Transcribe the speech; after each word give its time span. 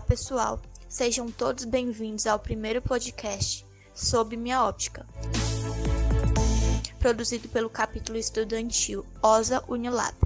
Olá, 0.00 0.06
pessoal. 0.06 0.62
Sejam 0.88 1.30
todos 1.30 1.66
bem-vindos 1.66 2.26
ao 2.26 2.38
primeiro 2.38 2.80
podcast 2.80 3.66
Sob 3.94 4.34
Minha 4.34 4.64
Óptica, 4.64 5.06
produzido 6.98 7.50
pelo 7.50 7.68
capítulo 7.68 8.16
estudantil 8.16 9.04
OSA 9.22 9.62
Unilab. 9.68 10.16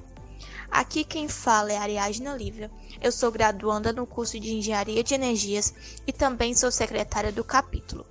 Aqui 0.71 1.03
quem 1.03 1.27
fala 1.27 1.73
é 1.73 1.77
Ariadna 1.77 2.37
Lívia. 2.37 2.71
Eu 3.03 3.11
sou 3.11 3.32
graduanda 3.32 3.93
no 3.93 4.07
curso 4.07 4.39
de 4.39 4.55
Engenharia 4.55 5.03
de 5.03 5.13
Energias 5.13 5.75
e 6.07 6.13
também 6.13 6.54
sou 6.54 6.71
secretária 6.71 7.32
do 7.32 7.43
capítulo. 7.43 8.07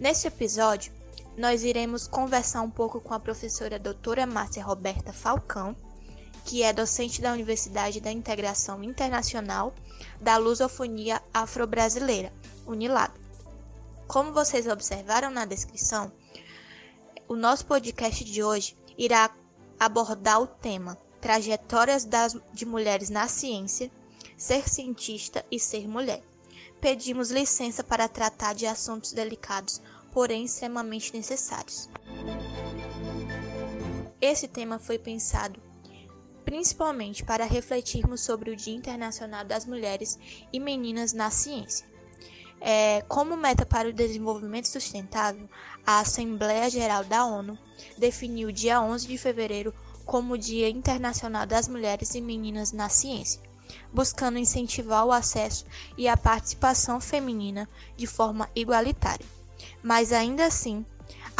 Nesse 0.00 0.28
episódio, 0.28 0.92
nós 1.36 1.64
iremos 1.64 2.06
conversar 2.06 2.62
um 2.62 2.70
pouco 2.70 3.00
com 3.00 3.12
a 3.12 3.18
professora 3.18 3.76
doutora 3.76 4.24
Márcia 4.24 4.62
Roberta 4.62 5.12
Falcão, 5.12 5.74
que 6.50 6.64
é 6.64 6.72
docente 6.72 7.22
da 7.22 7.32
Universidade 7.32 8.00
da 8.00 8.10
Integração 8.10 8.82
Internacional 8.82 9.72
da 10.20 10.36
Lusofonia 10.36 11.22
Afro-Brasileira, 11.32 12.32
Unilab. 12.66 13.14
Como 14.08 14.32
vocês 14.32 14.66
observaram 14.66 15.30
na 15.30 15.44
descrição, 15.44 16.10
o 17.28 17.36
nosso 17.36 17.64
podcast 17.66 18.24
de 18.24 18.42
hoje 18.42 18.76
irá 18.98 19.30
abordar 19.78 20.42
o 20.42 20.46
tema 20.48 20.98
Trajetórias 21.20 22.04
das, 22.04 22.36
de 22.52 22.66
Mulheres 22.66 23.10
na 23.10 23.28
Ciência, 23.28 23.88
Ser 24.36 24.68
Cientista 24.68 25.46
e 25.52 25.60
Ser 25.60 25.86
Mulher. 25.86 26.20
Pedimos 26.80 27.30
licença 27.30 27.84
para 27.84 28.08
tratar 28.08 28.56
de 28.56 28.66
assuntos 28.66 29.12
delicados 29.12 29.80
porém 30.12 30.46
extremamente 30.46 31.14
necessários. 31.14 31.88
Esse 34.20 34.48
tema 34.48 34.80
foi 34.80 34.98
pensado 34.98 35.69
principalmente 36.44 37.24
para 37.24 37.44
refletirmos 37.44 38.20
sobre 38.20 38.50
o 38.50 38.56
Dia 38.56 38.74
Internacional 38.74 39.44
das 39.44 39.66
Mulheres 39.66 40.18
e 40.52 40.58
Meninas 40.58 41.12
na 41.12 41.30
Ciência. 41.30 41.86
É, 42.60 43.02
como 43.08 43.36
meta 43.36 43.64
para 43.64 43.88
o 43.88 43.92
desenvolvimento 43.92 44.68
sustentável, 44.68 45.48
a 45.86 46.00
Assembleia 46.00 46.68
Geral 46.68 47.04
da 47.04 47.24
ONU 47.24 47.58
definiu 47.96 48.48
o 48.48 48.52
dia 48.52 48.82
11 48.82 49.06
de 49.06 49.16
fevereiro 49.16 49.74
como 50.04 50.34
o 50.34 50.38
Dia 50.38 50.68
Internacional 50.68 51.46
das 51.46 51.68
Mulheres 51.68 52.14
e 52.14 52.20
Meninas 52.20 52.72
na 52.72 52.88
Ciência, 52.88 53.40
buscando 53.92 54.38
incentivar 54.38 55.06
o 55.06 55.12
acesso 55.12 55.64
e 55.96 56.06
a 56.06 56.16
participação 56.16 57.00
feminina 57.00 57.68
de 57.96 58.06
forma 58.06 58.50
igualitária 58.54 59.24
mas 59.82 60.12
ainda 60.12 60.46
assim, 60.46 60.84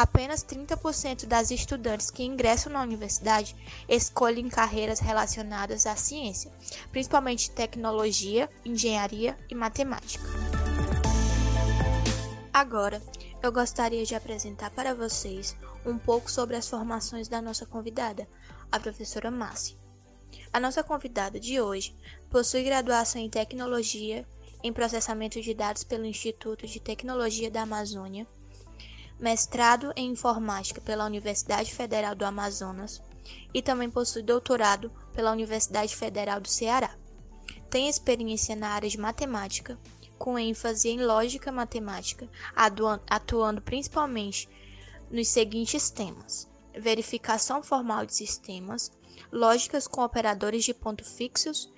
apenas 0.01 0.43
30% 0.43 1.27
das 1.27 1.51
estudantes 1.51 2.11
que 2.11 2.25
ingressam 2.25 2.73
na 2.73 2.83
universidade 2.83 3.55
escolhem 3.87 4.49
carreiras 4.49 4.99
relacionadas 4.99 5.87
à 5.87 5.95
ciência, 5.95 6.51
principalmente 6.91 7.51
tecnologia, 7.51 8.49
engenharia 8.65 9.37
e 9.51 9.55
matemática. 9.55 10.25
Agora, 12.51 13.03
eu 13.43 13.53
gostaria 13.53 14.07
de 14.07 14.15
apresentar 14.15 14.71
para 14.71 14.95
vocês 14.95 15.55
um 15.85 15.99
pouco 15.99 16.31
sobre 16.31 16.57
as 16.57 16.67
formações 16.67 17.29
da 17.29 17.43
nossa 17.43 17.67
convidada, 17.67 18.27
a 18.73 18.81
professora 18.81 19.31
Márcia. 19.31 19.77
A 20.51 20.59
nossa 20.59 20.83
convidada 20.83 21.39
de 21.39 21.61
hoje 21.61 21.95
possui 22.31 22.63
graduação 22.63 23.21
em 23.21 23.29
tecnologia 23.29 24.27
em 24.63 24.73
processamento 24.73 25.43
de 25.43 25.53
dados 25.53 25.85
pelo 25.85 26.07
Instituto 26.07 26.67
de 26.67 26.81
Tecnologia 26.81 27.51
da 27.51 27.63
Amazônia, 27.63 28.27
mestrado 29.21 29.93
em 29.95 30.11
informática 30.11 30.81
pela 30.81 31.05
Universidade 31.05 31.75
Federal 31.75 32.15
do 32.15 32.25
Amazonas 32.25 33.03
e 33.53 33.61
também 33.61 33.91
possui 33.91 34.23
doutorado 34.23 34.91
pela 35.13 35.31
Universidade 35.31 35.95
Federal 35.95 36.41
do 36.41 36.49
Ceará. 36.49 36.97
Tem 37.69 37.89
experiência 37.89 38.57
na 38.57 38.71
área 38.71 38.89
de 38.89 38.99
matemática, 38.99 39.79
com 40.19 40.39
ênfase 40.39 40.89
em 40.89 41.05
lógica 41.05 41.53
matemática, 41.53 42.29
atuando 43.09 43.63
principalmente 43.63 44.49
nos 45.11 45.29
seguintes 45.29 45.91
temas: 45.91 46.49
verificação 46.75 47.63
formal 47.63 48.07
de 48.07 48.15
sistemas, 48.15 48.91
lógicas 49.31 49.87
com 49.87 50.03
operadores 50.03 50.65
de 50.65 50.75
ponto 50.75 51.05
fixos 51.05 51.71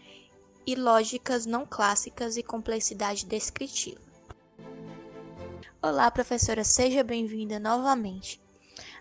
e 0.66 0.74
lógicas 0.74 1.44
não 1.44 1.66
clássicas 1.66 2.36
e 2.36 2.42
complexidade 2.42 3.26
descritiva. 3.26 4.11
Olá, 5.84 6.08
professora, 6.12 6.62
seja 6.62 7.02
bem-vinda 7.02 7.58
novamente. 7.58 8.40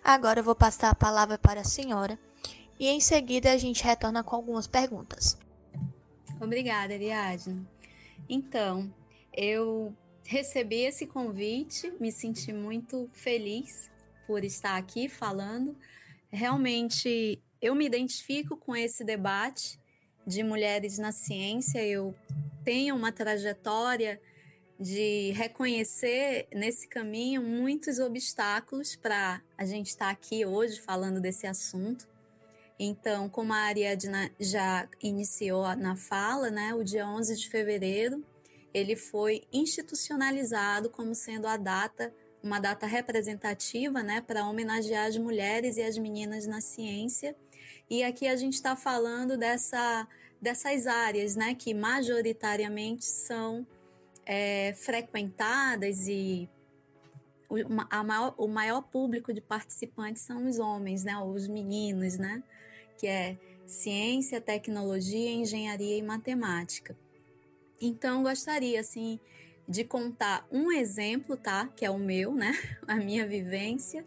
Agora 0.02 0.40
eu 0.40 0.44
vou 0.44 0.56
passar 0.56 0.90
a 0.90 0.94
palavra 0.96 1.38
para 1.38 1.60
a 1.60 1.64
senhora 1.64 2.18
e 2.76 2.88
em 2.88 2.98
seguida 2.98 3.52
a 3.52 3.56
gente 3.56 3.84
retorna 3.84 4.24
com 4.24 4.34
algumas 4.34 4.66
perguntas. 4.66 5.38
Obrigada, 6.40 6.92
Ariadne. 6.92 7.64
Então, 8.28 8.92
eu 9.32 9.94
recebi 10.24 10.80
esse 10.80 11.06
convite, 11.06 11.94
me 12.00 12.10
senti 12.10 12.52
muito 12.52 13.08
feliz 13.12 13.88
por 14.26 14.42
estar 14.42 14.76
aqui 14.76 15.08
falando. 15.08 15.76
Realmente 16.32 17.40
eu 17.60 17.76
me 17.76 17.86
identifico 17.86 18.56
com 18.56 18.74
esse 18.74 19.04
debate 19.04 19.78
de 20.26 20.42
mulheres 20.42 20.98
na 20.98 21.12
ciência, 21.12 21.78
eu 21.86 22.12
tenho 22.64 22.96
uma 22.96 23.12
trajetória 23.12 24.20
de 24.82 25.30
reconhecer 25.32 26.46
nesse 26.52 26.88
caminho 26.88 27.40
muitos 27.40 27.98
obstáculos 27.98 28.96
para 28.96 29.40
a 29.56 29.64
gente 29.64 29.88
estar 29.88 30.06
tá 30.06 30.10
aqui 30.10 30.44
hoje 30.44 30.80
falando 30.80 31.20
desse 31.20 31.46
assunto. 31.46 32.08
Então, 32.78 33.28
como 33.28 33.52
a 33.52 33.58
Ariadna 33.58 34.30
já 34.40 34.88
iniciou 35.00 35.76
na 35.76 35.94
fala, 35.94 36.50
né, 36.50 36.74
o 36.74 36.82
dia 36.82 37.06
11 37.06 37.36
de 37.36 37.48
fevereiro, 37.48 38.24
ele 38.74 38.96
foi 38.96 39.42
institucionalizado 39.52 40.90
como 40.90 41.14
sendo 41.14 41.46
a 41.46 41.56
data, 41.56 42.12
uma 42.42 42.58
data 42.58 42.86
representativa, 42.86 44.02
né, 44.02 44.20
para 44.20 44.46
homenagear 44.48 45.06
as 45.06 45.16
mulheres 45.16 45.76
e 45.76 45.82
as 45.82 45.96
meninas 45.96 46.46
na 46.46 46.60
ciência 46.60 47.36
e 47.92 48.02
aqui 48.02 48.26
a 48.26 48.36
gente 48.36 48.54
está 48.54 48.74
falando 48.74 49.36
dessa, 49.36 50.08
dessas 50.40 50.86
áreas, 50.86 51.36
né, 51.36 51.54
que 51.54 51.74
majoritariamente 51.74 53.04
são 53.04 53.66
é, 54.26 54.72
frequentadas 54.74 56.06
e 56.08 56.48
o, 57.48 57.68
maior, 58.04 58.34
o 58.38 58.48
maior 58.48 58.82
público 58.82 59.32
de 59.32 59.40
participantes 59.40 60.22
são 60.22 60.48
os 60.48 60.58
homens, 60.58 61.04
né, 61.04 61.16
os 61.18 61.46
meninos, 61.48 62.16
né, 62.16 62.42
que 62.96 63.06
é 63.06 63.36
ciência, 63.66 64.40
tecnologia, 64.40 65.30
engenharia 65.30 65.98
e 65.98 66.02
matemática. 66.02 66.96
Então, 67.80 68.22
gostaria, 68.22 68.80
assim, 68.80 69.18
de 69.68 69.84
contar 69.84 70.46
um 70.50 70.70
exemplo, 70.70 71.36
tá, 71.36 71.68
que 71.68 71.84
é 71.84 71.90
o 71.90 71.98
meu, 71.98 72.34
né, 72.34 72.52
a 72.86 72.96
minha 72.96 73.26
vivência, 73.26 74.04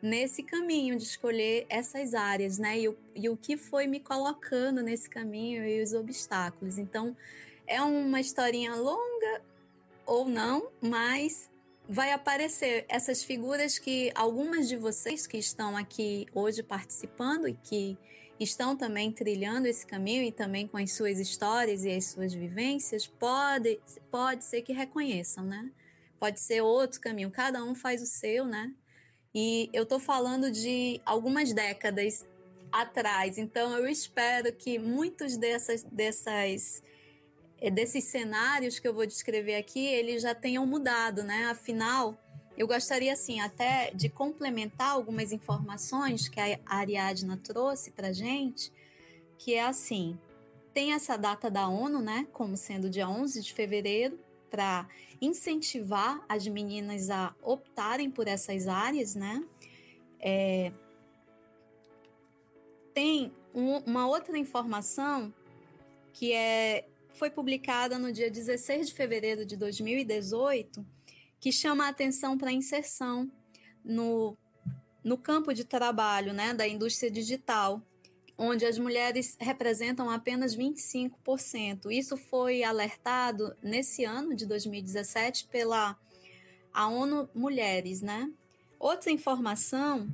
nesse 0.00 0.42
caminho 0.42 0.96
de 0.96 1.02
escolher 1.02 1.66
essas 1.68 2.14
áreas, 2.14 2.56
né? 2.56 2.78
E 2.78 2.88
o, 2.88 2.96
e 3.14 3.28
o 3.28 3.36
que 3.36 3.56
foi 3.56 3.88
me 3.88 3.98
colocando 3.98 4.80
nesse 4.80 5.10
caminho 5.10 5.66
e 5.66 5.82
os 5.82 5.92
obstáculos. 5.92 6.78
Então, 6.78 7.16
é 7.66 7.82
uma 7.82 8.20
historinha 8.20 8.74
longa 8.74 9.42
ou 10.08 10.26
não, 10.26 10.70
mas 10.80 11.50
vai 11.86 12.12
aparecer 12.12 12.86
essas 12.88 13.22
figuras 13.22 13.78
que 13.78 14.10
algumas 14.14 14.66
de 14.66 14.76
vocês 14.76 15.26
que 15.26 15.36
estão 15.36 15.76
aqui 15.76 16.26
hoje 16.34 16.62
participando 16.62 17.46
e 17.46 17.54
que 17.54 17.96
estão 18.40 18.74
também 18.74 19.12
trilhando 19.12 19.66
esse 19.66 19.86
caminho 19.86 20.22
e 20.22 20.32
também 20.32 20.66
com 20.66 20.78
as 20.78 20.92
suas 20.92 21.18
histórias 21.18 21.84
e 21.84 21.90
as 21.90 22.06
suas 22.06 22.32
vivências, 22.32 23.06
pode, 23.06 23.80
pode 24.10 24.44
ser 24.44 24.62
que 24.62 24.72
reconheçam, 24.72 25.44
né? 25.44 25.70
Pode 26.18 26.40
ser 26.40 26.62
outro 26.62 27.00
caminho, 27.00 27.30
cada 27.30 27.62
um 27.62 27.74
faz 27.74 28.02
o 28.02 28.06
seu, 28.06 28.46
né? 28.46 28.72
E 29.34 29.68
eu 29.72 29.82
estou 29.82 30.00
falando 30.00 30.50
de 30.50 31.00
algumas 31.04 31.52
décadas 31.52 32.26
atrás, 32.72 33.38
então 33.38 33.76
eu 33.76 33.86
espero 33.86 34.52
que 34.52 34.78
muitos 34.78 35.36
dessas, 35.36 35.84
dessas 35.84 36.82
desses 37.70 38.04
cenários 38.04 38.78
que 38.78 38.86
eu 38.86 38.94
vou 38.94 39.06
descrever 39.06 39.56
aqui, 39.56 39.84
eles 39.84 40.22
já 40.22 40.34
tenham 40.34 40.64
mudado, 40.66 41.24
né? 41.24 41.46
Afinal, 41.46 42.16
eu 42.56 42.66
gostaria 42.66 43.12
assim 43.12 43.40
até 43.40 43.90
de 43.94 44.08
complementar 44.08 44.90
algumas 44.90 45.32
informações 45.32 46.28
que 46.28 46.40
a 46.40 46.58
Ariadna 46.66 47.36
trouxe 47.36 47.90
para 47.90 48.12
gente, 48.12 48.72
que 49.38 49.54
é 49.54 49.62
assim, 49.62 50.18
tem 50.74 50.92
essa 50.92 51.16
data 51.16 51.50
da 51.50 51.68
ONU, 51.68 52.00
né, 52.00 52.26
como 52.32 52.56
sendo 52.56 52.90
dia 52.90 53.08
11 53.08 53.42
de 53.42 53.52
fevereiro, 53.52 54.18
para 54.50 54.88
incentivar 55.20 56.24
as 56.28 56.46
meninas 56.46 57.10
a 57.10 57.34
optarem 57.42 58.10
por 58.10 58.26
essas 58.26 58.66
áreas, 58.66 59.14
né? 59.14 59.44
É, 60.20 60.72
tem 62.94 63.32
um, 63.54 63.78
uma 63.78 64.06
outra 64.08 64.36
informação 64.38 65.32
que 66.12 66.32
é, 66.32 66.88
foi 67.18 67.30
publicada 67.30 67.98
no 67.98 68.12
dia 68.12 68.30
16 68.30 68.88
de 68.88 68.94
fevereiro 68.94 69.44
de 69.44 69.56
2018, 69.56 70.86
que 71.40 71.50
chama 71.50 71.86
a 71.86 71.88
atenção 71.88 72.38
para 72.38 72.50
a 72.50 72.52
inserção 72.52 73.30
no, 73.84 74.36
no 75.02 75.18
campo 75.18 75.52
de 75.52 75.64
trabalho 75.64 76.32
né, 76.32 76.54
da 76.54 76.66
indústria 76.66 77.10
digital, 77.10 77.82
onde 78.38 78.64
as 78.64 78.78
mulheres 78.78 79.36
representam 79.40 80.08
apenas 80.08 80.56
25%. 80.56 81.90
Isso 81.90 82.16
foi 82.16 82.62
alertado 82.62 83.56
nesse 83.60 84.04
ano 84.04 84.34
de 84.34 84.46
2017 84.46 85.48
pela 85.48 85.98
a 86.72 86.86
ONU 86.86 87.28
Mulheres, 87.34 88.00
né? 88.00 88.30
Outra 88.78 89.10
informação 89.10 90.08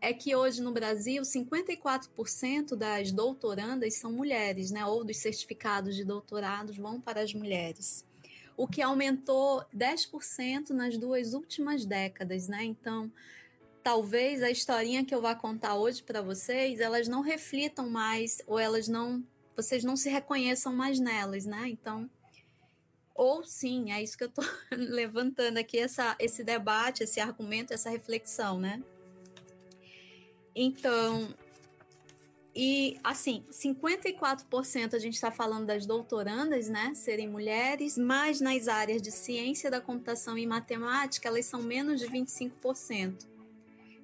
é 0.00 0.12
que 0.12 0.34
hoje 0.34 0.60
no 0.62 0.72
Brasil 0.72 1.22
54% 1.22 2.74
das 2.74 3.12
doutorandas 3.12 3.94
são 3.94 4.12
mulheres, 4.12 4.70
né? 4.70 4.84
Ou 4.84 5.04
dos 5.04 5.18
certificados 5.18 5.94
de 5.96 6.04
doutorados 6.04 6.76
vão 6.76 7.00
para 7.00 7.20
as 7.20 7.32
mulheres. 7.32 8.04
O 8.56 8.66
que 8.66 8.82
aumentou 8.82 9.64
10% 9.74 10.70
nas 10.70 10.96
duas 10.96 11.32
últimas 11.32 11.84
décadas, 11.84 12.48
né? 12.48 12.64
Então, 12.64 13.10
talvez 13.82 14.42
a 14.42 14.50
historinha 14.50 15.04
que 15.04 15.14
eu 15.14 15.20
vá 15.20 15.34
contar 15.34 15.76
hoje 15.76 16.02
para 16.02 16.20
vocês, 16.20 16.80
elas 16.80 17.06
não 17.06 17.20
reflitam 17.20 17.88
mais 17.88 18.42
ou 18.46 18.58
elas 18.58 18.88
não, 18.88 19.24
vocês 19.56 19.84
não 19.84 19.96
se 19.96 20.08
reconheçam 20.08 20.74
mais 20.74 20.98
nelas, 20.98 21.46
né? 21.46 21.68
Então, 21.68 22.10
ou 23.18 23.42
sim, 23.42 23.90
é 23.90 24.00
isso 24.00 24.16
que 24.16 24.22
eu 24.22 24.28
estou 24.28 24.44
levantando 24.70 25.58
aqui 25.58 25.76
essa, 25.76 26.14
esse 26.20 26.44
debate, 26.44 27.02
esse 27.02 27.18
argumento, 27.18 27.74
essa 27.74 27.90
reflexão, 27.90 28.60
né? 28.60 28.80
Então, 30.54 31.34
e 32.54 32.96
assim, 33.02 33.44
54% 33.50 34.94
a 34.94 34.98
gente 35.00 35.14
está 35.14 35.32
falando 35.32 35.66
das 35.66 35.84
doutorandas, 35.84 36.68
né, 36.68 36.94
serem 36.94 37.28
mulheres, 37.28 37.98
mas 37.98 38.40
nas 38.40 38.68
áreas 38.68 39.02
de 39.02 39.10
ciência 39.10 39.68
da 39.68 39.80
computação 39.80 40.38
e 40.38 40.46
matemática, 40.46 41.28
elas 41.28 41.44
são 41.44 41.60
menos 41.60 42.00
de 42.00 42.06
25%. 42.06 43.26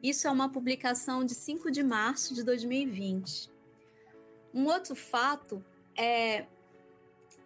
Isso 0.02 0.26
é 0.26 0.30
uma 0.30 0.48
publicação 0.48 1.24
de 1.24 1.36
5 1.36 1.70
de 1.70 1.84
março 1.84 2.34
de 2.34 2.42
2020. 2.42 3.48
Um 4.52 4.66
outro 4.66 4.96
fato 4.96 5.64
é 5.96 6.46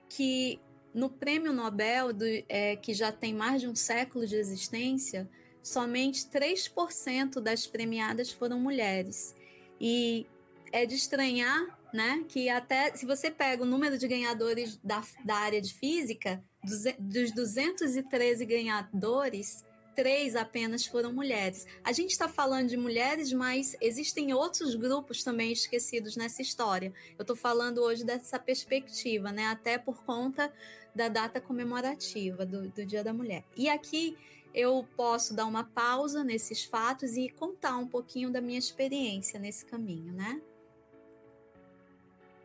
que 0.09 0.59
no 0.95 1.09
Prêmio 1.11 1.53
Nobel, 1.53 2.13
do, 2.13 2.25
é, 2.49 2.77
que 2.77 2.95
já 2.95 3.13
tem 3.13 3.35
mais 3.35 3.61
de 3.61 3.69
um 3.69 3.75
século 3.75 4.27
de 4.27 4.37
existência, 4.37 5.29
somente 5.63 6.27
3% 6.27 7.41
das 7.41 7.67
premiadas 7.67 8.33
foram 8.33 8.59
mulheres. 8.59 9.35
E 9.81 10.27
é 10.73 10.87
de 10.87 10.95
estranhar 10.95 11.79
né, 11.93 12.25
que 12.29 12.49
até 12.49 12.95
se 12.95 13.07
você 13.07 13.31
pega 13.31 13.63
o 13.63 13.67
número 13.67 13.97
de 13.97 14.07
ganhadores 14.07 14.77
da, 14.83 15.03
da 15.25 15.37
área 15.37 15.61
de 15.61 15.73
física, 15.73 16.43
dos, 16.63 16.85
dos 16.99 17.33
213 17.33 18.45
ganhadores, 18.45 19.65
três 19.99 20.37
apenas 20.37 20.87
foram 20.87 21.13
mulheres. 21.13 21.67
A 21.83 21.91
gente 21.91 22.13
está 22.13 22.29
falando 22.29 22.69
de 22.69 22.77
mulheres, 22.77 23.33
mas 23.33 23.77
existem 23.81 24.33
outros 24.33 24.77
grupos 24.77 25.25
também 25.25 25.51
esquecidos 25.51 26.15
nessa 26.15 26.41
história. 26.41 26.95
Eu 27.19 27.23
estou 27.25 27.35
falando 27.35 27.79
hoje 27.79 28.05
dessa 28.05 28.39
perspectiva, 28.39 29.33
né? 29.33 29.47
Até 29.47 29.77
por 29.77 30.05
conta 30.05 30.53
da 30.95 31.09
data 31.09 31.41
comemorativa 31.41 32.47
do, 32.47 32.69
do 32.69 32.87
Dia 32.87 33.03
da 33.03 33.13
Mulher. 33.13 33.43
E 33.57 33.69
aqui 33.69 34.17
eu 34.55 34.87
posso 34.97 35.35
dar 35.35 35.47
uma 35.47 35.65
pausa 35.65 36.23
nesses 36.23 36.63
fatos 36.63 37.17
e 37.17 37.29
contar 37.29 37.77
um 37.77 37.89
pouquinho 37.89 38.31
da 38.31 38.41
minha 38.41 38.59
experiência 38.61 39.41
nesse 39.41 39.67
caminho, 39.67 40.13
né? 40.13 40.41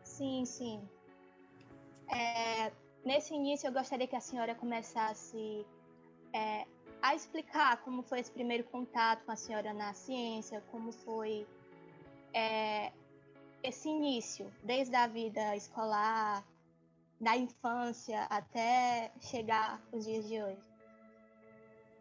Sim, 0.02 0.44
sim. 0.44 0.82
É, 2.12 2.72
nesse 3.04 3.32
início, 3.32 3.68
eu 3.68 3.72
gostaria 3.72 4.08
que 4.08 4.16
a 4.16 4.20
senhora 4.20 4.56
começasse 4.56 5.64
é, 6.32 6.66
a 7.04 7.14
explicar 7.14 7.76
como 7.82 8.02
foi 8.02 8.20
esse 8.20 8.30
primeiro 8.30 8.64
contato 8.64 9.26
com 9.26 9.32
a 9.32 9.36
senhora 9.36 9.74
na 9.74 9.92
ciência, 9.92 10.64
como 10.70 10.90
foi 10.90 11.46
é, 12.32 12.90
esse 13.62 13.90
início, 13.90 14.50
desde 14.62 14.96
a 14.96 15.06
vida 15.06 15.54
escolar, 15.54 16.42
da 17.20 17.36
infância 17.36 18.22
até 18.30 19.12
chegar 19.20 19.82
os 19.92 20.06
dias 20.06 20.26
de 20.26 20.42
hoje. 20.42 20.62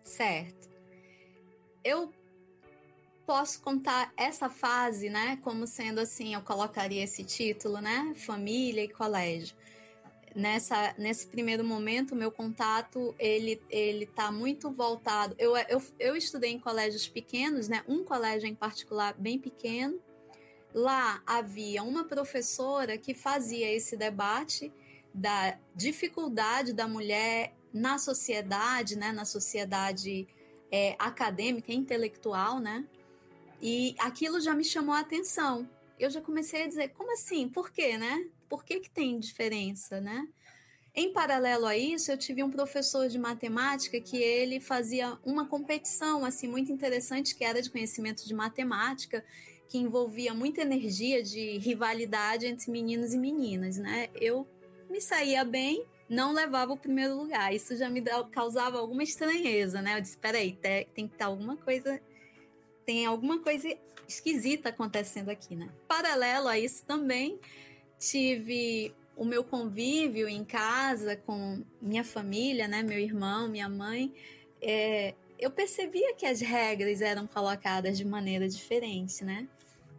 Certo. 0.01 0.69
Eu 1.83 2.13
posso 3.25 3.61
contar 3.61 4.13
essa 4.15 4.49
fase, 4.49 5.09
né, 5.09 5.35
como 5.43 5.67
sendo 5.67 5.99
assim, 5.99 6.33
eu 6.33 6.41
colocaria 6.41 7.03
esse 7.03 7.25
título, 7.25 7.81
né, 7.81 8.13
família 8.15 8.85
e 8.85 8.87
colégio 8.87 9.53
nessa 10.35 10.95
nesse 10.97 11.27
primeiro 11.27 11.63
momento 11.63 12.15
meu 12.15 12.31
contato 12.31 13.13
ele 13.19 13.61
ele 13.69 14.05
tá 14.05 14.31
muito 14.31 14.71
voltado. 14.71 15.35
Eu, 15.37 15.55
eu, 15.55 15.81
eu 15.99 16.15
estudei 16.15 16.51
em 16.51 16.59
colégios 16.59 17.07
pequenos 17.07 17.67
né? 17.67 17.83
Um 17.87 18.03
colégio 18.03 18.47
em 18.47 18.55
particular 18.55 19.13
bem 19.17 19.39
pequeno. 19.39 19.99
Lá 20.73 21.21
havia 21.25 21.83
uma 21.83 22.03
professora 22.03 22.97
que 22.97 23.13
fazia 23.13 23.71
esse 23.71 23.95
debate 23.95 24.71
da 25.13 25.57
dificuldade 25.75 26.73
da 26.73 26.87
mulher 26.87 27.53
na 27.71 27.97
sociedade 27.97 28.95
né? 28.97 29.11
Na 29.11 29.25
sociedade 29.25 30.27
é, 30.71 30.95
acadêmica 30.97 31.71
intelectual 31.71 32.59
né? 32.59 32.85
E 33.61 33.95
aquilo 33.99 34.41
já 34.41 34.53
me 34.53 34.63
chamou 34.63 34.95
a 34.95 34.99
atenção. 34.99 35.69
Eu 35.99 36.09
já 36.09 36.19
comecei 36.19 36.63
a 36.63 36.67
dizer 36.67 36.89
como 36.89 37.13
assim? 37.13 37.47
Por 37.47 37.71
quê 37.71 37.97
né 37.97 38.25
por 38.49 38.63
que, 38.63 38.79
que 38.79 38.89
tem 38.89 39.19
diferença, 39.19 39.99
né? 39.99 40.27
Em 40.95 41.11
paralelo 41.11 41.65
a 41.65 41.75
isso, 41.75 42.11
eu 42.11 42.17
tive 42.17 42.43
um 42.43 42.51
professor 42.51 43.07
de 43.07 43.17
matemática 43.17 43.99
que 43.99 44.17
ele 44.17 44.59
fazia 44.59 45.17
uma 45.25 45.47
competição 45.47 46.23
assim 46.23 46.47
muito 46.47 46.71
interessante 46.71 47.35
que 47.35 47.43
era 47.43 47.61
de 47.61 47.71
conhecimento 47.71 48.27
de 48.27 48.33
matemática, 48.33 49.25
que 49.67 49.79
envolvia 49.79 50.35
muita 50.35 50.61
energia 50.61 51.23
de 51.23 51.57
rivalidade 51.57 52.45
entre 52.45 52.69
meninos 52.69 53.11
e 53.11 53.17
meninas, 53.17 53.77
né? 53.77 54.09
Eu 54.13 54.47
me 54.87 55.01
saía 55.01 55.43
bem, 55.43 55.83
não 56.07 56.31
levava 56.31 56.73
o 56.73 56.77
primeiro 56.77 57.17
lugar. 57.17 57.51
Isso 57.51 57.75
já 57.75 57.89
me 57.89 57.99
causava 58.31 58.77
alguma 58.77 59.01
estranheza, 59.01 59.81
né? 59.81 59.97
Eu 59.97 60.01
disse, 60.01 60.17
peraí, 60.17 60.55
tem 60.93 61.07
que 61.07 61.15
estar 61.15 61.25
alguma 61.25 61.57
coisa, 61.57 61.99
tem 62.85 63.07
alguma 63.07 63.39
coisa 63.39 63.75
esquisita 64.07 64.69
acontecendo 64.69 65.29
aqui, 65.29 65.55
né? 65.55 65.69
Paralelo 65.87 66.47
a 66.47 66.59
isso 66.59 66.85
também, 66.85 67.39
tive 68.09 68.93
o 69.15 69.23
meu 69.23 69.43
convívio 69.43 70.27
em 70.27 70.43
casa 70.43 71.15
com 71.15 71.63
minha 71.81 72.03
família, 72.03 72.67
né, 72.67 72.81
meu 72.81 72.97
irmão, 72.97 73.47
minha 73.47 73.69
mãe, 73.69 74.13
é, 74.61 75.13
eu 75.39 75.51
percebia 75.51 76.13
que 76.15 76.25
as 76.25 76.41
regras 76.41 77.01
eram 77.01 77.27
colocadas 77.27 77.97
de 77.97 78.05
maneira 78.05 78.47
diferente, 78.47 79.23
né? 79.23 79.47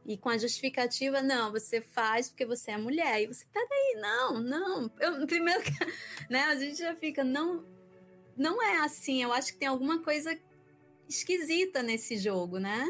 E 0.06 0.18
com 0.18 0.28
a 0.28 0.36
justificativa, 0.36 1.22
não, 1.22 1.50
você 1.50 1.80
faz 1.80 2.28
porque 2.28 2.44
você 2.44 2.72
é 2.72 2.76
mulher. 2.76 3.22
E 3.22 3.26
você, 3.26 3.44
peraí, 3.52 4.00
não, 4.00 4.40
não. 4.40 4.90
Eu, 5.00 5.26
primeiro, 5.26 5.62
né, 6.28 6.42
a 6.44 6.56
gente 6.56 6.78
já 6.78 6.94
fica, 6.94 7.24
não, 7.24 7.64
não 8.36 8.62
é 8.62 8.78
assim. 8.78 9.22
Eu 9.22 9.32
acho 9.32 9.52
que 9.52 9.58
tem 9.58 9.68
alguma 9.68 10.02
coisa 10.02 10.38
esquisita 11.08 11.82
nesse 11.82 12.18
jogo, 12.18 12.58
né? 12.58 12.86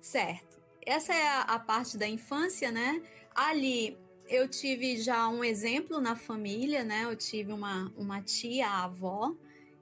Certo. 0.00 0.60
Essa 0.84 1.12
é 1.12 1.26
a, 1.26 1.40
a 1.42 1.58
parte 1.58 1.96
da 1.96 2.06
infância, 2.06 2.70
né? 2.70 3.02
Ali 3.34 3.98
eu 4.28 4.48
tive 4.48 4.98
já 4.98 5.28
um 5.28 5.44
exemplo 5.44 6.00
na 6.00 6.16
família, 6.16 6.82
né? 6.82 7.04
Eu 7.04 7.16
tive 7.16 7.52
uma, 7.52 7.92
uma 7.96 8.20
tia, 8.20 8.66
a 8.66 8.84
avó, 8.84 9.34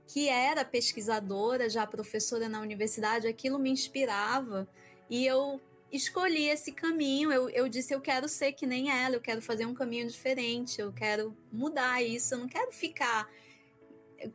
que 0.06 0.28
era 0.28 0.64
pesquisadora, 0.64 1.68
já 1.68 1.86
professora 1.86 2.48
na 2.48 2.60
universidade, 2.60 3.26
aquilo 3.26 3.58
me 3.58 3.70
inspirava 3.70 4.68
e 5.08 5.26
eu 5.26 5.60
escolhi 5.90 6.48
esse 6.48 6.72
caminho. 6.72 7.32
Eu, 7.32 7.48
eu 7.50 7.68
disse: 7.68 7.94
eu 7.94 8.00
quero 8.00 8.28
ser 8.28 8.52
que 8.52 8.66
nem 8.66 8.90
ela, 8.90 9.16
eu 9.16 9.20
quero 9.20 9.40
fazer 9.40 9.66
um 9.66 9.74
caminho 9.74 10.06
diferente, 10.08 10.80
eu 10.80 10.92
quero 10.92 11.36
mudar 11.52 12.02
isso, 12.02 12.34
eu 12.34 12.38
não 12.38 12.48
quero 12.48 12.72
ficar. 12.72 13.28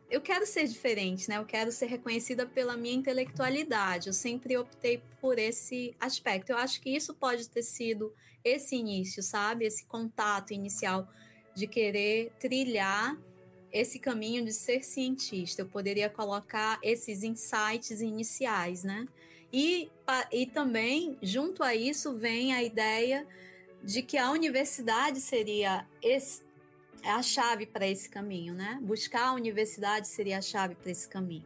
Eu 0.09 0.21
quero 0.21 0.45
ser 0.45 0.67
diferente, 0.67 1.27
né? 1.27 1.37
Eu 1.37 1.45
quero 1.45 1.71
ser 1.71 1.87
reconhecida 1.87 2.45
pela 2.45 2.77
minha 2.77 2.93
intelectualidade. 2.93 4.07
Eu 4.07 4.13
sempre 4.13 4.55
optei 4.55 5.01
por 5.19 5.39
esse 5.39 5.95
aspecto. 5.99 6.51
Eu 6.51 6.57
acho 6.57 6.79
que 6.79 6.91
isso 6.95 7.15
pode 7.15 7.49
ter 7.49 7.63
sido 7.63 8.13
esse 8.43 8.75
início, 8.75 9.21
sabe? 9.21 9.65
Esse 9.65 9.85
contato 9.85 10.53
inicial 10.53 11.07
de 11.53 11.67
querer 11.67 12.31
trilhar 12.39 13.17
esse 13.71 13.99
caminho 13.99 14.43
de 14.43 14.53
ser 14.53 14.83
cientista. 14.83 15.61
Eu 15.61 15.67
poderia 15.67 16.09
colocar 16.09 16.79
esses 16.81 17.23
insights 17.23 18.01
iniciais, 18.01 18.83
né? 18.83 19.05
E, 19.51 19.89
e 20.31 20.45
também, 20.45 21.17
junto 21.21 21.63
a 21.63 21.75
isso, 21.75 22.15
vem 22.15 22.53
a 22.53 22.63
ideia 22.63 23.27
de 23.83 24.01
que 24.01 24.17
a 24.17 24.31
universidade 24.31 25.19
seria 25.19 25.87
esse, 26.01 26.43
a 27.03 27.21
chave 27.21 27.65
para 27.65 27.87
esse 27.87 28.09
caminho, 28.09 28.53
né? 28.53 28.79
Buscar 28.81 29.29
a 29.29 29.33
universidade 29.33 30.07
seria 30.07 30.37
a 30.37 30.41
chave 30.41 30.75
para 30.75 30.91
esse 30.91 31.07
caminho. 31.07 31.45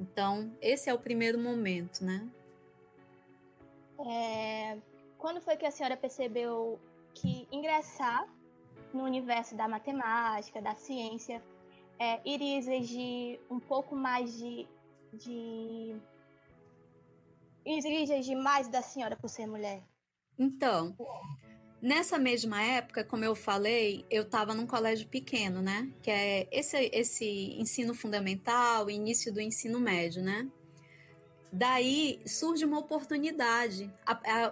Então, 0.00 0.52
esse 0.60 0.90
é 0.90 0.94
o 0.94 0.98
primeiro 0.98 1.38
momento, 1.38 2.04
né? 2.04 2.26
É, 4.06 4.76
quando 5.24 5.40
foi 5.40 5.56
que 5.56 5.64
a 5.64 5.70
senhora 5.70 5.96
percebeu 5.96 6.78
que 7.14 7.48
ingressar 7.50 8.28
no 8.92 9.04
universo 9.04 9.56
da 9.56 9.66
matemática, 9.66 10.60
da 10.60 10.74
ciência, 10.74 11.42
é, 11.98 12.20
iria 12.28 12.58
exigir 12.58 13.40
um 13.50 13.58
pouco 13.58 13.96
mais 13.96 14.36
de, 14.36 14.68
de. 15.14 15.96
exigir 17.64 18.36
mais 18.36 18.68
da 18.68 18.82
senhora 18.82 19.16
por 19.16 19.30
ser 19.30 19.46
mulher? 19.46 19.82
Então, 20.38 20.94
nessa 21.80 22.18
mesma 22.18 22.62
época, 22.62 23.02
como 23.02 23.24
eu 23.24 23.34
falei, 23.34 24.04
eu 24.10 24.24
estava 24.24 24.52
num 24.52 24.66
colégio 24.66 25.08
pequeno, 25.08 25.62
né? 25.62 25.90
Que 26.02 26.10
é 26.10 26.48
esse, 26.52 26.90
esse 26.92 27.58
ensino 27.58 27.94
fundamental, 27.94 28.90
início 28.90 29.32
do 29.32 29.40
ensino 29.40 29.80
médio, 29.80 30.22
né? 30.22 30.46
Daí 31.56 32.20
surge 32.26 32.64
uma 32.64 32.80
oportunidade. 32.80 33.88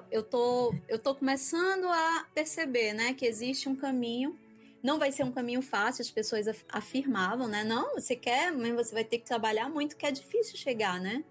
Eu 0.08 0.22
tô, 0.22 0.72
eu 0.86 1.00
tô 1.00 1.16
começando 1.16 1.86
a 1.86 2.28
perceber, 2.32 2.92
né, 2.92 3.12
que 3.12 3.26
existe 3.26 3.68
um 3.68 3.74
caminho. 3.74 4.38
Não 4.80 5.00
vai 5.00 5.10
ser 5.10 5.24
um 5.24 5.32
caminho 5.32 5.60
fácil, 5.62 6.02
as 6.02 6.12
pessoas 6.12 6.46
afirmavam, 6.68 7.48
né? 7.48 7.64
Não, 7.64 7.94
você 7.94 8.14
quer, 8.14 8.52
mas 8.52 8.72
você 8.72 8.94
vai 8.94 9.02
ter 9.02 9.18
que 9.18 9.24
trabalhar 9.24 9.68
muito, 9.68 9.96
que 9.96 10.06
é 10.06 10.12
difícil 10.12 10.56
chegar, 10.56 11.00
né? 11.00 11.24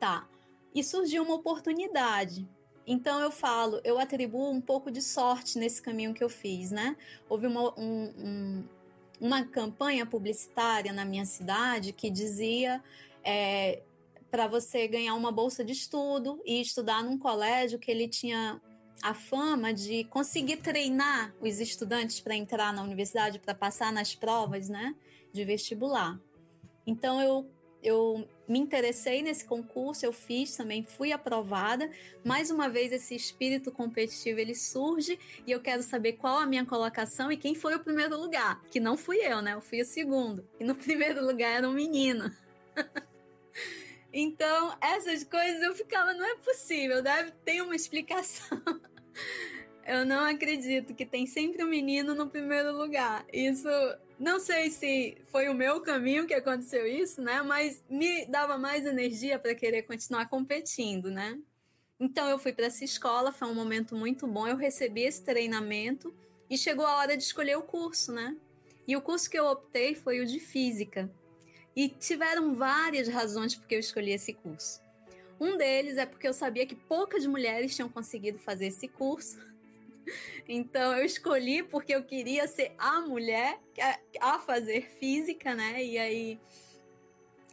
Tá. 0.00 0.28
E 0.74 0.82
surgiu 0.82 1.22
uma 1.22 1.36
oportunidade. 1.36 2.44
Então 2.84 3.20
eu 3.20 3.30
falo, 3.30 3.80
eu 3.84 4.00
atribuo 4.00 4.50
um 4.50 4.60
pouco 4.60 4.90
de 4.90 5.00
sorte 5.00 5.60
nesse 5.60 5.80
caminho 5.80 6.12
que 6.12 6.24
eu 6.24 6.28
fiz, 6.28 6.72
né? 6.72 6.96
Houve 7.28 7.46
uma, 7.46 7.72
um, 7.78 8.12
um, 8.18 8.64
uma 9.20 9.44
campanha 9.44 10.04
publicitária 10.04 10.92
na 10.92 11.04
minha 11.04 11.24
cidade 11.24 11.92
que 11.92 12.10
dizia 12.10 12.82
é, 13.22 13.80
para 14.34 14.48
você 14.48 14.88
ganhar 14.88 15.14
uma 15.14 15.30
bolsa 15.30 15.64
de 15.64 15.70
estudo 15.70 16.42
e 16.44 16.60
estudar 16.60 17.04
num 17.04 17.16
colégio 17.16 17.78
que 17.78 17.88
ele 17.88 18.08
tinha 18.08 18.60
a 19.00 19.14
fama 19.14 19.72
de 19.72 20.02
conseguir 20.06 20.56
treinar 20.56 21.32
os 21.40 21.60
estudantes 21.60 22.18
para 22.18 22.34
entrar 22.34 22.72
na 22.72 22.82
universidade, 22.82 23.38
para 23.38 23.54
passar 23.54 23.92
nas 23.92 24.12
provas, 24.12 24.68
né, 24.68 24.92
de 25.32 25.44
vestibular. 25.44 26.18
Então 26.84 27.22
eu 27.22 27.48
eu 27.80 28.28
me 28.48 28.58
interessei 28.58 29.22
nesse 29.22 29.44
concurso, 29.44 30.04
eu 30.04 30.12
fiz 30.12 30.56
também, 30.56 30.82
fui 30.82 31.12
aprovada. 31.12 31.88
Mais 32.24 32.50
uma 32.50 32.68
vez 32.68 32.90
esse 32.90 33.14
espírito 33.14 33.70
competitivo 33.70 34.40
ele 34.40 34.56
surge 34.56 35.16
e 35.46 35.52
eu 35.52 35.60
quero 35.60 35.82
saber 35.84 36.14
qual 36.14 36.38
a 36.38 36.46
minha 36.46 36.66
colocação 36.66 37.30
e 37.30 37.36
quem 37.36 37.54
foi 37.54 37.76
o 37.76 37.84
primeiro 37.84 38.18
lugar, 38.18 38.60
que 38.68 38.80
não 38.80 38.96
fui 38.96 39.18
eu, 39.18 39.40
né? 39.40 39.52
Eu 39.52 39.60
fui 39.60 39.80
o 39.80 39.84
segundo. 39.84 40.44
E 40.58 40.64
no 40.64 40.74
primeiro 40.74 41.24
lugar 41.24 41.58
era 41.58 41.68
um 41.68 41.72
menino. 41.72 42.32
então, 44.16 44.78
essas 44.80 45.24
coisas 45.24 45.60
eu 45.60 45.74
ficava, 45.74 46.14
não 46.14 46.24
é 46.24 46.36
possível, 46.36 47.02
deve 47.02 47.32
ter 47.44 47.60
uma 47.62 47.74
explicação. 47.74 48.62
eu 49.84 50.06
não 50.06 50.24
acredito 50.24 50.94
que 50.94 51.04
tem 51.04 51.26
sempre 51.26 51.64
um 51.64 51.68
menino 51.68 52.14
no 52.14 52.30
primeiro 52.30 52.72
lugar. 52.76 53.26
Isso 53.32 53.68
não 54.16 54.38
sei 54.38 54.70
se 54.70 55.18
foi 55.24 55.48
o 55.48 55.54
meu 55.54 55.80
caminho 55.80 56.28
que 56.28 56.34
aconteceu 56.34 56.86
isso, 56.86 57.20
né? 57.20 57.42
Mas 57.42 57.82
me 57.90 58.24
dava 58.26 58.56
mais 58.56 58.86
energia 58.86 59.36
para 59.36 59.52
querer 59.52 59.82
continuar 59.82 60.28
competindo, 60.28 61.10
né? 61.10 61.36
Então 61.98 62.28
eu 62.28 62.38
fui 62.38 62.52
para 62.52 62.66
essa 62.66 62.84
escola, 62.84 63.32
foi 63.32 63.48
um 63.48 63.54
momento 63.54 63.96
muito 63.96 64.28
bom. 64.28 64.46
Eu 64.46 64.56
recebi 64.56 65.02
esse 65.02 65.24
treinamento 65.24 66.14
e 66.48 66.56
chegou 66.56 66.86
a 66.86 66.98
hora 66.98 67.16
de 67.16 67.24
escolher 67.24 67.56
o 67.56 67.62
curso, 67.62 68.12
né? 68.12 68.36
E 68.86 68.96
o 68.96 69.02
curso 69.02 69.28
que 69.28 69.38
eu 69.38 69.46
optei 69.46 69.96
foi 69.96 70.20
o 70.20 70.26
de 70.26 70.38
física. 70.38 71.10
E 71.76 71.88
tiveram 71.88 72.54
várias 72.54 73.08
razões 73.08 73.54
porque 73.54 73.74
eu 73.74 73.80
escolhi 73.80 74.12
esse 74.12 74.32
curso. 74.32 74.80
Um 75.40 75.56
deles 75.56 75.96
é 75.96 76.06
porque 76.06 76.28
eu 76.28 76.32
sabia 76.32 76.66
que 76.66 76.74
poucas 76.74 77.26
mulheres 77.26 77.74
tinham 77.74 77.88
conseguido 77.88 78.38
fazer 78.38 78.66
esse 78.66 78.86
curso 78.86 79.38
então 80.48 80.96
eu 80.96 81.04
escolhi 81.04 81.62
porque 81.62 81.94
eu 81.94 82.02
queria 82.02 82.46
ser 82.46 82.72
a 82.78 83.00
mulher 83.00 83.58
a 84.20 84.38
fazer 84.38 84.88
física, 84.98 85.54
né? 85.54 85.82
E 85.82 85.98
aí 85.98 86.40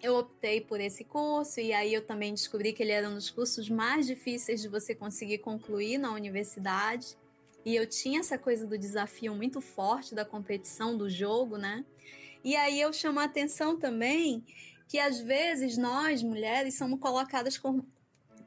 eu 0.01 0.15
optei 0.15 0.61
por 0.61 0.79
esse 0.79 1.03
curso 1.03 1.59
e 1.59 1.71
aí 1.73 1.93
eu 1.93 2.01
também 2.01 2.33
descobri 2.33 2.73
que 2.73 2.81
ele 2.81 2.91
era 2.91 3.07
um 3.07 3.13
dos 3.13 3.29
cursos 3.29 3.69
mais 3.69 4.07
difíceis 4.07 4.61
de 4.61 4.67
você 4.67 4.95
conseguir 4.95 5.39
concluir 5.39 5.97
na 5.97 6.11
universidade. 6.11 7.17
E 7.63 7.75
eu 7.75 7.85
tinha 7.85 8.19
essa 8.19 8.37
coisa 8.37 8.65
do 8.65 8.77
desafio 8.77 9.35
muito 9.35 9.61
forte 9.61 10.15
da 10.15 10.25
competição 10.25 10.97
do 10.97 11.07
jogo, 11.07 11.57
né? 11.57 11.85
E 12.43 12.55
aí 12.55 12.81
eu 12.81 12.91
chamo 12.91 13.19
a 13.19 13.25
atenção 13.25 13.77
também 13.77 14.43
que 14.87 14.99
às 14.99 15.19
vezes 15.19 15.77
nós 15.77 16.21
mulheres 16.21 16.75
somos 16.75 16.99
colocadas 16.99 17.57
como, 17.57 17.85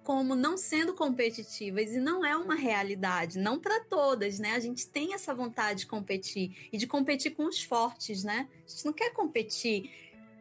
como 0.02 0.36
não 0.36 0.58
sendo 0.58 0.92
competitivas 0.92 1.92
e 1.92 1.98
não 1.98 2.24
é 2.24 2.36
uma 2.36 2.54
realidade, 2.54 3.38
não 3.38 3.58
para 3.58 3.80
todas, 3.84 4.38
né? 4.38 4.52
A 4.52 4.60
gente 4.60 4.86
tem 4.86 5.14
essa 5.14 5.34
vontade 5.34 5.80
de 5.80 5.86
competir 5.86 6.68
e 6.70 6.76
de 6.76 6.86
competir 6.86 7.34
com 7.34 7.46
os 7.46 7.62
fortes, 7.62 8.22
né? 8.22 8.46
A 8.66 8.70
gente 8.70 8.84
não 8.84 8.92
quer 8.92 9.10
competir 9.14 9.90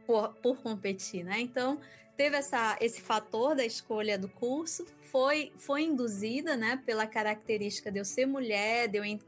por, 0.06 0.34
por 0.42 0.58
competir, 0.58 1.24
né? 1.24 1.40
Então, 1.40 1.80
teve 2.18 2.36
essa, 2.36 2.78
esse 2.82 3.02
fator 3.02 3.56
da 3.56 3.66
escolha 3.66 4.18
do 4.18 4.28
curso, 4.28 4.86
foi, 5.02 5.52
foi 5.56 5.84
induzida, 5.84 6.56
né, 6.56 6.82
pela 6.86 7.08
característica 7.08 7.92
de 7.92 8.00
eu 8.00 8.06
ser 8.06 8.26
mulher, 8.26 8.88
de 8.88 8.98
eu 8.98 9.06
en 9.06 9.20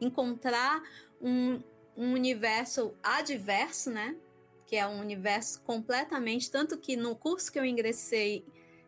encontrar 0.00 0.82
um, 1.20 1.60
um 1.98 2.12
universo 2.12 2.94
adverso, 3.02 3.90
né? 3.90 4.16
Que 4.68 4.76
é 4.76 4.86
um 4.86 5.00
universo 5.00 5.60
completamente, 5.62 6.48
tanto 6.48 6.78
que 6.78 6.96
no 6.96 7.16
curso 7.16 7.50
que 7.50 7.58
eu 7.58 7.64
ingressei 7.64 8.44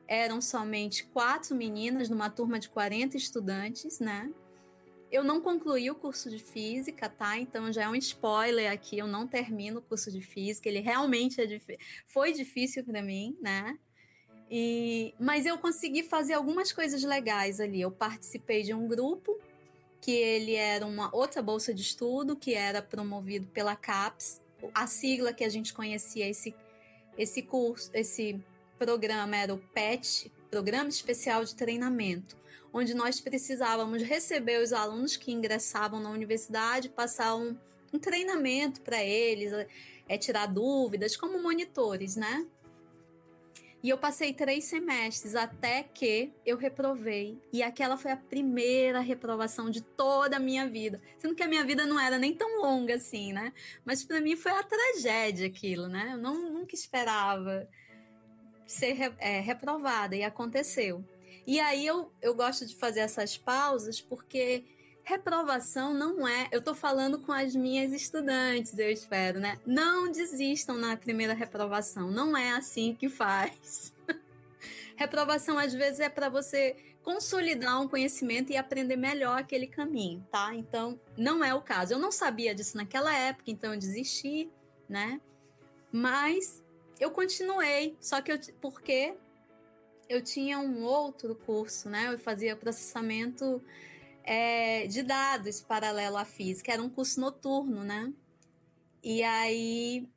eram 0.06 0.40
somente 0.40 1.04
quatro 1.06 1.56
meninas 1.56 2.08
numa 2.08 2.30
turma 2.30 2.58
de 2.60 2.68
40 2.68 3.16
estudantes, 3.16 3.98
né? 3.98 4.30
Eu 5.10 5.24
não 5.24 5.40
concluí 5.40 5.90
o 5.90 5.94
curso 5.96 6.30
de 6.30 6.38
física, 6.38 7.08
tá? 7.08 7.36
Então 7.36 7.72
já 7.72 7.82
é 7.82 7.88
um 7.88 7.96
spoiler 7.96 8.70
aqui, 8.70 8.96
eu 8.96 9.08
não 9.08 9.26
termino 9.26 9.80
o 9.80 9.82
curso 9.82 10.12
de 10.12 10.20
física, 10.20 10.68
ele 10.68 10.78
realmente 10.78 11.40
é 11.40 11.46
dif... 11.46 11.76
foi 12.06 12.32
difícil 12.32 12.84
para 12.84 13.02
mim, 13.02 13.36
né? 13.40 13.76
E... 14.48 15.14
Mas 15.18 15.46
eu 15.46 15.58
consegui 15.58 16.04
fazer 16.04 16.34
algumas 16.34 16.72
coisas 16.72 17.02
legais 17.02 17.60
ali. 17.60 17.80
Eu 17.80 17.90
participei 17.90 18.62
de 18.62 18.72
um 18.72 18.86
grupo 18.86 19.36
que 20.00 20.12
ele 20.12 20.54
era 20.54 20.86
uma 20.86 21.14
outra 21.14 21.42
bolsa 21.42 21.74
de 21.74 21.82
estudo 21.82 22.34
que 22.36 22.54
era 22.54 22.80
promovido 22.80 23.46
pela 23.48 23.76
CAPES, 23.76 24.40
a 24.74 24.86
sigla 24.86 25.32
que 25.32 25.44
a 25.44 25.48
gente 25.48 25.72
conhecia 25.72 26.28
esse 26.28 26.54
esse 27.18 27.42
curso, 27.42 27.90
esse 27.92 28.40
programa 28.78 29.36
era 29.36 29.52
o 29.52 29.58
PET, 29.58 30.32
Programa 30.50 30.88
Especial 30.88 31.44
de 31.44 31.54
Treinamento, 31.54 32.36
onde 32.72 32.94
nós 32.94 33.20
precisávamos 33.20 34.02
receber 34.02 34.62
os 34.62 34.72
alunos 34.72 35.16
que 35.16 35.30
ingressavam 35.30 36.00
na 36.00 36.10
universidade, 36.10 36.88
passar 36.88 37.36
um, 37.36 37.56
um 37.92 37.98
treinamento 37.98 38.80
para 38.80 39.02
eles, 39.02 39.52
é, 40.08 40.16
tirar 40.16 40.46
dúvidas, 40.46 41.16
como 41.16 41.42
monitores, 41.42 42.16
né? 42.16 42.46
E 43.82 43.88
eu 43.88 43.96
passei 43.96 44.34
três 44.34 44.64
semestres 44.64 45.34
até 45.34 45.82
que 45.82 46.32
eu 46.44 46.56
reprovei. 46.56 47.40
E 47.52 47.62
aquela 47.62 47.96
foi 47.96 48.10
a 48.10 48.16
primeira 48.16 49.00
reprovação 49.00 49.70
de 49.70 49.80
toda 49.80 50.36
a 50.36 50.40
minha 50.40 50.68
vida. 50.68 51.00
Sendo 51.16 51.34
que 51.34 51.42
a 51.42 51.48
minha 51.48 51.64
vida 51.64 51.86
não 51.86 51.98
era 51.98 52.18
nem 52.18 52.34
tão 52.34 52.60
longa 52.60 52.96
assim, 52.96 53.32
né? 53.32 53.52
Mas 53.84 54.04
para 54.04 54.20
mim 54.20 54.36
foi 54.36 54.52
a 54.52 54.62
tragédia 54.62 55.46
aquilo, 55.46 55.88
né? 55.88 56.10
Eu 56.12 56.18
não, 56.18 56.50
nunca 56.50 56.74
esperava 56.74 57.66
ser 58.66 59.14
é, 59.18 59.40
reprovada, 59.40 60.14
e 60.14 60.22
aconteceu. 60.22 61.04
E 61.46 61.58
aí 61.58 61.84
eu, 61.84 62.12
eu 62.20 62.34
gosto 62.34 62.66
de 62.66 62.76
fazer 62.76 63.00
essas 63.00 63.36
pausas 63.36 64.00
porque 64.00 64.64
reprovação 65.04 65.92
não 65.94 66.26
é. 66.26 66.48
Eu 66.52 66.62
tô 66.62 66.74
falando 66.74 67.18
com 67.18 67.32
as 67.32 67.54
minhas 67.54 67.92
estudantes, 67.92 68.78
eu 68.78 68.90
espero, 68.90 69.40
né? 69.40 69.58
Não 69.66 70.10
desistam 70.10 70.76
na 70.76 70.96
primeira 70.96 71.34
reprovação. 71.34 72.10
Não 72.10 72.36
é 72.36 72.52
assim 72.52 72.94
que 72.94 73.08
faz. 73.08 73.92
reprovação 74.96 75.58
às 75.58 75.72
vezes 75.72 76.00
é 76.00 76.08
para 76.08 76.28
você 76.28 76.76
consolidar 77.02 77.80
um 77.80 77.88
conhecimento 77.88 78.52
e 78.52 78.56
aprender 78.56 78.96
melhor 78.96 79.38
aquele 79.38 79.66
caminho, 79.66 80.26
tá? 80.30 80.54
Então, 80.54 81.00
não 81.16 81.42
é 81.42 81.54
o 81.54 81.62
caso. 81.62 81.94
Eu 81.94 81.98
não 81.98 82.12
sabia 82.12 82.54
disso 82.54 82.76
naquela 82.76 83.14
época, 83.16 83.50
então 83.50 83.72
eu 83.72 83.78
desisti, 83.78 84.50
né? 84.88 85.20
Mas 85.90 86.62
eu 87.00 87.10
continuei, 87.10 87.96
só 88.00 88.20
que 88.20 88.30
eu, 88.30 88.38
porque 88.60 89.14
eu 90.08 90.22
tinha 90.22 90.58
um 90.58 90.84
outro 90.84 91.34
curso, 91.34 91.88
né? 91.88 92.12
Eu 92.12 92.18
fazia 92.18 92.54
processamento 92.54 93.62
é, 94.30 94.86
de 94.86 95.02
dados 95.02 95.60
paralelo 95.60 96.16
à 96.16 96.24
física, 96.24 96.72
era 96.72 96.80
um 96.80 96.88
curso 96.88 97.20
noturno, 97.20 97.82
né? 97.82 98.12
E 99.02 99.24
aí 99.24 100.08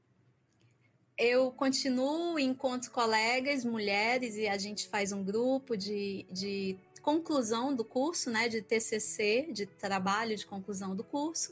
eu 1.18 1.52
continuo, 1.52 2.38
encontro 2.38 2.92
colegas, 2.92 3.66
mulheres, 3.66 4.36
e 4.36 4.48
a 4.48 4.56
gente 4.56 4.88
faz 4.88 5.12
um 5.12 5.24
grupo 5.24 5.76
de, 5.76 6.28
de 6.32 6.78
conclusão 7.02 7.74
do 7.74 7.84
curso, 7.84 8.30
né? 8.30 8.48
De 8.48 8.62
TCC, 8.62 9.50
de 9.52 9.66
trabalho 9.66 10.38
de 10.38 10.46
conclusão 10.46 10.96
do 10.96 11.04
curso. 11.04 11.52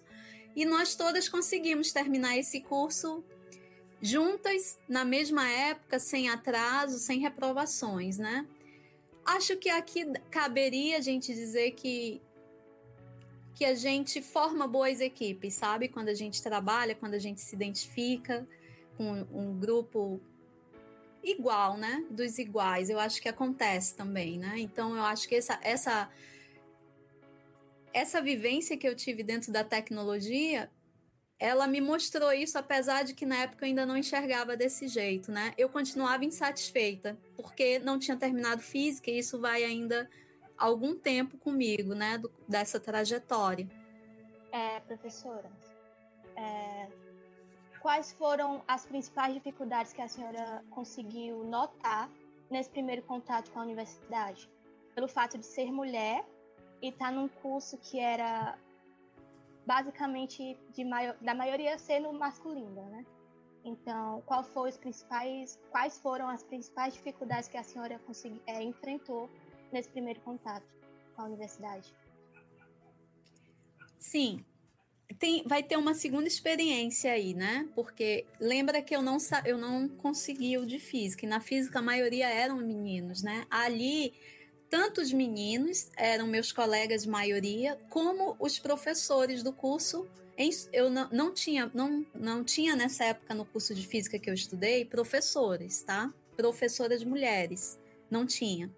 E 0.56 0.64
nós 0.64 0.94
todas 0.94 1.28
conseguimos 1.28 1.92
terminar 1.92 2.38
esse 2.38 2.62
curso 2.62 3.24
juntas 4.00 4.78
na 4.88 5.04
mesma 5.04 5.50
época, 5.50 5.98
sem 5.98 6.30
atraso, 6.30 7.00
sem 7.00 7.22
reprovações, 7.22 8.20
né? 8.20 8.48
Acho 9.26 9.58
que 9.58 9.70
aqui 9.70 10.06
caberia 10.30 10.98
a 10.98 11.02
gente 11.02 11.34
dizer 11.34 11.72
que 11.72 12.22
que 13.62 13.66
a 13.66 13.76
gente 13.76 14.24
forma 14.24 14.68
boas 14.68 15.00
equipes, 15.00 15.54
sabe? 15.54 15.88
Quando 15.88 16.10
a 16.10 16.16
gente 16.16 16.42
trabalha, 16.42 16.96
quando 16.96 17.14
a 17.14 17.20
gente 17.20 17.42
se 17.42 17.54
identifica 17.54 18.48
com 18.98 19.12
um 19.32 19.56
grupo 19.56 20.20
igual, 21.24 21.78
né? 21.78 22.04
Dos 22.10 22.40
iguais. 22.40 22.90
Eu 22.90 23.00
acho 23.00 23.22
que 23.22 23.30
acontece 23.30 23.96
também, 23.96 24.40
né? 24.40 24.56
Então 24.58 24.96
eu 24.96 25.04
acho 25.04 25.30
que 25.30 25.36
essa 25.36 25.60
essa 25.62 26.10
essa 27.94 28.20
vivência 28.20 28.76
que 28.76 28.88
eu 28.88 28.96
tive 28.96 29.22
dentro 29.22 29.52
da 29.52 29.64
tecnologia, 29.64 30.68
ela 31.38 31.68
me 31.68 31.80
mostrou 31.80 32.34
isso, 32.34 32.58
apesar 32.58 33.04
de 33.04 33.14
que 33.14 33.28
na 33.28 33.44
época 33.44 33.64
eu 33.64 33.68
ainda 33.68 33.86
não 33.86 33.96
enxergava 33.96 34.58
desse 34.58 34.88
jeito, 34.88 35.32
né? 35.32 35.54
Eu 35.56 35.70
continuava 35.70 36.26
insatisfeita, 36.26 37.16
porque 37.36 37.78
não 37.78 38.00
tinha 38.00 38.18
terminado 38.18 38.64
física 38.64 39.12
e 39.12 39.20
isso 39.20 39.40
vai 39.40 39.64
ainda 39.64 40.10
algum 40.62 40.96
tempo 40.96 41.38
comigo, 41.38 41.96
né? 41.96 42.18
Do, 42.18 42.32
dessa 42.48 42.80
trajetória. 42.80 43.68
É, 44.52 44.80
professora, 44.82 45.50
é, 46.36 46.88
quais 47.80 48.12
foram 48.14 48.62
as 48.68 48.86
principais 48.86 49.34
dificuldades 49.34 49.92
que 49.92 50.02
a 50.02 50.08
senhora 50.08 50.64
conseguiu 50.70 51.44
notar 51.46 52.10
nesse 52.50 52.70
primeiro 52.70 53.02
contato 53.02 53.50
com 53.52 53.60
a 53.60 53.64
universidade? 53.64 54.50
Pelo 54.94 55.08
fato 55.08 55.38
de 55.38 55.46
ser 55.46 55.72
mulher 55.72 56.24
e 56.82 56.90
estar 56.90 57.06
tá 57.08 57.12
num 57.12 57.28
curso 57.28 57.78
que 57.78 58.00
era 58.00 58.58
basicamente 59.66 60.58
de 60.74 60.84
maior, 60.84 61.16
da 61.22 61.34
maioria 61.34 61.78
sendo 61.78 62.12
masculina, 62.14 62.82
né? 62.84 63.06
Então, 63.64 64.22
qual 64.26 64.44
foi 64.44 64.70
os 64.70 64.78
principais, 64.78 65.60
quais 65.70 65.98
foram 66.00 66.28
as 66.28 66.44
principais 66.44 66.94
dificuldades 66.94 67.48
que 67.48 67.58
a 67.58 67.64
senhora 67.64 68.00
consegui, 68.00 68.42
é, 68.48 68.62
enfrentou 68.62 69.30
nesse 69.74 69.90
primeiro 69.90 70.20
contato 70.22 70.66
com 71.16 71.22
a 71.22 71.26
universidade? 71.26 71.94
Sim, 73.98 74.44
tem, 75.20 75.44
vai 75.46 75.62
ter 75.62 75.78
uma 75.78 75.94
segunda 75.94 76.28
experiência 76.28 77.12
aí, 77.12 77.34
né? 77.34 77.68
Porque 77.76 78.26
lembra 78.40 78.82
que 78.82 78.96
eu 78.96 79.02
não, 79.02 79.18
eu 79.46 79.58
não 79.58 79.88
consegui 79.88 80.58
o 80.58 80.66
de 80.66 80.80
física, 80.80 81.26
e 81.26 81.30
na 81.30 81.40
física 81.40 81.80
a 81.80 81.82
maioria 81.82 82.28
eram 82.28 82.58
meninos, 82.58 83.22
né? 83.22 83.46
Ali 83.50 84.14
tanto 84.70 85.02
os 85.02 85.12
meninos, 85.12 85.92
eram 85.98 86.26
meus 86.28 86.54
colegas 86.54 87.04
de 87.04 87.10
maioria, 87.10 87.78
como 87.90 88.38
os 88.40 88.58
professores 88.58 89.44
do 89.44 89.52
curso. 89.52 90.08
Eu 90.72 90.90
não, 90.90 91.10
não, 91.12 91.34
tinha, 91.34 91.70
não, 91.74 92.06
não 92.16 92.44
tinha 92.44 92.76
nessa 92.76 93.04
época 93.04 93.36
no 93.36 93.46
curso 93.46 93.76
de 93.76 93.86
física 93.86 94.18
que 94.18 94.30
eu 94.30 94.34
estudei 94.34 94.86
professores, 94.86 95.84
tá? 95.84 96.12
Professoras 96.38 97.04
mulheres. 97.04 97.78
Não 98.10 98.26
tinha. 98.26 98.74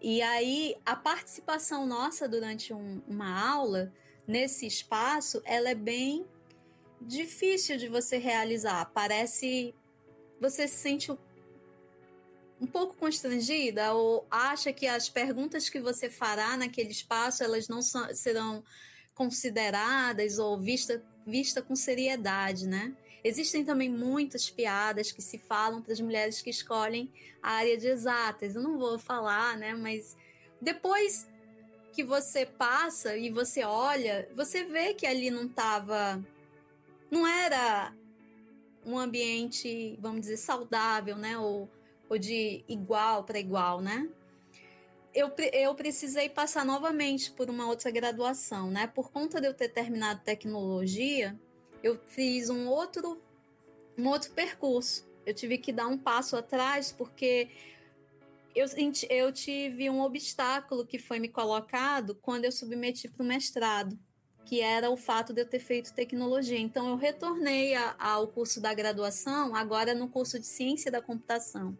E 0.00 0.22
aí, 0.22 0.76
a 0.84 0.96
participação 0.96 1.86
nossa 1.86 2.26
durante 2.26 2.72
um, 2.72 3.02
uma 3.06 3.50
aula, 3.52 3.92
nesse 4.26 4.66
espaço, 4.66 5.42
ela 5.44 5.70
é 5.70 5.74
bem 5.74 6.26
difícil 7.00 7.76
de 7.76 7.88
você 7.88 8.16
realizar. 8.16 8.86
Parece. 8.94 9.74
Você 10.40 10.66
se 10.66 10.76
sente 10.76 11.12
um 12.60 12.66
pouco 12.66 12.96
constrangida 12.96 13.92
ou 13.92 14.26
acha 14.30 14.72
que 14.72 14.86
as 14.86 15.08
perguntas 15.08 15.68
que 15.68 15.80
você 15.80 16.08
fará 16.10 16.56
naquele 16.56 16.90
espaço 16.90 17.42
elas 17.42 17.68
não 17.68 17.80
serão 17.82 18.62
consideradas 19.14 20.38
ou 20.38 20.58
vista, 20.58 21.02
vista 21.26 21.60
com 21.60 21.74
seriedade, 21.74 22.66
né? 22.66 22.94
Existem 23.22 23.64
também 23.64 23.88
muitas 23.88 24.48
piadas 24.48 25.12
que 25.12 25.20
se 25.20 25.38
falam 25.38 25.82
para 25.82 25.92
as 25.92 26.00
mulheres 26.00 26.40
que 26.40 26.50
escolhem 26.50 27.12
a 27.42 27.52
área 27.52 27.76
de 27.76 27.86
exatas. 27.86 28.54
Eu 28.54 28.62
não 28.62 28.78
vou 28.78 28.98
falar, 28.98 29.56
né? 29.56 29.74
Mas 29.74 30.16
depois 30.60 31.28
que 31.92 32.04
você 32.04 32.46
passa 32.46 33.16
e 33.16 33.30
você 33.30 33.62
olha, 33.64 34.28
você 34.34 34.64
vê 34.64 34.94
que 34.94 35.06
ali 35.06 35.30
não 35.30 35.44
estava, 35.46 36.24
não 37.10 37.26
era 37.26 37.92
um 38.86 38.98
ambiente, 38.98 39.98
vamos 40.00 40.22
dizer, 40.22 40.36
saudável, 40.36 41.16
né? 41.16 41.36
Ou 41.36 41.68
ou 42.10 42.18
de 42.18 42.64
igual 42.68 43.22
para 43.22 43.38
igual, 43.38 43.80
né? 43.80 44.08
Eu, 45.14 45.32
eu 45.52 45.74
precisei 45.76 46.28
passar 46.28 46.64
novamente 46.64 47.30
por 47.30 47.48
uma 47.48 47.68
outra 47.68 47.90
graduação, 47.90 48.68
né? 48.68 48.88
Por 48.88 49.12
conta 49.12 49.40
de 49.40 49.46
eu 49.46 49.54
ter 49.54 49.68
terminado 49.68 50.20
tecnologia, 50.24 51.38
eu 51.82 51.98
fiz 52.06 52.50
um 52.50 52.68
outro, 52.68 53.20
um 53.96 54.08
outro 54.08 54.30
percurso. 54.32 55.08
Eu 55.24 55.34
tive 55.34 55.58
que 55.58 55.72
dar 55.72 55.86
um 55.86 55.98
passo 55.98 56.36
atrás 56.36 56.92
porque 56.92 57.48
eu, 58.54 58.66
eu 59.08 59.32
tive 59.32 59.88
um 59.90 60.00
obstáculo 60.00 60.86
que 60.86 60.98
foi 60.98 61.18
me 61.18 61.28
colocado 61.28 62.14
quando 62.16 62.44
eu 62.44 62.52
submeti 62.52 63.08
para 63.08 63.22
o 63.22 63.26
mestrado, 63.26 63.98
que 64.44 64.60
era 64.60 64.90
o 64.90 64.96
fato 64.96 65.32
de 65.32 65.42
eu 65.42 65.46
ter 65.46 65.60
feito 65.60 65.94
tecnologia. 65.94 66.58
Então, 66.58 66.88
eu 66.88 66.96
retornei 66.96 67.74
a, 67.74 67.94
ao 67.98 68.28
curso 68.28 68.60
da 68.60 68.74
graduação, 68.74 69.54
agora 69.54 69.94
no 69.94 70.08
curso 70.08 70.38
de 70.38 70.46
ciência 70.46 70.90
da 70.90 71.00
computação 71.00 71.78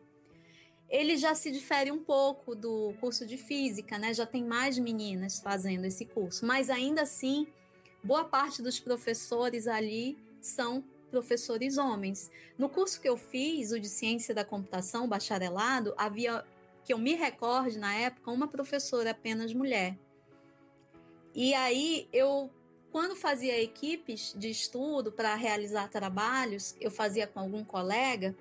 ele 0.90 1.16
já 1.16 1.34
se 1.36 1.52
difere 1.52 1.92
um 1.92 2.02
pouco 2.02 2.54
do 2.54 2.92
curso 3.00 3.24
de 3.24 3.36
física, 3.36 3.96
né? 3.96 4.12
Já 4.12 4.26
tem 4.26 4.44
mais 4.44 4.76
meninas 4.76 5.40
fazendo 5.40 5.84
esse 5.84 6.04
curso, 6.04 6.44
mas 6.44 6.68
ainda 6.68 7.02
assim, 7.02 7.46
boa 8.02 8.24
parte 8.24 8.62
dos 8.62 8.80
professores 8.80 9.66
ali 9.66 10.18
são 10.40 10.84
professores 11.10 11.76
homens. 11.76 12.30
No 12.56 12.68
curso 12.68 13.00
que 13.00 13.08
eu 13.08 13.16
fiz, 13.16 13.72
o 13.72 13.80
de 13.80 13.88
ciência 13.88 14.34
da 14.34 14.44
computação, 14.44 15.08
bacharelado, 15.08 15.92
havia, 15.96 16.44
que 16.84 16.92
eu 16.92 16.98
me 16.98 17.14
recorde 17.14 17.78
na 17.78 17.94
época, 17.94 18.30
uma 18.30 18.48
professora 18.48 19.10
apenas 19.10 19.52
mulher. 19.52 19.98
E 21.34 21.54
aí 21.54 22.08
eu 22.12 22.50
quando 22.90 23.14
fazia 23.14 23.60
equipes 23.60 24.34
de 24.36 24.50
estudo 24.50 25.12
para 25.12 25.34
realizar 25.34 25.88
trabalhos, 25.88 26.74
eu 26.80 26.90
fazia 26.90 27.26
com 27.26 27.38
algum 27.38 27.64
colega, 27.64 28.34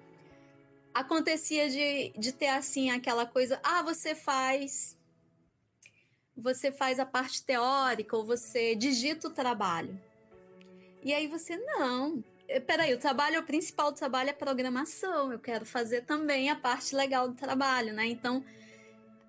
acontecia 0.93 1.69
de, 1.69 2.09
de 2.17 2.31
ter 2.31 2.47
assim 2.47 2.89
aquela 2.89 3.25
coisa, 3.25 3.59
ah, 3.63 3.83
você 3.83 4.15
faz 4.15 4.97
você 6.39 6.71
faz 6.71 6.99
a 6.99 7.05
parte 7.05 7.43
teórica 7.43 8.15
ou 8.15 8.25
você 8.25 8.75
digita 8.75 9.27
o 9.27 9.31
trabalho. 9.31 9.99
E 11.03 11.13
aí 11.13 11.27
você 11.27 11.57
não, 11.57 12.23
eh, 12.47 12.59
peraí, 12.59 12.93
o 12.93 12.99
trabalho, 12.99 13.39
o 13.39 13.43
principal 13.43 13.91
do 13.91 13.97
trabalho 13.97 14.29
é 14.29 14.33
programação. 14.33 15.31
Eu 15.31 15.39
quero 15.39 15.65
fazer 15.65 16.05
também 16.05 16.49
a 16.49 16.55
parte 16.55 16.95
legal 16.95 17.29
do 17.29 17.35
trabalho, 17.35 17.93
né? 17.93 18.05
Então, 18.07 18.43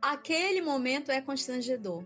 aquele 0.00 0.60
momento 0.60 1.10
é 1.10 1.20
constrangedor. 1.20 2.04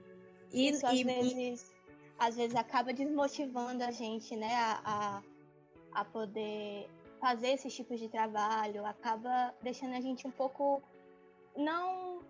E, 0.53 0.71
Isso, 0.71 0.87
às, 0.87 1.01
vezes, 1.01 1.73
às 2.19 2.37
vezes 2.37 2.55
acaba 2.57 2.93
desmotivando 2.93 3.83
a 3.85 3.91
gente, 3.91 4.37
né? 4.37 4.55
A, 4.55 4.81
a, 4.85 6.01
a 6.01 6.05
poder 6.05 6.89
fazer 7.21 7.53
esses 7.53 7.75
tipos 7.75 7.99
de 7.99 8.09
trabalho 8.09 8.85
acaba 8.85 9.55
deixando 9.63 9.95
a 9.95 10.01
gente 10.01 10.27
um 10.27 10.31
pouco 10.31 10.83
não 11.57 12.21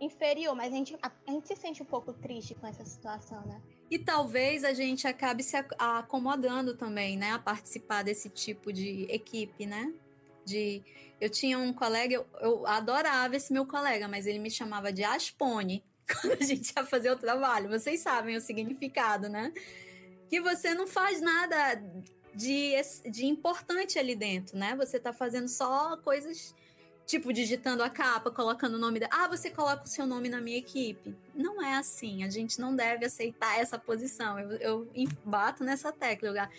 inferior, 0.00 0.54
mas 0.54 0.72
a 0.72 0.76
gente, 0.76 0.96
a, 1.02 1.10
a 1.26 1.30
gente 1.30 1.48
se 1.48 1.56
sente 1.56 1.82
um 1.82 1.86
pouco 1.86 2.12
triste 2.12 2.54
com 2.54 2.66
essa 2.66 2.84
situação, 2.84 3.40
né? 3.46 3.60
E 3.90 3.98
talvez 3.98 4.64
a 4.64 4.72
gente 4.72 5.06
acabe 5.06 5.42
se 5.42 5.56
acomodando 5.78 6.74
também, 6.74 7.16
né, 7.16 7.32
a 7.32 7.38
participar 7.38 8.02
desse 8.02 8.28
tipo 8.28 8.72
de 8.72 9.06
equipe, 9.10 9.66
né? 9.66 9.92
De 10.44 10.82
eu 11.20 11.30
tinha 11.30 11.58
um 11.58 11.72
colega, 11.72 12.14
eu, 12.14 12.26
eu 12.40 12.66
adorava 12.66 13.36
esse 13.36 13.52
meu 13.52 13.66
colega, 13.66 14.08
mas 14.08 14.26
ele 14.26 14.38
me 14.38 14.50
chamava 14.50 14.92
de 14.92 15.04
Aspone 15.04 15.82
quando 16.20 16.42
a 16.42 16.44
gente 16.44 16.72
ia 16.76 16.84
fazer 16.84 17.10
o 17.10 17.16
trabalho. 17.16 17.68
Vocês 17.68 18.00
sabem 18.00 18.36
o 18.36 18.40
significado, 18.40 19.28
né? 19.28 19.52
Que 20.28 20.40
você 20.40 20.74
não 20.74 20.86
faz 20.86 21.20
nada 21.20 21.82
de, 22.34 22.72
de 23.10 23.26
importante 23.26 23.98
ali 23.98 24.14
dentro, 24.14 24.58
né? 24.58 24.74
Você 24.76 24.98
tá 24.98 25.12
fazendo 25.12 25.48
só 25.48 25.96
coisas 25.98 26.54
tipo 27.06 27.32
digitando 27.32 27.82
a 27.82 27.90
capa, 27.90 28.30
colocando 28.30 28.74
o 28.74 28.78
nome 28.78 28.98
da. 28.98 29.08
Ah, 29.10 29.28
você 29.28 29.50
coloca 29.50 29.84
o 29.84 29.88
seu 29.88 30.06
nome 30.06 30.28
na 30.28 30.40
minha 30.40 30.58
equipe. 30.58 31.14
Não 31.34 31.62
é 31.62 31.74
assim. 31.74 32.24
A 32.24 32.30
gente 32.30 32.60
não 32.60 32.74
deve 32.74 33.04
aceitar 33.04 33.58
essa 33.58 33.78
posição. 33.78 34.38
Eu, 34.38 34.88
eu 34.94 35.08
bato 35.24 35.62
nessa 35.62 35.92
tecla. 35.92 36.50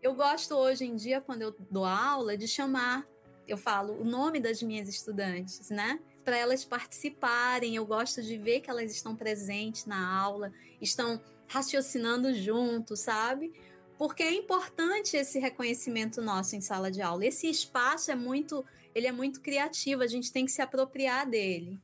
Eu 0.00 0.14
gosto 0.14 0.54
hoje 0.54 0.84
em 0.84 0.94
dia, 0.94 1.20
quando 1.20 1.42
eu 1.42 1.54
dou 1.70 1.84
aula, 1.84 2.36
de 2.36 2.46
chamar, 2.46 3.04
eu 3.46 3.56
falo 3.56 4.00
o 4.00 4.04
nome 4.04 4.38
das 4.40 4.62
minhas 4.62 4.88
estudantes, 4.88 5.70
né? 5.70 5.98
Para 6.24 6.36
elas 6.36 6.64
participarem. 6.64 7.74
Eu 7.74 7.84
gosto 7.84 8.22
de 8.22 8.36
ver 8.36 8.60
que 8.60 8.70
elas 8.70 8.92
estão 8.92 9.16
presentes 9.16 9.86
na 9.86 10.16
aula, 10.16 10.52
estão 10.80 11.20
raciocinando 11.48 12.32
junto, 12.34 12.94
sabe? 12.94 13.52
Porque 13.98 14.22
é 14.22 14.32
importante 14.32 15.16
esse 15.16 15.40
reconhecimento 15.40 16.22
nosso 16.22 16.54
em 16.54 16.60
sala 16.60 16.90
de 16.90 17.02
aula. 17.02 17.26
Esse 17.26 17.50
espaço 17.50 18.12
é 18.12 18.14
muito, 18.14 18.64
ele 18.94 19.08
é 19.08 19.12
muito 19.12 19.40
criativo, 19.40 20.02
a 20.02 20.06
gente 20.06 20.32
tem 20.32 20.46
que 20.46 20.52
se 20.52 20.62
apropriar 20.62 21.28
dele. 21.28 21.78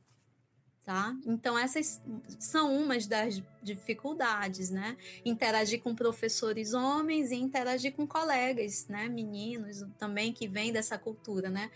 Tá? 0.85 1.15
Então 1.25 1.57
essas 1.57 1.99
são 2.39 2.71
umas 2.75 3.07
das 3.07 3.41
dificuldades, 3.63 4.69
né? 4.69 4.95
Interagir 5.25 5.81
com 5.81 5.95
professores 5.95 6.75
homens 6.75 7.31
e 7.31 7.35
interagir 7.35 7.91
com 7.93 8.05
colegas, 8.05 8.87
né, 8.87 9.09
meninos 9.09 9.83
também 9.97 10.31
que 10.31 10.47
vêm 10.47 10.71
dessa 10.71 10.95
cultura, 10.95 11.49
né? 11.49 11.71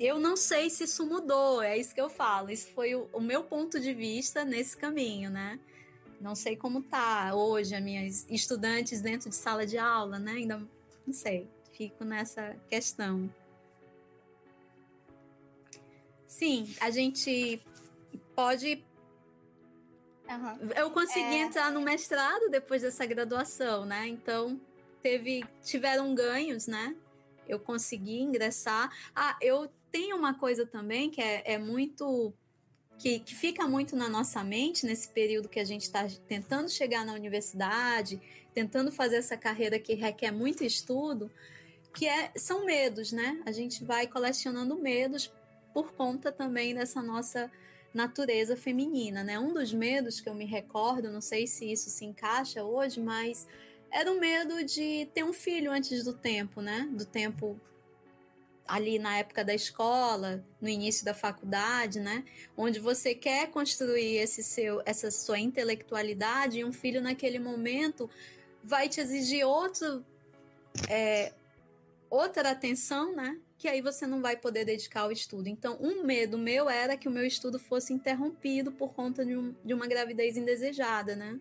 Eu 0.00 0.18
não 0.18 0.34
sei 0.34 0.70
se 0.70 0.84
isso 0.84 1.06
mudou, 1.06 1.60
é 1.60 1.76
isso 1.76 1.94
que 1.94 2.00
eu 2.00 2.08
falo. 2.08 2.50
Isso 2.50 2.68
foi 2.68 2.94
o, 2.94 3.06
o 3.12 3.20
meu 3.20 3.44
ponto 3.44 3.78
de 3.78 3.92
vista 3.92 4.46
nesse 4.46 4.78
caminho, 4.78 5.30
né? 5.30 5.60
Não 6.22 6.34
sei 6.34 6.56
como 6.56 6.82
tá 6.82 7.34
hoje 7.34 7.74
as 7.74 7.82
minhas 7.82 8.26
estudantes 8.30 9.02
dentro 9.02 9.28
de 9.28 9.34
sala 9.34 9.66
de 9.66 9.76
aula, 9.76 10.18
né? 10.18 10.32
Ainda 10.32 10.62
não 11.06 11.12
sei. 11.12 11.48
Fico 11.72 12.04
nessa 12.04 12.56
questão. 12.68 13.28
Sim, 16.26 16.74
a 16.80 16.90
gente 16.90 17.60
pode 18.34 18.84
Uhum. 20.28 20.70
Eu 20.76 20.90
consegui 20.90 21.34
é... 21.34 21.42
entrar 21.42 21.70
no 21.70 21.80
mestrado 21.80 22.48
depois 22.48 22.82
dessa 22.82 23.04
graduação, 23.04 23.84
né? 23.84 24.08
Então, 24.08 24.58
teve, 25.02 25.44
tiveram 25.62 26.14
ganhos, 26.14 26.66
né? 26.66 26.96
Eu 27.46 27.58
consegui 27.58 28.20
ingressar. 28.20 28.90
Ah, 29.14 29.36
eu 29.40 29.70
tenho 29.90 30.16
uma 30.16 30.32
coisa 30.32 30.64
também 30.64 31.10
que 31.10 31.20
é, 31.20 31.42
é 31.52 31.58
muito. 31.58 32.32
Que, 33.02 33.18
que 33.18 33.34
fica 33.34 33.66
muito 33.66 33.96
na 33.96 34.08
nossa 34.08 34.44
mente 34.44 34.86
nesse 34.86 35.08
período 35.08 35.48
que 35.48 35.58
a 35.58 35.64
gente 35.64 35.82
está 35.82 36.06
tentando 36.28 36.68
chegar 36.68 37.04
na 37.04 37.12
universidade, 37.12 38.20
tentando 38.54 38.92
fazer 38.92 39.16
essa 39.16 39.36
carreira 39.36 39.76
que 39.76 39.94
requer 39.94 40.30
muito 40.30 40.62
estudo, 40.62 41.28
que 41.92 42.06
é, 42.06 42.30
são 42.36 42.64
medos, 42.64 43.10
né? 43.10 43.42
A 43.44 43.50
gente 43.50 43.82
vai 43.82 44.06
colecionando 44.06 44.76
medos 44.76 45.32
por 45.74 45.92
conta 45.94 46.30
também 46.30 46.76
dessa 46.76 47.02
nossa 47.02 47.50
natureza 47.92 48.56
feminina, 48.56 49.24
né? 49.24 49.36
Um 49.36 49.52
dos 49.52 49.74
medos 49.74 50.20
que 50.20 50.28
eu 50.28 50.34
me 50.34 50.44
recordo, 50.44 51.10
não 51.10 51.20
sei 51.20 51.48
se 51.48 51.72
isso 51.72 51.90
se 51.90 52.04
encaixa 52.04 52.62
hoje, 52.62 53.00
mas 53.00 53.48
era 53.90 54.12
o 54.12 54.20
medo 54.20 54.62
de 54.62 55.08
ter 55.12 55.24
um 55.24 55.32
filho 55.32 55.72
antes 55.72 56.04
do 56.04 56.12
tempo, 56.12 56.60
né? 56.62 56.88
Do 56.92 57.04
tempo 57.04 57.60
ali 58.66 58.98
na 58.98 59.18
época 59.18 59.44
da 59.44 59.54
escola, 59.54 60.44
no 60.60 60.68
início 60.68 61.04
da 61.04 61.14
faculdade, 61.14 62.00
né? 62.00 62.24
Onde 62.56 62.78
você 62.78 63.14
quer 63.14 63.50
construir 63.50 64.16
esse 64.16 64.42
seu, 64.42 64.82
essa 64.84 65.10
sua 65.10 65.38
intelectualidade 65.38 66.58
e 66.58 66.64
um 66.64 66.72
filho 66.72 67.00
naquele 67.00 67.38
momento 67.38 68.08
vai 68.62 68.88
te 68.88 69.00
exigir 69.00 69.46
outro, 69.46 70.04
é, 70.88 71.32
outra 72.08 72.50
atenção, 72.50 73.14
né? 73.14 73.38
que 73.62 73.68
aí 73.68 73.80
você 73.80 74.08
não 74.08 74.20
vai 74.20 74.36
poder 74.36 74.64
dedicar 74.64 75.02
ao 75.02 75.12
estudo. 75.12 75.46
Então, 75.46 75.78
um 75.80 76.02
medo 76.02 76.36
meu 76.36 76.68
era 76.68 76.96
que 76.96 77.06
o 77.06 77.12
meu 77.12 77.24
estudo 77.24 77.60
fosse 77.60 77.92
interrompido 77.92 78.72
por 78.72 78.92
conta 78.92 79.24
de, 79.24 79.36
um, 79.36 79.54
de 79.64 79.72
uma 79.72 79.86
gravidez 79.86 80.36
indesejada, 80.36 81.14
né? 81.14 81.38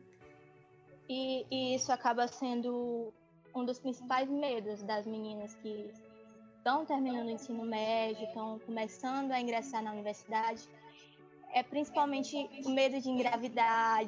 E, 1.10 1.44
e, 1.50 1.74
isso 1.74 1.92
acaba 1.92 2.28
sendo 2.28 3.12
um 3.56 3.66
dos 3.66 3.80
principais 3.80 4.30
medos 4.30 4.84
das 4.84 5.08
meninas 5.08 5.56
que 5.56 5.90
estão 6.62 6.86
terminando 6.86 7.26
o 7.26 7.32
ensino 7.32 7.66
médio, 7.66 8.28
estão 8.28 8.60
começando 8.60 9.32
a 9.32 9.42
ingressar 9.42 9.84
na 9.84 9.92
universidade. 9.92 10.70
É 11.52 11.64
principalmente 11.64 12.36
o 12.66 12.70
medo 12.70 13.02
de 13.02 13.10
engravidar, 13.10 14.06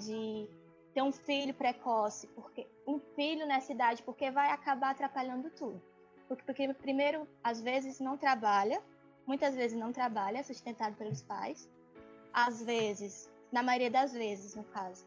ter 0.94 1.02
um 1.02 1.12
filho 1.12 1.54
precoce, 1.54 2.28
porque 2.28 2.68
um 2.88 3.00
filho 3.16 3.48
nessa 3.48 3.72
idade, 3.72 4.04
porque 4.04 4.30
vai 4.30 4.52
acabar 4.52 4.92
atrapalhando 4.92 5.50
tudo. 5.50 5.82
Porque, 6.28 6.44
porque 6.44 6.74
primeiro, 6.76 7.28
às 7.44 7.60
vezes 7.60 8.00
não 8.00 8.18
trabalha, 8.18 8.82
muitas 9.26 9.56
vezes 9.56 9.78
não 9.78 9.92
trabalha, 9.92 10.44
sustentado 10.44 10.96
pelos 10.96 11.24
pais. 11.24 11.68
Às 12.32 12.64
vezes, 12.64 13.30
na 13.52 13.64
maioria 13.64 13.90
das 13.90 14.14
vezes, 14.14 14.56
no 14.56 14.64
caso, 14.64 15.06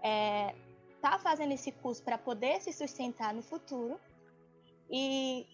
é, 0.00 0.54
tá 1.02 1.18
fazendo 1.18 1.52
esse 1.52 1.72
curso 1.72 2.02
para 2.04 2.16
poder 2.16 2.60
se 2.62 2.72
sustentar 2.72 3.34
no 3.34 3.42
futuro 3.42 4.00
e 4.88 5.46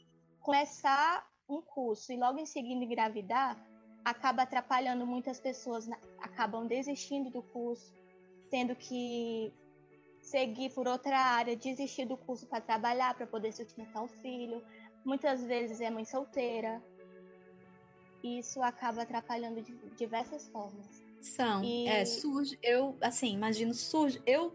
começar 0.42 1.29
um 1.50 1.62
curso 1.62 2.12
e 2.12 2.16
logo 2.16 2.38
em 2.38 2.46
seguida 2.46 2.84
engravidar 2.84 3.56
acaba 4.04 4.42
atrapalhando 4.42 5.06
muitas 5.06 5.38
pessoas, 5.38 5.88
acabam 6.18 6.66
desistindo 6.66 7.30
do 7.30 7.42
curso, 7.42 7.92
tendo 8.50 8.74
que 8.74 9.52
seguir 10.22 10.70
por 10.70 10.86
outra 10.86 11.18
área, 11.18 11.56
desistir 11.56 12.06
do 12.06 12.16
curso 12.16 12.46
para 12.46 12.60
trabalhar, 12.60 13.14
para 13.14 13.26
poder 13.26 13.52
sustentar 13.52 14.02
o 14.02 14.08
filho, 14.08 14.62
muitas 15.04 15.42
vezes 15.44 15.80
é 15.80 15.90
mãe 15.90 16.04
solteira. 16.04 16.82
Isso 18.22 18.62
acaba 18.62 19.02
atrapalhando 19.02 19.62
de 19.62 19.72
diversas 19.96 20.48
formas. 20.48 21.02
São, 21.20 21.62
e... 21.62 21.86
é, 21.86 22.04
surge, 22.04 22.58
eu, 22.62 22.96
assim, 23.00 23.32
imagino, 23.34 23.74
surge, 23.74 24.20
eu 24.26 24.54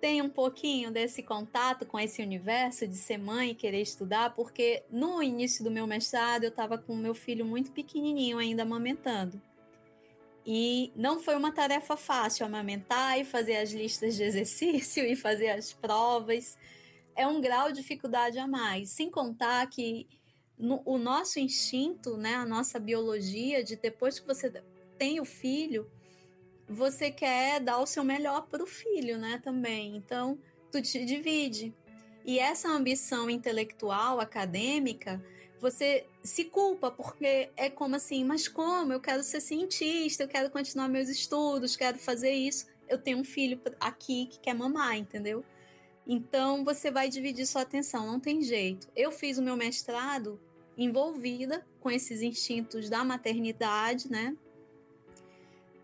tenho 0.00 0.24
um 0.24 0.30
pouquinho 0.30 0.90
desse 0.90 1.22
contato 1.22 1.84
com 1.86 1.98
esse 1.98 2.22
universo 2.22 2.86
de 2.86 2.96
ser 2.96 3.18
mãe 3.18 3.50
e 3.50 3.54
querer 3.54 3.82
estudar, 3.82 4.34
porque 4.34 4.82
no 4.90 5.22
início 5.22 5.64
do 5.64 5.70
meu 5.70 5.86
mestrado 5.86 6.44
eu 6.44 6.50
estava 6.50 6.78
com 6.78 6.94
meu 6.96 7.14
filho 7.14 7.44
muito 7.44 7.72
pequenininho 7.72 8.38
ainda 8.38 8.62
amamentando. 8.62 9.40
E 10.46 10.92
não 10.96 11.20
foi 11.20 11.36
uma 11.36 11.52
tarefa 11.52 11.96
fácil 11.96 12.46
amamentar 12.46 13.20
e 13.20 13.24
fazer 13.24 13.56
as 13.56 13.70
listas 13.70 14.16
de 14.16 14.22
exercício 14.24 15.04
e 15.04 15.14
fazer 15.14 15.50
as 15.50 15.72
provas 15.72 16.56
é 17.18 17.26
um 17.26 17.40
grau 17.40 17.72
de 17.72 17.80
dificuldade 17.80 18.38
a 18.38 18.46
mais. 18.46 18.90
Sem 18.90 19.10
contar 19.10 19.68
que 19.68 20.06
no, 20.56 20.80
o 20.84 20.96
nosso 20.96 21.40
instinto, 21.40 22.16
né, 22.16 22.36
a 22.36 22.46
nossa 22.46 22.78
biologia, 22.78 23.62
de 23.64 23.74
depois 23.74 24.20
que 24.20 24.26
você 24.26 24.50
tem 24.96 25.20
o 25.20 25.24
filho, 25.24 25.90
você 26.68 27.10
quer 27.10 27.60
dar 27.60 27.78
o 27.78 27.86
seu 27.86 28.04
melhor 28.04 28.46
para 28.46 28.62
o 28.62 28.66
filho, 28.66 29.18
né, 29.18 29.40
também. 29.42 29.96
Então, 29.96 30.38
tu 30.70 30.82
te 30.82 31.04
divide. 31.04 31.74
E 32.24 32.38
essa 32.38 32.68
ambição 32.68 33.30
intelectual, 33.30 34.20
acadêmica, 34.20 35.22
você 35.58 36.06
se 36.22 36.44
culpa, 36.44 36.90
porque 36.90 37.50
é 37.56 37.70
como 37.70 37.96
assim, 37.96 38.22
mas 38.22 38.46
como? 38.46 38.92
Eu 38.92 39.00
quero 39.00 39.22
ser 39.22 39.40
cientista, 39.40 40.22
eu 40.22 40.28
quero 40.28 40.50
continuar 40.50 40.88
meus 40.88 41.08
estudos, 41.08 41.74
quero 41.74 41.98
fazer 41.98 42.32
isso. 42.32 42.66
Eu 42.88 42.98
tenho 42.98 43.18
um 43.18 43.24
filho 43.24 43.60
aqui 43.80 44.26
que 44.26 44.38
quer 44.40 44.54
mamar, 44.54 44.96
entendeu? 44.96 45.44
Então 46.06 46.64
você 46.64 46.90
vai 46.90 47.08
dividir 47.08 47.46
sua 47.46 47.62
atenção, 47.62 48.06
não 48.06 48.20
tem 48.20 48.42
jeito. 48.42 48.88
Eu 48.94 49.10
fiz 49.10 49.36
o 49.38 49.42
meu 49.42 49.56
mestrado 49.56 50.40
envolvida 50.76 51.66
com 51.80 51.90
esses 51.90 52.22
instintos 52.22 52.88
da 52.88 53.04
maternidade, 53.04 54.10
né? 54.10 54.36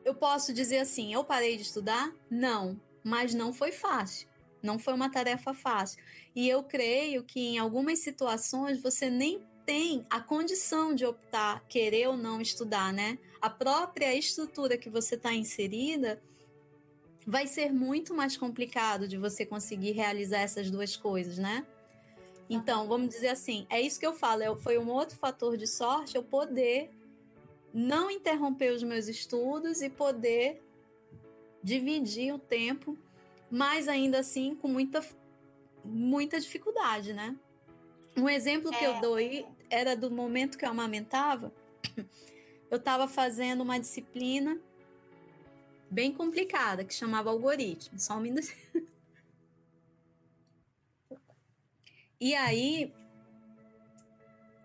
Eu 0.05 0.15
posso 0.15 0.53
dizer 0.53 0.79
assim, 0.79 1.13
eu 1.15 1.25
parei 1.25 1.57
de 1.57 1.63
estudar? 1.63 2.13
Não, 2.31 2.79
mas 3.03 3.33
não 3.35 3.53
foi 3.53 3.73
fácil. 3.73 4.29
Não 4.63 4.79
foi 4.79 4.95
uma 4.95 5.11
tarefa 5.11 5.55
fácil. 5.55 6.03
E 6.35 6.49
eu 6.49 6.63
creio 6.63 7.23
que 7.23 7.41
em 7.41 7.59
algumas 7.59 8.01
situações 8.01 8.83
você 8.83 9.09
nem 9.09 9.43
tem 9.65 10.05
a 10.11 10.21
condição 10.21 10.95
de 10.95 11.07
optar, 11.07 11.65
querer 11.69 12.09
ou 12.09 12.17
não 12.17 12.41
estudar, 12.41 12.93
né? 12.93 13.19
A 13.41 13.49
própria 13.49 14.15
estrutura 14.15 14.77
que 14.77 14.91
você 14.91 15.15
está 15.15 15.33
inserida 15.33 16.23
vai 17.27 17.47
ser 17.47 17.73
muito 17.73 18.13
mais 18.15 18.37
complicado 18.37 19.09
de 19.09 19.17
você 19.17 19.47
conseguir 19.47 19.93
realizar 19.93 20.41
essas 20.41 20.71
duas 20.71 20.97
coisas, 20.97 21.39
né? 21.39 21.67
Então, 22.49 22.87
vamos 22.87 23.09
dizer 23.09 23.29
assim, 23.29 23.67
é 23.71 23.81
isso 23.81 23.99
que 23.99 24.07
eu 24.07 24.13
falo, 24.13 24.43
é, 24.43 24.57
foi 24.57 24.77
um 24.79 24.91
outro 24.91 25.17
fator 25.17 25.57
de 25.57 25.67
sorte 25.67 26.15
eu 26.15 26.23
poder 26.23 26.91
não 27.75 28.09
interromper 28.09 28.73
os 28.73 28.85
meus 28.85 29.09
estudos 29.09 29.83
e 29.83 29.91
poder 29.91 30.63
dividir 31.61 32.33
o 32.33 32.39
tempo, 32.39 32.97
mas 33.51 33.89
ainda 33.89 34.21
assim 34.21 34.55
com 34.55 34.69
muita, 34.69 35.05
muita 35.85 36.39
dificuldade, 36.39 37.13
né? 37.13 37.37
Um 38.17 38.29
exemplo 38.29 38.71
que 38.71 38.85
é. 38.85 38.87
eu 38.87 39.01
dou 39.01 39.17
era 39.69 39.97
do 39.97 40.09
momento 40.09 40.57
que 40.57 40.65
eu 40.65 40.71
amamentava, 40.71 41.53
eu 42.71 42.79
estava 42.79 43.09
fazendo 43.09 43.63
uma 43.63 43.81
disciplina 43.81 44.57
bem 45.91 46.13
complicada 46.13 46.85
que 46.85 46.95
chamava 46.95 47.31
algoritmo. 47.31 47.99
Só 47.99 48.15
um 48.15 48.21
minuto. 48.21 48.49
E 52.21 52.35
aí, 52.35 52.91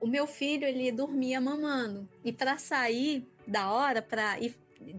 o 0.02 0.08
meu 0.08 0.26
filho 0.26 0.66
ele 0.66 0.92
dormia 0.92 1.40
mamando 1.42 2.08
e 2.24 2.32
para 2.32 2.58
sair 2.58 3.28
da 3.46 3.72
hora 3.72 4.02
para 4.02 4.40
ir 4.40 4.56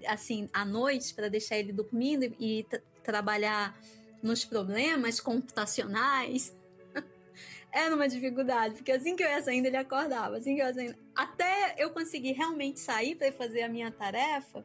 assim 0.07 0.49
à 0.53 0.65
noite 0.65 1.15
para 1.15 1.29
deixar 1.29 1.57
ele 1.57 1.73
dormindo 1.73 2.25
e, 2.39 2.67
trabalhar 3.03 3.81
nos 4.23 4.45
problemas 4.45 5.21
computacionais 5.21 6.55
era 7.73 7.95
uma 7.95 8.07
dificuldade 8.07 8.75
porque 8.75 8.93
assim 8.93 9.17
que 9.17 9.23
eu 9.23 9.29
ia 9.29 9.43
saindo 9.43 9.67
ele 9.67 9.77
acordava 9.79 10.37
assim 10.37 10.55
que 10.55 10.61
eu 10.61 10.67
ia 10.67 10.75
saindo 10.75 10.97
até 11.15 11.75
eu 11.79 11.91
conseguir 11.91 12.33
realmente 12.33 12.79
sair 12.79 13.17
para 13.17 13.33
fazer 13.33 13.63
a 13.63 13.69
minha 13.69 13.91
tarefa 13.91 14.65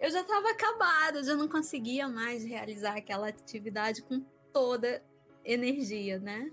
eu 0.00 0.10
já 0.10 0.20
estava 0.20 0.50
acabada, 0.50 1.24
já 1.24 1.34
não 1.34 1.48
conseguia 1.48 2.08
mais 2.08 2.44
realizar 2.44 2.96
aquela 2.96 3.28
atividade 3.28 4.02
com 4.02 4.24
toda 4.52 5.02
energia, 5.44 6.18
né? 6.18 6.50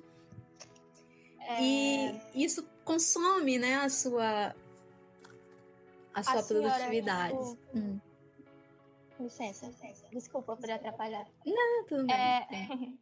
É... 1.47 1.61
E 1.61 2.21
isso 2.33 2.67
consome, 2.83 3.57
né, 3.57 3.75
a 3.75 3.89
sua 3.89 4.55
a 6.13 6.23
sua 6.23 6.39
a 6.39 6.43
produtividade. 6.43 7.31
Senhora, 7.33 7.55
tipo... 7.55 7.77
hum. 7.77 7.99
Licença, 9.19 9.67
licença. 9.67 10.05
Desculpa 10.11 10.57
por 10.57 10.69
atrapalhar. 10.69 11.25
Não, 11.45 11.85
tudo 11.85 12.05
bem. 12.05 12.15
É... 12.15 12.47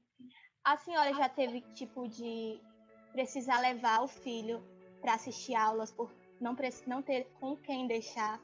a 0.63 0.77
senhora 0.77 1.13
já 1.13 1.27
teve 1.27 1.61
tipo 1.73 2.07
de 2.07 2.59
precisar 3.11 3.59
levar 3.59 4.01
o 4.01 4.07
filho 4.07 4.63
para 5.01 5.15
assistir 5.15 5.55
aulas 5.55 5.91
por 5.91 6.11
não, 6.39 6.55
não 6.87 7.01
ter 7.01 7.25
com 7.39 7.55
quem 7.57 7.87
deixar 7.87 8.41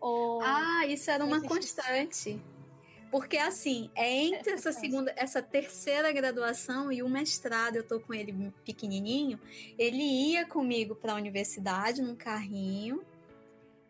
ou 0.00 0.40
ah, 0.42 0.86
isso 0.86 1.10
era 1.10 1.24
uma 1.24 1.40
constante. 1.40 2.40
Porque 3.10 3.38
assim, 3.38 3.90
é 3.94 4.12
entre 4.12 4.52
essa 4.52 4.70
segunda, 4.70 5.12
essa 5.16 5.42
terceira 5.42 6.12
graduação 6.12 6.92
e 6.92 7.02
o 7.02 7.08
mestrado, 7.08 7.76
eu 7.76 7.82
tô 7.82 7.98
com 8.00 8.12
ele 8.12 8.52
pequenininho, 8.64 9.40
ele 9.78 10.02
ia 10.02 10.46
comigo 10.46 10.94
para 10.94 11.12
a 11.12 11.16
universidade 11.16 12.02
num 12.02 12.14
carrinho 12.14 13.02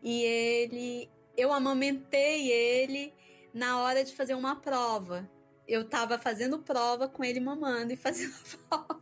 e 0.01 0.23
ele 0.23 1.09
eu 1.39 1.53
amamentei 1.53 2.51
ele, 2.51 3.13
na 3.53 3.79
hora 3.79 4.03
de 4.03 4.13
fazer 4.13 4.35
uma 4.35 4.57
prova. 4.57 5.29
Eu 5.65 5.83
estava 5.83 6.19
fazendo 6.19 6.59
prova 6.59 7.07
com 7.07 7.23
ele 7.23 7.39
mamando 7.39 7.93
e 7.93 7.95
fazendo 7.95 8.33
prova. 8.67 9.01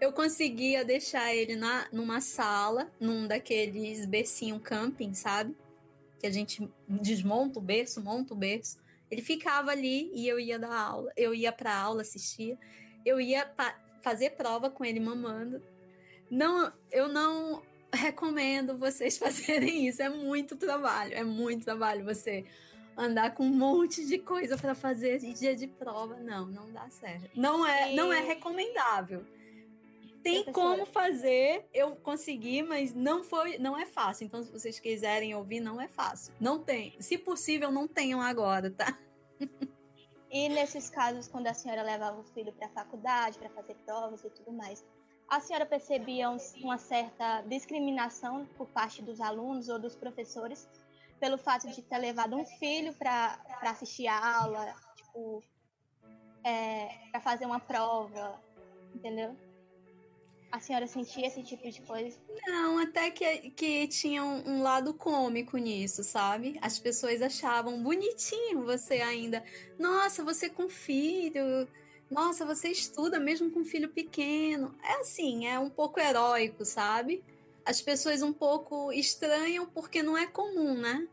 Eu 0.00 0.10
conseguia 0.12 0.84
deixar 0.84 1.34
ele 1.34 1.54
na, 1.54 1.86
numa 1.92 2.20
sala, 2.22 2.90
num 2.98 3.26
daqueles 3.26 4.06
bercinho 4.06 4.58
camping, 4.58 5.12
sabe? 5.12 5.54
Que 6.18 6.26
a 6.26 6.30
gente 6.30 6.66
desmonta 6.88 7.58
o 7.58 7.62
berço, 7.62 8.02
monta 8.02 8.32
o 8.32 8.36
berço. 8.36 8.78
Ele 9.10 9.22
ficava 9.22 9.70
ali 9.70 10.10
e 10.14 10.26
eu 10.26 10.38
ia 10.38 10.58
dar 10.58 10.74
aula. 10.74 11.12
Eu 11.16 11.34
ia 11.34 11.52
para 11.52 11.74
aula, 11.74 12.02
assistia. 12.02 12.58
Eu 13.04 13.20
ia 13.20 13.50
fazer 14.02 14.30
prova 14.30 14.70
com 14.70 14.84
ele 14.84 15.00
mamando. 15.00 15.62
Não, 16.30 16.72
eu 16.90 17.08
não 17.08 17.62
recomendo 17.92 18.76
vocês 18.76 19.16
fazerem 19.18 19.86
isso. 19.86 20.02
É 20.02 20.08
muito 20.08 20.56
trabalho, 20.56 21.14
é 21.14 21.24
muito 21.24 21.64
trabalho 21.64 22.04
você 22.04 22.44
andar 22.96 23.34
com 23.34 23.44
um 23.44 23.50
monte 23.50 24.06
de 24.06 24.18
coisa 24.18 24.56
para 24.56 24.74
fazer 24.74 25.18
dia 25.18 25.54
de 25.54 25.66
prova. 25.66 26.16
Não, 26.16 26.46
não 26.46 26.70
dá 26.72 26.88
certo. 26.90 27.30
Não 27.34 27.66
é, 27.66 27.92
não 27.92 28.12
é 28.12 28.20
recomendável. 28.20 29.24
Tem 30.24 30.44
como 30.52 30.86
fazer, 30.86 31.68
eu 31.72 31.94
consegui, 31.96 32.62
mas 32.62 32.94
não 32.94 33.22
foi, 33.22 33.58
não 33.58 33.78
é 33.78 33.84
fácil. 33.84 34.24
Então, 34.24 34.42
se 34.42 34.50
vocês 34.50 34.80
quiserem 34.80 35.34
ouvir, 35.34 35.60
não 35.60 35.78
é 35.78 35.86
fácil. 35.86 36.32
Não 36.40 36.58
tem. 36.58 36.96
Se 36.98 37.18
possível, 37.18 37.70
não 37.70 37.86
tenham 37.86 38.22
agora, 38.22 38.70
tá? 38.70 38.98
E 40.30 40.48
nesses 40.48 40.90
casos, 40.90 41.28
quando 41.28 41.46
a 41.46 41.54
senhora 41.54 41.82
levava 41.82 42.18
o 42.18 42.24
filho 42.24 42.52
para 42.52 42.66
a 42.66 42.70
faculdade, 42.70 43.38
para 43.38 43.48
fazer 43.50 43.76
provas 43.86 44.24
e 44.24 44.30
tudo 44.30 44.50
mais, 44.50 44.84
a 45.28 45.38
senhora 45.38 45.64
percebia 45.64 46.28
uma 46.60 46.76
certa 46.76 47.42
discriminação 47.42 48.44
por 48.56 48.66
parte 48.68 49.00
dos 49.00 49.20
alunos 49.20 49.68
ou 49.68 49.78
dos 49.78 49.94
professores 49.94 50.66
pelo 51.20 51.38
fato 51.38 51.68
de 51.68 51.80
ter 51.80 51.98
levado 51.98 52.34
um 52.34 52.44
filho 52.44 52.92
para 52.94 53.38
assistir 53.62 54.06
a 54.06 54.38
aula, 54.40 54.74
tipo, 54.96 55.42
é, 56.42 56.88
para 57.12 57.20
fazer 57.20 57.46
uma 57.46 57.60
prova, 57.60 58.42
entendeu? 58.94 59.36
A 60.54 60.60
senhora 60.60 60.86
sentia 60.86 61.26
esse 61.26 61.42
tipo 61.42 61.68
de 61.68 61.82
coisa? 61.82 62.16
Não, 62.46 62.78
até 62.78 63.10
que, 63.10 63.50
que 63.50 63.88
tinha 63.88 64.22
um, 64.22 64.50
um, 64.50 64.62
lado 64.62 64.94
cômico 64.94 65.56
nisso, 65.56 66.04
sabe? 66.04 66.56
As 66.62 66.78
pessoas 66.78 67.20
achavam 67.20 67.82
bonitinho 67.82 68.62
você 68.62 69.00
ainda. 69.00 69.42
Nossa, 69.76 70.22
você 70.22 70.48
com 70.48 70.68
filho. 70.68 71.66
Nossa, 72.08 72.46
você 72.46 72.68
estuda 72.68 73.18
mesmo 73.18 73.50
com 73.50 73.64
filho 73.64 73.88
pequeno. 73.88 74.72
É 74.80 75.00
assim, 75.00 75.48
é 75.48 75.58
um 75.58 75.68
pouco 75.68 75.98
heróico, 75.98 76.64
sabe? 76.64 77.24
As 77.66 77.82
pessoas 77.82 78.22
um 78.22 78.32
pouco 78.32 78.92
estranham 78.92 79.66
porque 79.66 80.04
não 80.04 80.16
é 80.16 80.24
comum, 80.24 80.74
né? 80.74 81.08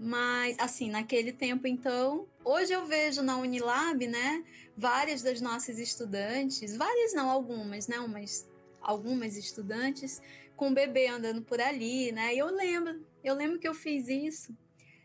Mas, 0.00 0.56
assim, 0.58 0.90
naquele 0.90 1.30
tempo, 1.30 1.66
então, 1.66 2.26
hoje 2.42 2.72
eu 2.72 2.86
vejo 2.86 3.22
na 3.22 3.36
Unilab, 3.36 4.06
né, 4.06 4.44
várias 4.76 5.22
das 5.22 5.40
nossas 5.40 5.78
estudantes, 5.78 6.76
várias 6.76 7.14
não, 7.14 7.30
algumas, 7.30 7.88
né, 7.88 7.98
umas, 7.98 8.48
algumas 8.80 9.36
estudantes 9.36 10.20
com 10.54 10.74
bebê 10.74 11.06
andando 11.08 11.42
por 11.42 11.60
ali, 11.60 12.12
né, 12.12 12.34
e 12.34 12.38
eu 12.38 12.48
lembro, 12.48 13.04
eu 13.24 13.34
lembro 13.34 13.58
que 13.58 13.68
eu 13.68 13.74
fiz 13.74 14.08
isso. 14.08 14.54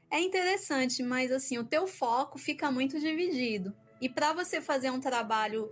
É 0.09 0.19
interessante, 0.19 1.01
mas, 1.01 1.31
assim, 1.31 1.57
o 1.57 1.63
teu 1.63 1.87
foco 1.87 2.37
fica 2.37 2.69
muito 2.69 2.99
dividido. 2.99 3.73
E 4.01 4.09
para 4.09 4.33
você 4.33 4.59
fazer 4.59 4.91
um 4.91 4.99
trabalho 4.99 5.71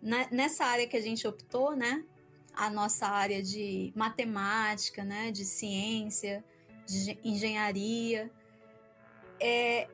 né, 0.00 0.28
nessa 0.30 0.64
área 0.64 0.86
que 0.86 0.96
a 0.96 1.00
gente 1.00 1.26
optou, 1.26 1.74
né, 1.74 2.04
a 2.54 2.70
nossa 2.70 3.06
área 3.06 3.42
de 3.42 3.92
matemática, 3.96 5.02
né, 5.02 5.32
de 5.32 5.44
ciência, 5.44 6.44
de 6.86 7.18
engenharia, 7.24 8.30
é, 9.40 9.88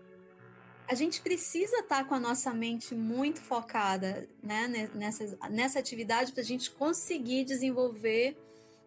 a 0.88 0.94
gente 0.94 1.20
precisa 1.20 1.78
estar 1.78 2.02
tá 2.02 2.04
com 2.04 2.14
a 2.14 2.20
nossa 2.20 2.52
mente 2.54 2.94
muito 2.94 3.40
focada 3.40 4.28
né, 4.42 4.88
nessa, 4.94 5.38
nessa 5.50 5.78
atividade 5.78 6.32
para 6.32 6.42
a 6.42 6.44
gente 6.44 6.70
conseguir 6.70 7.44
desenvolver 7.44 8.36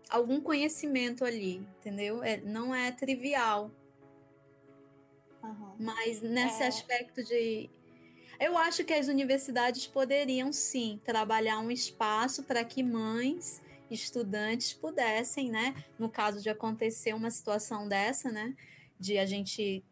algum 0.09 0.39
conhecimento 0.41 1.25
ali, 1.25 1.67
entendeu? 1.77 2.23
É, 2.23 2.37
não 2.37 2.73
é 2.73 2.91
trivial. 2.91 3.71
Uhum. 5.43 5.75
Mas 5.79 6.21
nesse 6.21 6.63
é... 6.63 6.67
aspecto 6.67 7.23
de. 7.23 7.69
Eu 8.39 8.57
acho 8.57 8.85
que 8.85 8.93
as 8.93 9.07
universidades 9.07 9.85
poderiam 9.85 10.53
sim 10.53 10.99
trabalhar 11.03 11.59
um 11.59 11.69
espaço 11.69 12.43
para 12.43 12.63
que 12.63 12.81
mães, 12.81 13.61
estudantes 13.91 14.71
pudessem, 14.73 15.49
né? 15.49 15.75
No 15.97 16.09
caso 16.09 16.41
de 16.41 16.49
acontecer 16.49 17.13
uma 17.13 17.29
situação 17.29 17.87
dessa, 17.87 18.31
né? 18.31 18.55
De 18.97 19.17
a 19.17 19.25
gente 19.25 19.83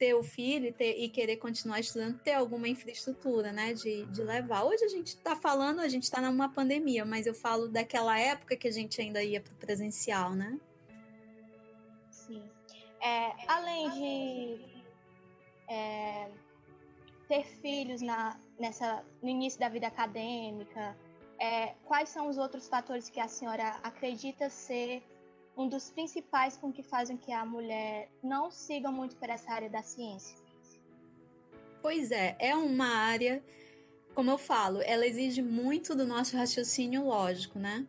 ter 0.00 0.14
o 0.14 0.22
filho 0.22 0.68
e, 0.68 0.72
ter, 0.72 0.96
e, 0.98 1.10
querer 1.10 1.36
continuar 1.36 1.78
estudando, 1.78 2.18
ter 2.20 2.32
alguma 2.32 2.66
infraestrutura, 2.66 3.52
né, 3.52 3.74
de, 3.74 4.06
de 4.06 4.22
levar. 4.22 4.64
Hoje 4.64 4.82
a 4.82 4.88
gente 4.88 5.08
está 5.08 5.36
falando, 5.36 5.80
a 5.80 5.88
gente 5.88 6.04
está 6.04 6.22
numa 6.22 6.48
pandemia, 6.48 7.04
mas 7.04 7.26
eu 7.26 7.34
falo 7.34 7.68
daquela 7.68 8.18
época 8.18 8.56
que 8.56 8.66
a 8.66 8.70
gente 8.70 8.98
ainda 8.98 9.22
ia 9.22 9.42
para 9.42 9.52
o 9.52 9.56
presencial, 9.56 10.32
né? 10.34 10.58
Sim. 12.10 12.42
É, 13.02 13.32
além 13.46 13.90
de 13.90 14.82
é, 15.68 16.30
ter 17.28 17.44
filhos 17.60 18.00
na, 18.00 18.40
nessa, 18.58 19.04
no 19.22 19.28
início 19.28 19.60
da 19.60 19.68
vida 19.68 19.86
acadêmica, 19.86 20.96
é, 21.38 21.74
quais 21.84 22.08
são 22.08 22.26
os 22.26 22.38
outros 22.38 22.66
fatores 22.68 23.10
que 23.10 23.20
a 23.20 23.28
senhora 23.28 23.78
acredita 23.82 24.48
ser 24.48 25.02
um 25.56 25.68
dos 25.68 25.90
principais 25.90 26.56
com 26.56 26.72
que 26.72 26.82
fazem 26.82 27.16
que 27.16 27.32
a 27.32 27.44
mulher 27.44 28.10
não 28.22 28.50
siga 28.50 28.90
muito 28.90 29.16
por 29.16 29.28
essa 29.28 29.52
área 29.52 29.68
da 29.68 29.82
ciência. 29.82 30.36
Pois 31.82 32.10
é, 32.10 32.36
é 32.38 32.54
uma 32.54 32.86
área, 32.86 33.42
como 34.14 34.30
eu 34.30 34.38
falo, 34.38 34.80
ela 34.82 35.06
exige 35.06 35.42
muito 35.42 35.94
do 35.94 36.06
nosso 36.06 36.36
raciocínio 36.36 37.04
lógico, 37.06 37.58
né? 37.58 37.86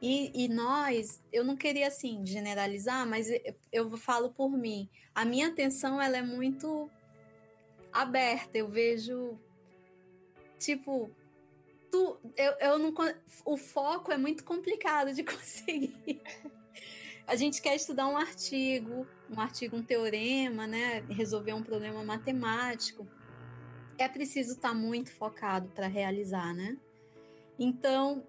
E, 0.00 0.44
e 0.44 0.48
nós, 0.48 1.22
eu 1.32 1.42
não 1.42 1.56
queria 1.56 1.88
assim 1.88 2.24
generalizar, 2.24 3.06
mas 3.06 3.28
eu, 3.30 3.56
eu 3.72 3.96
falo 3.96 4.30
por 4.30 4.50
mim. 4.50 4.88
A 5.14 5.24
minha 5.24 5.48
atenção 5.48 6.00
ela 6.00 6.18
é 6.18 6.22
muito 6.22 6.90
aberta. 7.92 8.58
Eu 8.58 8.68
vejo 8.68 9.38
tipo 10.58 11.10
tu, 11.96 12.18
eu, 12.36 12.52
eu 12.60 12.78
não, 12.78 12.94
o 13.44 13.56
foco 13.56 14.12
é 14.12 14.18
muito 14.18 14.44
complicado 14.44 15.12
de 15.14 15.22
conseguir. 15.24 16.20
A 17.26 17.34
gente 17.34 17.60
quer 17.62 17.74
estudar 17.74 18.06
um 18.06 18.16
artigo, 18.16 19.06
um 19.30 19.40
artigo, 19.40 19.76
um 19.76 19.82
teorema, 19.82 20.66
né? 20.66 21.00
Resolver 21.08 21.54
um 21.54 21.62
problema 21.62 22.04
matemático. 22.04 23.06
É 23.98 24.08
preciso 24.08 24.52
estar 24.52 24.68
tá 24.68 24.74
muito 24.74 25.10
focado 25.10 25.68
para 25.70 25.86
realizar, 25.86 26.54
né? 26.54 26.76
Então, 27.58 28.24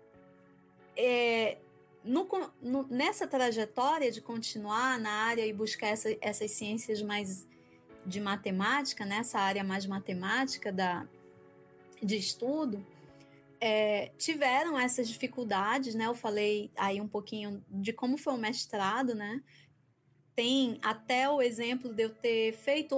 é, 0.96 1.58
no, 2.04 2.28
no, 2.62 2.88
nessa 2.88 3.28
trajetória 3.28 4.10
de 4.10 4.22
continuar 4.22 4.98
na 4.98 5.12
área 5.12 5.46
e 5.46 5.52
buscar 5.52 5.88
essa, 5.88 6.16
essas 6.22 6.52
ciências 6.52 7.02
mais 7.02 7.46
de 8.06 8.22
matemática, 8.22 9.06
nessa 9.06 9.38
área 9.38 9.64
mais 9.64 9.86
matemática 9.86 10.72
da, 10.72 11.06
de 12.02 12.16
estudo, 12.16 12.84
é, 13.60 14.12
tiveram 14.18 14.78
essas 14.78 15.08
dificuldades, 15.08 15.96
né? 15.96 16.06
Eu 16.06 16.14
falei 16.14 16.72
aí 16.76 17.02
um 17.02 17.08
pouquinho 17.08 17.64
de 17.70 17.92
como 17.94 18.18
foi 18.18 18.34
o 18.34 18.38
mestrado, 18.38 19.16
né? 19.16 19.42
Tem 20.36 20.78
até 20.84 21.28
o 21.28 21.42
exemplo 21.42 21.92
de 21.92 22.04
eu 22.04 22.10
ter 22.12 22.54
feito, 22.54 22.96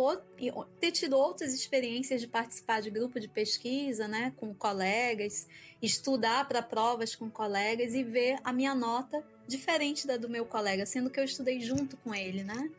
ter 0.79 0.91
tido 0.91 1.17
outras 1.17 1.53
experiências 1.53 2.19
de 2.19 2.27
participar 2.27 2.81
de 2.81 2.89
grupo 2.89 3.17
de 3.17 3.29
pesquisa, 3.29 4.09
né, 4.09 4.33
com 4.35 4.53
colegas, 4.53 5.47
estudar 5.81 6.45
para 6.49 6.61
provas 6.61 7.15
com 7.15 7.29
colegas 7.29 7.93
e 7.93 8.03
ver 8.03 8.39
a 8.43 8.51
minha 8.51 8.75
nota 8.75 9.25
diferente 9.47 10.05
da 10.05 10.17
do 10.17 10.27
meu 10.27 10.45
colega, 10.45 10.85
sendo 10.85 11.09
que 11.09 11.17
eu 11.17 11.23
estudei 11.23 11.61
junto 11.61 11.95
com 11.95 12.13
ele, 12.13 12.43
né? 12.43 12.69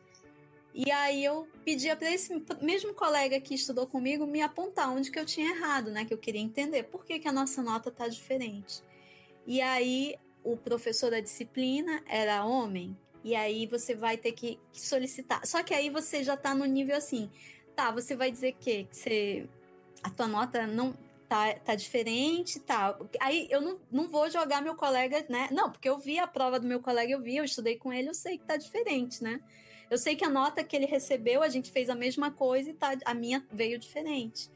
E 0.73 0.91
aí 0.91 1.25
eu 1.25 1.49
pedia 1.65 1.97
para 1.97 2.11
esse 2.11 2.33
mesmo 2.63 2.95
colega 2.95 3.41
que 3.41 3.55
estudou 3.55 3.87
comigo 3.87 4.27
me 4.27 4.41
apontar 4.41 4.91
onde 4.91 5.11
que 5.11 5.19
eu 5.19 5.27
tinha 5.27 5.51
errado, 5.51 5.91
né? 5.91 6.05
Que 6.05 6.15
eu 6.15 6.19
queria 6.19 6.41
entender 6.41 6.85
por 6.85 7.05
que, 7.05 7.19
que 7.19 7.29
a 7.29 7.33
nossa 7.33 7.63
nota 7.63 7.91
tá 7.91 8.07
diferente. 8.07 8.83
E 9.47 9.61
aí 9.61 10.17
o 10.45 10.57
professor 10.57 11.11
da 11.11 11.21
disciplina 11.21 12.03
era 12.07 12.45
homem, 12.45 12.97
e 13.23 13.35
aí 13.35 13.67
você 13.67 13.95
vai 13.95 14.17
ter 14.17 14.33
que 14.33 14.59
solicitar. 14.73 15.47
Só 15.47 15.63
que 15.63 15.75
aí 15.75 15.91
você 15.91 16.25
já 16.25 16.37
tá 16.37 16.55
no 16.55 16.65
nível 16.65 16.97
assim, 16.97 17.31
tá, 17.77 17.91
você 17.91 18.17
vai 18.17 18.31
dizer 18.31 18.57
que, 18.59 18.85
que 18.85 18.97
você 18.97 19.49
a 20.03 20.11
tua 20.11 20.27
nota 20.27 20.67
não 20.67 20.95
tá, 21.29 21.53
tá 21.55 21.75
diferente, 21.75 22.59
tá. 22.61 22.99
Aí 23.21 23.47
eu 23.51 23.61
não, 23.61 23.79
não 23.91 24.09
vou 24.09 24.31
jogar 24.31 24.63
meu 24.63 24.75
colega, 24.75 25.25
né? 25.29 25.49
Não, 25.53 25.71
porque 25.71 25.89
eu 25.89 25.99
vi 25.99 26.19
a 26.19 26.27
prova 26.27 26.59
do 26.59 26.67
meu 26.67 26.81
colega, 26.81 27.13
eu 27.13 27.21
vi, 27.21 27.37
eu 27.37 27.45
estudei 27.45 27.77
com 27.77 27.93
ele, 27.93 28.09
eu 28.09 28.15
sei 28.15 28.39
que 28.39 28.45
tá 28.45 28.57
diferente, 28.57 29.23
né? 29.23 29.41
Eu 29.91 29.99
sei 29.99 30.15
que 30.15 30.25
a 30.25 30.31
nota 30.31 30.63
que 30.63 30.77
ele 30.77 30.87
recebeu, 30.87 31.43
a 31.43 31.49
gente 31.49 31.73
fez 31.73 31.91
a 31.91 31.97
mesma 31.97 32.31
coisa 32.31 32.71
e 32.71 32.73
tá, 32.73 32.97
a 33.05 33.13
minha 33.13 33.45
veio 33.51 33.77
diferente. 33.77 34.49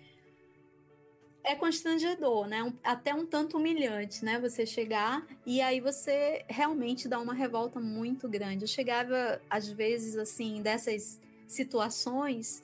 É 1.43 1.57
constrangedor, 1.57 2.47
né? 2.47 2.63
Um, 2.63 2.73
até 2.85 3.13
um 3.13 3.27
tanto 3.27 3.59
humilhante, 3.59 4.25
né? 4.25 4.39
Você 4.39 4.65
chegar 4.65 5.27
e 5.45 5.61
aí 5.61 5.81
você 5.81 6.45
realmente 6.49 7.09
dá 7.09 7.19
uma 7.19 7.35
revolta 7.35 7.81
muito 7.81 8.29
grande. 8.29 8.63
Eu 8.63 8.69
chegava, 8.69 9.43
às 9.51 9.69
vezes, 9.69 10.17
assim, 10.17 10.63
dessas 10.63 11.21
situações 11.49 12.63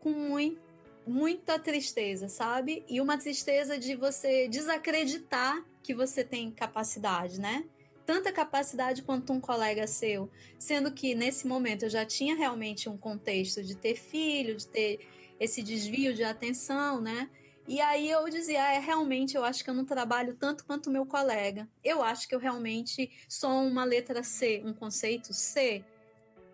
com 0.00 0.10
muito, 0.10 0.60
muita 1.06 1.58
tristeza, 1.58 2.28
sabe? 2.28 2.84
E 2.88 3.00
uma 3.00 3.18
tristeza 3.18 3.76
de 3.76 3.96
você 3.96 4.48
desacreditar 4.48 5.62
que 5.82 5.92
você 5.92 6.24
tem 6.24 6.50
capacidade, 6.50 7.40
né? 7.40 7.64
Tanta 8.06 8.32
capacidade 8.32 9.02
quanto 9.02 9.32
um 9.32 9.40
colega 9.40 9.86
seu, 9.86 10.30
sendo 10.58 10.92
que 10.92 11.14
nesse 11.14 11.46
momento 11.46 11.84
eu 11.84 11.90
já 11.90 12.04
tinha 12.04 12.36
realmente 12.36 12.88
um 12.88 12.98
contexto 12.98 13.62
de 13.62 13.74
ter 13.74 13.96
filho, 13.96 14.56
de 14.56 14.66
ter 14.66 15.08
esse 15.40 15.62
desvio 15.62 16.14
de 16.14 16.22
atenção, 16.22 17.00
né? 17.00 17.30
E 17.66 17.80
aí 17.80 18.10
eu 18.10 18.28
dizia, 18.28 18.62
ah, 18.62 18.72
é, 18.74 18.78
realmente 18.78 19.36
eu 19.36 19.44
acho 19.44 19.64
que 19.64 19.70
eu 19.70 19.74
não 19.74 19.86
trabalho 19.86 20.34
tanto 20.34 20.66
quanto 20.66 20.90
meu 20.90 21.06
colega. 21.06 21.66
Eu 21.82 22.02
acho 22.02 22.28
que 22.28 22.34
eu 22.34 22.38
realmente 22.38 23.10
sou 23.26 23.62
uma 23.62 23.84
letra 23.84 24.22
C, 24.22 24.62
um 24.66 24.74
conceito 24.74 25.32
C, 25.32 25.82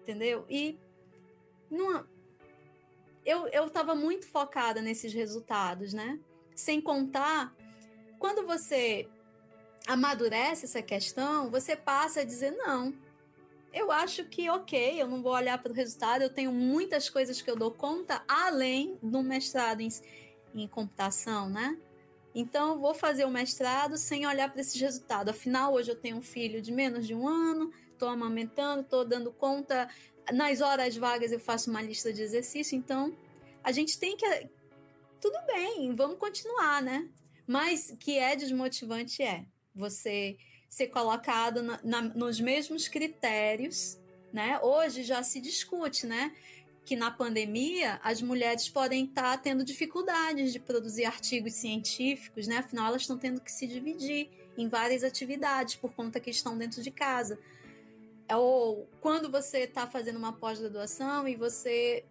entendeu? 0.03 0.47
E 0.49 0.79
não, 1.69 2.07
eu 3.25 3.49
eu 3.49 3.67
estava 3.67 3.95
muito 3.95 4.27
focada 4.29 4.81
nesses 4.81 5.13
resultados, 5.13 5.93
né? 5.93 6.21
Sem 6.55 6.81
contar 6.81 7.55
quando 8.19 8.47
você 8.47 9.09
amadurece 9.87 10.67
essa 10.67 10.83
questão, 10.83 11.51
você 11.51 11.75
passa 11.77 12.21
a 12.21 12.25
dizer 12.25 12.53
não. 12.53 12.95
Eu 13.73 13.93
acho 13.93 14.25
que 14.25 14.51
ok, 14.51 15.01
eu 15.01 15.07
não 15.07 15.23
vou 15.23 15.33
olhar 15.33 15.57
para 15.63 15.71
o 15.71 15.75
resultado, 15.75 16.23
eu 16.23 16.31
tenho 16.31 16.53
muitas 16.53 17.09
coisas 17.09 17.41
que 17.41 17.51
eu 17.51 17.57
dou 17.57 17.71
conta 17.71 18.23
além 18.27 18.99
do 19.03 19.23
mestrado 19.23 19.81
em 19.81 19.91
em 20.55 20.67
computação, 20.67 21.49
né? 21.49 21.77
Então, 22.35 22.71
eu 22.71 22.79
vou 22.79 22.95
fazer 22.95 23.25
o 23.25 23.31
mestrado 23.31 23.97
sem 23.97 24.27
olhar 24.27 24.51
para 24.51 24.61
esses 24.61 24.81
resultados. 24.81 25.33
Afinal, 25.33 25.73
hoje 25.73 25.91
eu 25.91 25.97
tenho 25.97 26.17
um 26.17 26.23
filho 26.23 26.63
de 26.63 26.71
menos 26.71 27.07
de 27.07 27.15
um 27.15 27.27
ano, 27.27 27.73
estou 27.93 28.09
amamentando, 28.09 28.83
estou 28.83 29.05
dando 29.05 29.33
conta. 29.33 29.89
Nas 30.33 30.61
horas 30.61 30.97
vagas 30.97 31.33
eu 31.33 31.41
faço 31.41 31.71
uma 31.71 31.83
lista 31.83 32.13
de 32.13 32.23
exercício. 32.23 32.77
Então, 32.77 33.17
a 33.65 33.73
gente 33.73 33.99
tem 33.99 34.17
que. 34.17 34.49
Tudo 35.21 35.39
bem, 35.47 35.93
vamos 35.95 36.19
continuar, 36.19 36.81
né? 36.83 37.09
Mas 37.47 37.95
que 37.99 38.17
é 38.17 38.37
desmotivante 38.37 39.23
é 39.23 39.45
você 39.81 40.37
ser 40.69 40.87
colocado 40.89 41.63
na, 41.63 41.81
na, 41.83 42.03
nos 42.03 42.41
mesmos 42.41 42.87
critérios, 42.87 43.99
né? 44.33 44.61
Hoje 44.63 45.03
já 45.03 45.23
se 45.23 45.41
discute, 45.41 46.07
né? 46.07 46.33
que 46.85 46.97
na 46.97 47.11
pandemia 47.11 48.01
as 48.03 48.21
mulheres 48.21 48.69
podem 48.69 49.05
estar 49.05 49.37
tendo 49.41 49.65
dificuldades 49.65 50.53
de 50.53 50.59
produzir 50.59 51.05
artigos 51.05 51.53
científicos, 51.53 52.49
né? 52.49 52.57
Afinal, 52.59 52.89
elas 52.89 53.03
estão 53.03 53.17
tendo 53.17 53.41
que 53.41 53.53
se 53.53 53.67
dividir 53.67 54.29
em 54.57 54.67
várias 54.67 55.05
atividades 55.05 55.77
por 55.77 55.93
conta 55.95 56.19
que 56.19 56.31
estão 56.31 56.59
dentro 56.59 56.83
de 56.83 56.91
casa. 56.91 57.39
Ou 58.29 58.89
quando 59.01 59.31
você 59.31 59.61
está 59.61 59.87
fazendo 59.87 60.17
uma 60.17 60.33
pós-graduação 60.33 61.29
e 61.29 61.37
você 61.37 62.05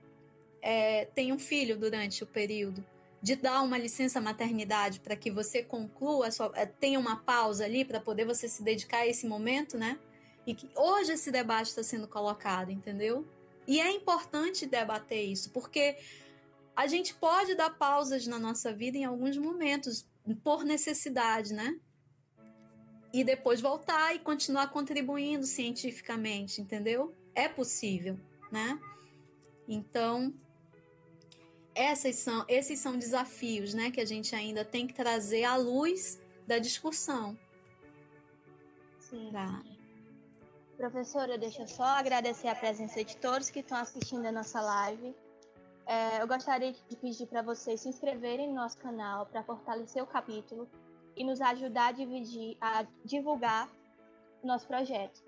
é, 0.62 1.06
tem 1.06 1.34
um 1.34 1.40
filho 1.40 1.78
durante 1.78 2.24
o 2.24 2.28
período, 2.28 2.82
de 3.22 3.36
dar 3.36 3.62
uma 3.62 3.78
licença 3.78 4.22
maternidade 4.22 5.00
para 5.00 5.16
que 5.16 5.30
você 5.30 5.62
conclua, 5.62 6.32
sua, 6.32 6.52
é, 6.56 6.66
tenha 6.66 7.00
uma 7.00 7.18
pausa 7.18 7.66
ali 7.66 7.84
para 7.84 8.00
poder 8.00 8.26
você 8.26 8.48
se 8.48 8.64
dedicar 8.64 9.00
a 9.00 9.08
esse 9.08 9.28
momento, 9.28 9.78
né? 9.78 10.00
E 10.48 10.56
que 10.56 10.70
hoje 10.76 11.14
esse 11.14 11.32
debate 11.32 11.68
está 11.68 11.84
sendo 11.84 12.08
colocado, 12.08 12.72
entendeu? 12.72 13.28
E 13.68 13.80
é 13.80 13.92
importante 13.92 14.66
debater 14.66 15.24
isso, 15.24 15.52
porque 15.52 15.98
a 16.76 16.88
gente 16.88 17.14
pode 17.14 17.56
dar 17.56 17.72
pausas 17.72 18.26
na 18.26 18.40
nossa 18.40 18.74
vida 18.74 18.98
em 18.98 19.04
alguns 19.04 19.38
momentos, 19.38 20.08
por 20.44 20.64
necessidade, 20.64 21.54
né? 21.54 21.78
E 23.12 23.24
depois 23.24 23.60
voltar 23.60 24.16
e 24.16 24.20
continuar 24.20 24.70
contribuindo 24.70 25.46
cientificamente, 25.46 26.62
entendeu? 26.62 27.14
É 27.36 27.50
possível, 27.50 28.18
né? 28.52 28.80
Então, 29.68 30.34
essas 31.80 32.18
são, 32.18 32.44
esses 32.50 32.78
são 32.80 32.98
desafios, 32.98 33.74
né, 33.74 33.90
que 33.90 34.02
a 34.02 34.06
gente 34.06 34.36
ainda 34.36 34.66
tem 34.66 34.86
que 34.86 34.94
trazer 34.94 35.46
à 35.46 35.56
luz 35.56 36.22
da 36.46 36.60
discussão. 36.60 37.40
Sim. 39.00 39.30
Tá. 39.32 39.64
Professora, 40.76 41.38
deixa 41.38 41.62
eu 41.62 41.68
só 41.68 41.84
agradecer 41.84 42.50
a 42.50 42.56
presença 42.56 43.02
de 43.04 43.16
todos 43.16 43.50
que 43.50 43.60
estão 43.60 43.78
assistindo 43.78 44.26
a 44.26 44.32
nossa 44.32 44.60
live. 44.60 45.16
É, 45.86 46.22
eu 46.22 46.28
gostaria 46.28 46.74
de 46.74 46.96
pedir 46.98 47.26
para 47.28 47.42
vocês 47.42 47.80
se 47.80 47.88
inscreverem 47.88 48.50
no 48.50 48.56
nosso 48.56 48.78
canal 48.78 49.26
para 49.26 49.42
fortalecer 49.44 50.04
o 50.04 50.08
capítulo 50.08 50.70
e 51.16 51.24
nos 51.24 51.40
ajudar 51.40 51.88
a, 51.88 51.92
dividir, 51.94 52.58
a 52.60 52.86
divulgar 53.06 53.70
o 54.44 54.48
nosso 54.48 54.68
projeto. 54.68 55.24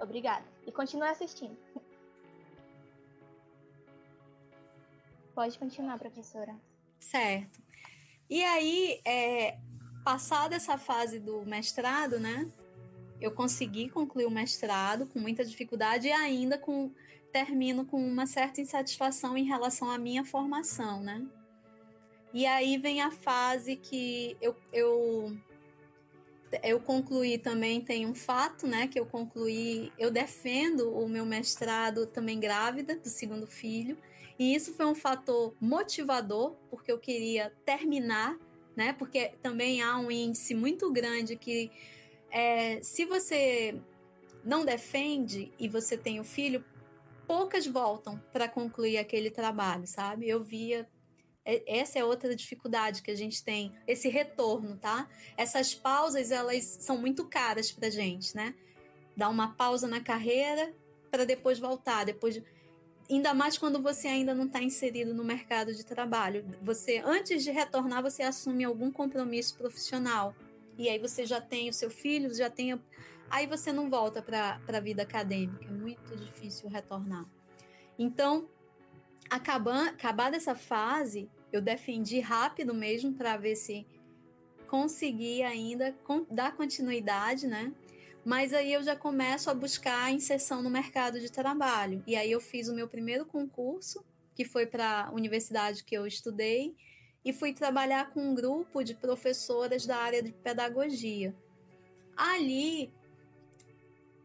Obrigada. 0.00 0.44
E 0.66 0.72
continue 0.72 1.08
assistindo. 1.08 1.56
Pode 5.36 5.56
continuar, 5.56 5.96
professora. 5.98 6.56
Certo. 6.98 7.62
E 8.28 8.42
aí, 8.42 9.00
é, 9.04 9.56
passada 10.04 10.56
essa 10.56 10.76
fase 10.76 11.20
do 11.20 11.46
mestrado, 11.46 12.18
né? 12.18 12.50
eu 13.20 13.30
consegui 13.30 13.88
concluir 13.88 14.26
o 14.26 14.30
mestrado 14.30 15.06
com 15.06 15.18
muita 15.18 15.44
dificuldade 15.44 16.08
e 16.08 16.12
ainda 16.12 16.58
com 16.58 16.90
termino 17.32 17.84
com 17.84 17.96
uma 17.96 18.26
certa 18.26 18.60
insatisfação 18.60 19.36
em 19.36 19.44
relação 19.44 19.90
à 19.90 19.98
minha 19.98 20.24
formação, 20.24 21.02
né? 21.02 21.24
E 22.32 22.46
aí 22.46 22.78
vem 22.78 23.00
a 23.00 23.10
fase 23.10 23.76
que 23.76 24.36
eu, 24.40 24.56
eu 24.72 25.36
eu 26.62 26.80
concluí 26.80 27.38
também 27.38 27.80
tem 27.80 28.06
um 28.06 28.14
fato, 28.14 28.66
né, 28.66 28.86
que 28.86 28.98
eu 28.98 29.04
concluí, 29.04 29.92
eu 29.98 30.10
defendo 30.10 30.96
o 30.96 31.08
meu 31.08 31.26
mestrado 31.26 32.06
também 32.06 32.38
grávida 32.38 32.96
do 32.96 33.08
segundo 33.08 33.46
filho, 33.46 33.98
e 34.38 34.54
isso 34.54 34.74
foi 34.74 34.86
um 34.86 34.94
fator 34.94 35.54
motivador, 35.60 36.56
porque 36.70 36.90
eu 36.90 36.98
queria 36.98 37.52
terminar, 37.64 38.38
né, 38.76 38.92
porque 38.92 39.32
também 39.42 39.80
há 39.82 39.96
um 39.98 40.10
índice 40.10 40.54
muito 40.54 40.92
grande 40.92 41.36
que 41.36 41.70
é, 42.30 42.82
se 42.82 43.04
você 43.04 43.80
não 44.44 44.64
defende 44.64 45.52
e 45.58 45.68
você 45.68 45.96
tem 45.96 46.18
o 46.18 46.22
um 46.22 46.24
filho, 46.24 46.64
poucas 47.26 47.66
voltam 47.66 48.22
para 48.32 48.48
concluir 48.48 48.98
aquele 48.98 49.30
trabalho, 49.30 49.86
sabe? 49.86 50.28
Eu 50.28 50.42
via 50.42 50.88
é, 51.46 51.78
essa 51.78 51.98
é 51.98 52.04
outra 52.04 52.34
dificuldade 52.34 53.02
que 53.02 53.10
a 53.10 53.14
gente 53.14 53.42
tem, 53.42 53.72
esse 53.86 54.08
retorno, 54.08 54.76
tá? 54.76 55.08
Essas 55.36 55.72
pausas, 55.72 56.32
elas 56.32 56.64
são 56.80 56.98
muito 56.98 57.24
caras 57.26 57.70
pra 57.70 57.88
gente, 57.88 58.34
né? 58.34 58.52
Dar 59.16 59.28
uma 59.28 59.54
pausa 59.54 59.86
na 59.86 60.00
carreira 60.00 60.74
para 61.08 61.24
depois 61.24 61.58
voltar, 61.60 62.04
depois 62.04 62.42
ainda 63.08 63.32
mais 63.34 63.56
quando 63.56 63.80
você 63.80 64.08
ainda 64.08 64.34
não 64.34 64.46
está 64.46 64.62
inserido 64.62 65.14
no 65.14 65.24
mercado 65.24 65.74
de 65.74 65.84
trabalho. 65.84 66.44
Você 66.60 67.02
antes 67.04 67.44
de 67.44 67.50
retornar, 67.50 68.02
você 68.02 68.22
assume 68.22 68.64
algum 68.64 68.90
compromisso 68.90 69.56
profissional 69.56 70.34
e 70.78 70.88
aí 70.88 70.98
você 70.98 71.24
já 71.24 71.40
tem 71.40 71.68
o 71.68 71.72
seu 71.72 71.90
filho, 71.90 72.34
já 72.34 72.50
tem. 72.50 72.80
Aí 73.30 73.46
você 73.46 73.72
não 73.72 73.88
volta 73.88 74.22
para 74.22 74.60
a 74.68 74.80
vida 74.80 75.02
acadêmica, 75.02 75.64
é 75.64 75.70
muito 75.70 76.16
difícil 76.16 76.68
retornar. 76.68 77.24
Então, 77.98 78.48
acabar 79.30 80.30
dessa 80.30 80.54
fase, 80.54 81.28
eu 81.52 81.60
defendi 81.60 82.20
rápido 82.20 82.74
mesmo 82.74 83.14
para 83.14 83.36
ver 83.36 83.56
se 83.56 83.86
conseguia 84.68 85.48
ainda 85.48 85.94
dar 86.30 86.54
continuidade, 86.54 87.46
né? 87.46 87.72
Mas 88.26 88.52
aí 88.52 88.72
eu 88.72 88.82
já 88.82 88.96
começo 88.96 89.48
a 89.48 89.54
buscar 89.54 90.12
inserção 90.12 90.60
no 90.60 90.68
mercado 90.68 91.20
de 91.20 91.30
trabalho. 91.30 92.02
E 92.08 92.16
aí 92.16 92.32
eu 92.32 92.40
fiz 92.40 92.68
o 92.68 92.74
meu 92.74 92.88
primeiro 92.88 93.24
concurso, 93.24 94.04
que 94.34 94.44
foi 94.44 94.66
para 94.66 95.04
a 95.04 95.12
universidade 95.12 95.84
que 95.84 95.96
eu 95.96 96.04
estudei, 96.04 96.74
e 97.24 97.32
fui 97.32 97.52
trabalhar 97.52 98.10
com 98.10 98.20
um 98.20 98.34
grupo 98.34 98.82
de 98.82 98.96
professoras 98.96 99.86
da 99.86 99.98
área 99.98 100.20
de 100.24 100.32
pedagogia. 100.32 101.32
Ali 102.16 102.92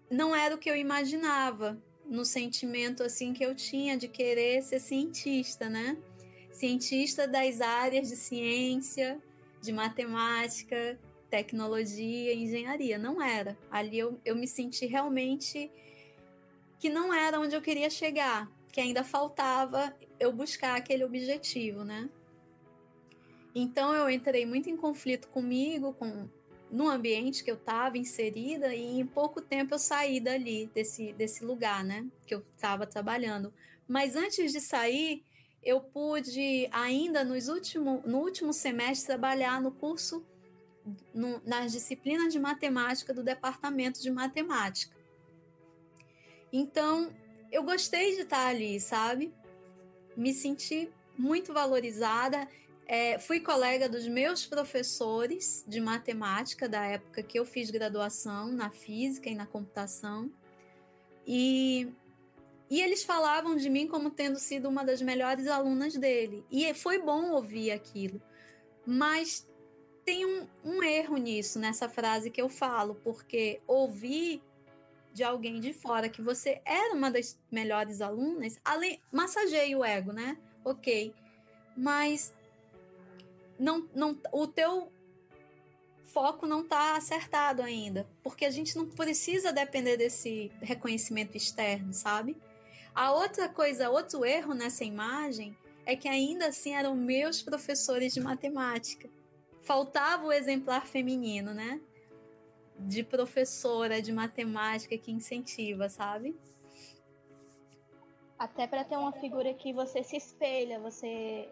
não 0.09 0.35
era 0.35 0.55
o 0.55 0.57
que 0.57 0.71
eu 0.71 0.75
imaginava, 0.75 1.79
no 2.03 2.25
sentimento 2.25 3.03
assim 3.03 3.33
que 3.33 3.45
eu 3.45 3.53
tinha 3.53 3.95
de 3.95 4.07
querer 4.07 4.63
ser 4.63 4.79
cientista, 4.79 5.69
né? 5.69 5.95
Cientista 6.51 7.27
das 7.27 7.61
áreas 7.61 8.09
de 8.09 8.15
ciência, 8.15 9.21
de 9.61 9.71
matemática, 9.71 10.99
tecnologia, 11.31 12.35
engenharia. 12.35 12.99
Não 12.99 13.21
era. 13.21 13.57
Ali 13.71 13.97
eu, 13.97 14.19
eu 14.25 14.35
me 14.35 14.47
senti 14.47 14.85
realmente 14.85 15.71
que 16.77 16.89
não 16.89 17.13
era 17.13 17.39
onde 17.39 17.55
eu 17.55 17.61
queria 17.61 17.89
chegar, 17.89 18.51
que 18.71 18.81
ainda 18.81 19.03
faltava 19.03 19.95
eu 20.19 20.33
buscar 20.33 20.75
aquele 20.75 21.05
objetivo, 21.05 21.83
né? 21.83 22.09
Então 23.55 23.93
eu 23.93 24.09
entrei 24.09 24.45
muito 24.45 24.69
em 24.69 24.75
conflito 24.75 25.29
comigo, 25.29 25.93
com 25.93 26.29
no 26.69 26.87
ambiente 26.87 27.43
que 27.43 27.51
eu 27.51 27.55
estava 27.55 27.97
inserida 27.97 28.73
e 28.73 28.99
em 28.99 29.05
pouco 29.05 29.41
tempo 29.41 29.73
eu 29.73 29.79
saí 29.79 30.21
dali 30.21 30.71
desse 30.73 31.11
desse 31.13 31.43
lugar, 31.43 31.83
né, 31.83 32.07
que 32.25 32.33
eu 32.33 32.43
estava 32.55 32.87
trabalhando. 32.87 33.53
Mas 33.85 34.15
antes 34.15 34.53
de 34.53 34.61
sair, 34.61 35.21
eu 35.61 35.81
pude 35.81 36.69
ainda 36.71 37.25
nos 37.25 37.49
último, 37.49 38.01
no 38.05 38.19
último 38.19 38.53
semestre 38.53 39.07
trabalhar 39.07 39.61
no 39.61 39.71
curso 39.71 40.25
no, 41.13 41.41
nas 41.45 41.71
disciplinas 41.71 42.33
de 42.33 42.39
matemática 42.39 43.13
do 43.13 43.23
departamento 43.23 44.01
de 44.01 44.09
matemática. 44.09 44.95
Então, 46.51 47.13
eu 47.51 47.63
gostei 47.63 48.15
de 48.15 48.21
estar 48.21 48.47
ali, 48.47 48.79
sabe? 48.79 49.33
Me 50.15 50.33
senti 50.33 50.89
muito 51.17 51.53
valorizada. 51.53 52.47
É, 52.85 53.17
fui 53.19 53.39
colega 53.39 53.87
dos 53.87 54.07
meus 54.07 54.45
professores 54.45 55.63
de 55.67 55.79
matemática 55.79 56.67
da 56.67 56.85
época 56.85 57.23
que 57.23 57.39
eu 57.39 57.45
fiz 57.45 57.69
graduação 57.69 58.51
na 58.51 58.69
física 58.69 59.29
e 59.29 59.35
na 59.35 59.45
computação. 59.45 60.29
E, 61.25 61.87
e 62.69 62.81
eles 62.81 63.03
falavam 63.03 63.55
de 63.55 63.69
mim 63.69 63.87
como 63.87 64.09
tendo 64.09 64.37
sido 64.37 64.67
uma 64.67 64.83
das 64.83 65.01
melhores 65.01 65.47
alunas 65.47 65.93
dele. 65.93 66.43
E 66.51 66.73
foi 66.73 66.99
bom 66.99 67.31
ouvir 67.31 67.71
aquilo. 67.71 68.21
Mas 68.85 69.47
tem 70.05 70.25
um, 70.25 70.47
um 70.63 70.83
erro 70.83 71.17
nisso, 71.17 71.59
nessa 71.59 71.87
frase 71.87 72.29
que 72.29 72.41
eu 72.41 72.49
falo, 72.49 72.95
porque 73.03 73.61
ouvir 73.67 74.41
de 75.13 75.23
alguém 75.23 75.59
de 75.59 75.73
fora 75.73 76.09
que 76.09 76.21
você 76.21 76.61
era 76.65 76.93
uma 76.93 77.11
das 77.11 77.37
melhores 77.51 78.01
alunas, 78.01 78.59
além, 78.63 78.99
massageia 79.11 79.77
o 79.77 79.83
ego, 79.83 80.11
né? 80.11 80.37
Ok. 80.63 81.13
Mas 81.75 82.33
não, 83.59 83.87
não, 83.93 84.17
o 84.31 84.47
teu 84.47 84.91
foco 86.03 86.45
não 86.45 86.61
está 86.61 86.95
acertado 86.95 87.61
ainda, 87.61 88.07
porque 88.23 88.45
a 88.45 88.49
gente 88.49 88.75
não 88.75 88.85
precisa 88.87 89.53
depender 89.53 89.97
desse 89.97 90.51
reconhecimento 90.61 91.37
externo, 91.37 91.93
sabe? 91.93 92.37
A 92.93 93.13
outra 93.13 93.47
coisa, 93.47 93.89
outro 93.89 94.25
erro 94.25 94.53
nessa 94.53 94.83
imagem 94.83 95.55
é 95.85 95.95
que 95.95 96.07
ainda 96.07 96.47
assim 96.47 96.73
eram 96.73 96.95
meus 96.95 97.41
professores 97.41 98.13
de 98.13 98.19
matemática. 98.19 99.09
Faltava 99.61 100.25
o 100.25 100.31
exemplar 100.31 100.87
feminino, 100.87 101.53
né? 101.53 101.79
De 102.77 103.03
professora 103.03 104.01
de 104.01 104.11
matemática 104.11 104.97
que 104.97 105.11
incentiva, 105.11 105.87
sabe? 105.87 106.35
Até 108.39 108.65
para 108.65 108.83
ter 108.83 108.97
uma 108.97 109.11
figura 109.11 109.53
que 109.53 109.71
você 109.71 110.03
se 110.03 110.17
espelha, 110.17 110.79
você 110.79 111.47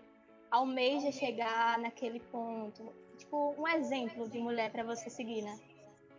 almeja 0.49 1.11
chegar 1.11 1.77
naquele 1.77 2.19
ponto. 2.19 2.91
Tipo, 3.17 3.53
um 3.57 3.67
exemplo 3.67 4.27
de 4.27 4.39
mulher 4.39 4.71
para 4.71 4.83
você 4.83 5.07
seguir, 5.09 5.43
né? 5.43 5.59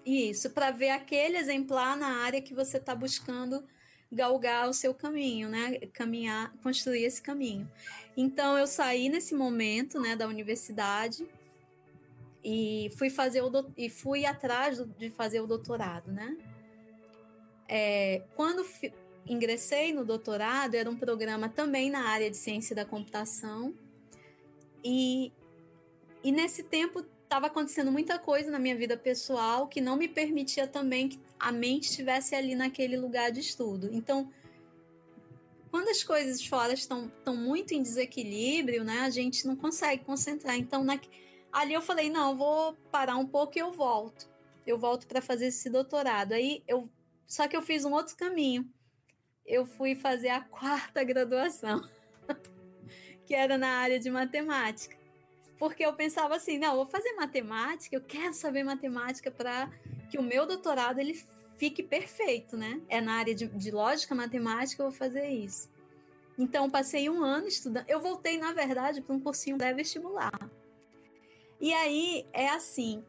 Isso, 0.06 0.50
para 0.50 0.70
ver 0.70 0.90
aquele 0.90 1.36
exemplar 1.36 1.96
na 1.96 2.22
área 2.24 2.40
que 2.40 2.54
você 2.54 2.76
está 2.76 2.94
buscando 2.94 3.64
galgar 4.12 4.68
o 4.68 4.72
seu 4.72 4.94
caminho, 4.94 5.48
né? 5.48 5.78
Caminhar, 5.92 6.52
construir 6.62 7.04
esse 7.04 7.20
caminho. 7.20 7.68
Então 8.16 8.56
eu 8.56 8.66
saí 8.66 9.08
nesse 9.08 9.34
momento, 9.34 10.00
né, 10.00 10.14
da 10.14 10.28
universidade 10.28 11.28
e 12.44 12.90
fui 12.96 13.10
fazer 13.10 13.42
o 13.42 13.50
do... 13.50 13.72
e 13.76 13.88
fui 13.88 14.24
atrás 14.24 14.78
de 14.98 15.10
fazer 15.10 15.40
o 15.40 15.46
doutorado, 15.46 16.10
né? 16.10 16.36
É, 17.68 18.22
quando 18.34 18.64
ingressei 19.28 19.92
no 19.92 20.04
doutorado 20.04 20.74
era 20.74 20.90
um 20.90 20.96
programa 20.96 21.48
também 21.48 21.90
na 21.90 22.08
área 22.08 22.30
de 22.30 22.36
ciência 22.36 22.74
da 22.74 22.84
computação 22.84 23.72
e, 24.82 25.32
e 26.24 26.32
nesse 26.32 26.64
tempo 26.64 27.04
estava 27.22 27.46
acontecendo 27.46 27.92
muita 27.92 28.18
coisa 28.18 28.50
na 28.50 28.58
minha 28.58 28.74
vida 28.74 28.96
pessoal 28.96 29.68
que 29.68 29.80
não 29.80 29.96
me 29.96 30.08
permitia 30.08 30.66
também 30.66 31.08
que 31.08 31.20
a 31.38 31.52
mente 31.52 31.84
estivesse 31.84 32.34
ali 32.34 32.56
naquele 32.56 32.96
lugar 32.96 33.30
de 33.30 33.38
estudo. 33.38 33.88
Então, 33.92 34.28
quando 35.70 35.88
as 35.88 36.02
coisas 36.02 36.44
fora 36.44 36.72
estão, 36.72 37.06
estão 37.06 37.36
muito 37.36 37.72
em 37.72 37.82
desequilíbrio, 37.82 38.82
né, 38.82 39.02
a 39.02 39.10
gente 39.10 39.46
não 39.46 39.54
consegue 39.54 40.04
concentrar. 40.04 40.56
Então, 40.56 40.82
na, 40.82 40.98
ali 41.52 41.74
eu 41.74 41.82
falei, 41.82 42.10
não, 42.10 42.36
vou 42.36 42.74
parar 42.90 43.16
um 43.16 43.26
pouco 43.26 43.56
e 43.56 43.60
eu 43.60 43.72
volto. 43.72 44.28
Eu 44.66 44.78
volto 44.78 45.06
para 45.06 45.20
fazer 45.20 45.46
esse 45.46 45.68
doutorado. 45.70 46.32
Aí 46.32 46.62
eu, 46.66 46.88
só 47.26 47.48
que 47.48 47.56
eu 47.56 47.62
fiz 47.62 47.84
um 47.84 47.92
outro 47.92 48.16
caminho. 48.16 48.68
Eu 49.44 49.64
fui 49.64 49.94
fazer 49.94 50.28
a 50.28 50.40
quarta 50.48 51.02
graduação. 51.02 51.80
que 53.26 53.34
era 53.34 53.56
na 53.56 53.68
área 53.68 53.98
de 53.98 54.10
matemática. 54.10 54.96
Porque 55.58 55.84
eu 55.84 55.92
pensava 55.92 56.34
assim, 56.36 56.58
não, 56.58 56.74
vou 56.74 56.86
fazer 56.86 57.12
matemática, 57.12 57.94
eu 57.94 58.00
quero 58.00 58.32
saber 58.32 58.64
matemática 58.64 59.30
para 59.30 59.70
que 60.10 60.18
o 60.18 60.22
meu 60.22 60.46
doutorado 60.46 60.98
ele 60.98 61.14
fique 61.56 61.82
perfeito, 61.82 62.56
né? 62.56 62.80
É 62.88 63.00
na 63.00 63.14
área 63.14 63.34
de, 63.34 63.46
de 63.46 63.70
lógica 63.70 64.14
matemática, 64.14 64.82
eu 64.82 64.88
vou 64.88 64.98
fazer 64.98 65.28
isso. 65.28 65.70
Então, 66.38 66.70
passei 66.70 67.10
um 67.10 67.22
ano 67.22 67.46
estudando. 67.46 67.84
Eu 67.86 68.00
voltei, 68.00 68.38
na 68.38 68.52
verdade, 68.52 69.02
para 69.02 69.14
um 69.14 69.20
cursinho 69.20 69.58
pré-vestibular. 69.58 70.50
E 71.60 71.72
aí 71.72 72.26
é 72.32 72.48
assim: 72.48 73.04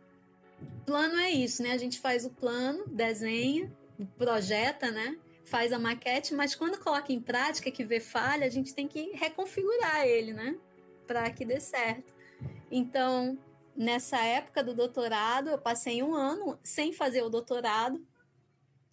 plano 0.86 1.18
é 1.18 1.32
isso, 1.32 1.64
né? 1.64 1.72
A 1.72 1.78
gente 1.78 1.99
faz 1.99 2.26
o 2.26 2.30
plano, 2.30 2.86
desenha, 2.88 3.72
projeta, 4.18 4.91
né? 4.91 5.18
faz 5.52 5.74
a 5.74 5.78
maquete, 5.78 6.34
mas 6.34 6.56
quando 6.56 6.80
coloca 6.80 7.12
em 7.12 7.20
prática, 7.20 7.70
que 7.70 7.84
vê 7.84 7.99
falha, 7.99 8.45
a 8.45 8.49
gente 8.49 8.74
tem 8.74 8.88
que 8.88 9.12
reconfigurar 9.14 10.08
ele, 10.08 10.34
né? 10.34 10.58
Para 11.06 11.30
que 11.30 11.43
dê 11.43 11.60
certo. 11.60 12.14
Então, 12.72 13.38
nessa 13.76 14.18
época 14.24 14.64
do 14.64 14.74
doutorado, 14.74 15.49
eu 15.49 15.58
passei 15.58 16.02
um 16.02 16.16
ano 16.16 16.58
sem 16.64 16.93
fazer 16.93 17.22
o 17.22 17.30
doutorado, 17.30 18.02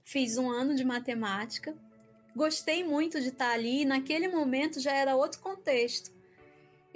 fiz 0.02 0.36
um 0.36 0.50
ano 0.50 0.74
de 0.74 0.84
matemática, 0.84 1.76
gostei 2.34 2.82
muito 2.82 3.20
de 3.20 3.28
estar 3.28 3.52
ali, 3.52 3.84
naquele 3.84 4.26
momento 4.26 4.80
já 4.80 4.92
era 4.92 5.14
outro 5.14 5.40
contexto. 5.40 6.10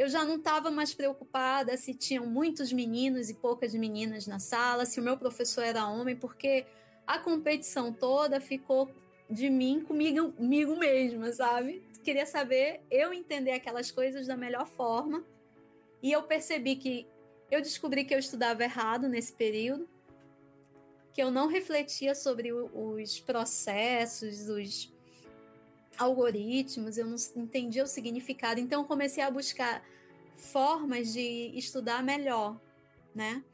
Eu 0.02 0.08
já 0.08 0.24
não 0.24 0.34
estava 0.34 0.68
mais 0.68 0.92
preocupada 0.92 1.76
se 1.76 1.94
tinham 1.94 2.26
muitos 2.26 2.72
meninos 2.72 3.30
e 3.30 3.34
poucas 3.34 3.72
meninas 3.72 4.26
na 4.26 4.40
sala, 4.40 4.84
se 4.84 4.98
o 4.98 5.02
meu 5.02 5.16
professor 5.16 5.62
era 5.62 5.86
homem, 5.86 6.16
porque 6.16 6.66
a 7.06 7.20
competição 7.20 7.92
toda 7.92 8.40
ficou 8.40 8.90
de 9.30 9.48
mim 9.48 9.80
comigo, 9.80 10.32
comigo 10.32 10.74
mesma, 10.74 11.30
sabe? 11.30 11.84
Queria 12.02 12.26
saber 12.26 12.80
eu 12.90 13.12
entender 13.12 13.52
aquelas 13.52 13.92
coisas 13.92 14.26
da 14.26 14.36
melhor 14.36 14.66
forma. 14.66 15.24
E 16.02 16.10
eu 16.10 16.24
percebi 16.24 16.74
que 16.74 17.06
eu 17.48 17.62
descobri 17.62 18.04
que 18.04 18.12
eu 18.12 18.18
estudava 18.18 18.64
errado 18.64 19.08
nesse 19.08 19.32
período, 19.32 19.88
que 21.12 21.22
eu 21.22 21.30
não 21.30 21.46
refletia 21.46 22.16
sobre 22.16 22.52
os 22.52 23.20
processos, 23.20 24.48
os 24.48 24.91
algoritmos, 25.98 26.98
eu 26.98 27.06
não 27.06 27.16
entendia 27.36 27.84
o 27.84 27.86
significado. 27.86 28.60
Então 28.60 28.84
comecei 28.84 29.22
a 29.22 29.30
buscar 29.30 29.84
formas 30.36 31.12
de 31.12 31.52
estudar 31.54 32.02
melhor, 32.02 32.60
né? 33.14 33.44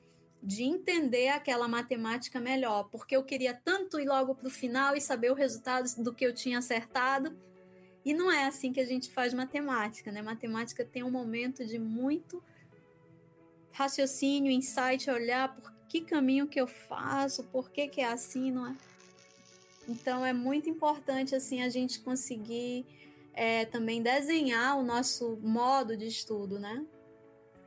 de 0.42 0.62
entender 0.62 1.28
aquela 1.28 1.66
matemática 1.66 2.40
melhor, 2.40 2.84
porque 2.90 3.16
eu 3.16 3.24
queria 3.24 3.54
tanto 3.54 3.98
ir 3.98 4.06
logo 4.06 4.34
para 4.34 4.46
o 4.46 4.50
final 4.50 4.94
e 4.94 5.00
saber 5.00 5.30
o 5.30 5.34
resultado 5.34 5.88
do 6.02 6.14
que 6.14 6.24
eu 6.24 6.32
tinha 6.32 6.58
acertado. 6.58 7.36
E 8.04 8.14
não 8.14 8.30
é 8.30 8.46
assim 8.46 8.72
que 8.72 8.80
a 8.80 8.86
gente 8.86 9.10
faz 9.10 9.34
matemática, 9.34 10.12
né? 10.12 10.22
Matemática 10.22 10.84
tem 10.84 11.02
um 11.02 11.10
momento 11.10 11.66
de 11.66 11.78
muito 11.78 12.42
raciocínio, 13.72 14.50
insight, 14.50 15.10
olhar 15.10 15.54
por 15.54 15.72
que 15.88 16.00
caminho 16.00 16.46
que 16.46 16.60
eu 16.60 16.66
faço, 16.66 17.44
por 17.44 17.70
que, 17.70 17.88
que 17.88 18.00
é 18.00 18.06
assim, 18.06 18.50
não 18.50 18.66
é? 18.66 18.76
Então 19.88 20.24
é 20.24 20.32
muito 20.32 20.68
importante 20.68 21.34
assim 21.34 21.62
a 21.62 21.68
gente 21.68 22.00
conseguir 22.00 22.84
é, 23.32 23.64
também 23.64 24.02
desenhar 24.02 24.78
o 24.78 24.82
nosso 24.82 25.38
modo 25.42 25.96
de 25.96 26.06
estudo, 26.06 26.58
né? 26.58 26.84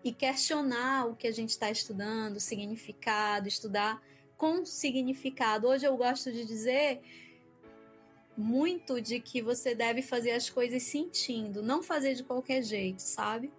e 0.03 0.11
questionar 0.11 1.07
o 1.07 1.15
que 1.15 1.27
a 1.27 1.31
gente 1.31 1.49
está 1.49 1.69
estudando, 1.69 2.39
significado, 2.39 3.47
estudar 3.47 4.01
com 4.35 4.65
significado. 4.65 5.67
Hoje 5.67 5.85
eu 5.85 5.95
gosto 5.95 6.31
de 6.31 6.43
dizer 6.45 7.01
muito 8.35 8.99
de 8.99 9.19
que 9.19 9.41
você 9.41 9.75
deve 9.75 10.01
fazer 10.01 10.31
as 10.31 10.49
coisas 10.49 10.81
sentindo, 10.83 11.61
não 11.61 11.83
fazer 11.83 12.15
de 12.15 12.23
qualquer 12.23 12.63
jeito, 12.63 13.01
sabe? 13.01 13.51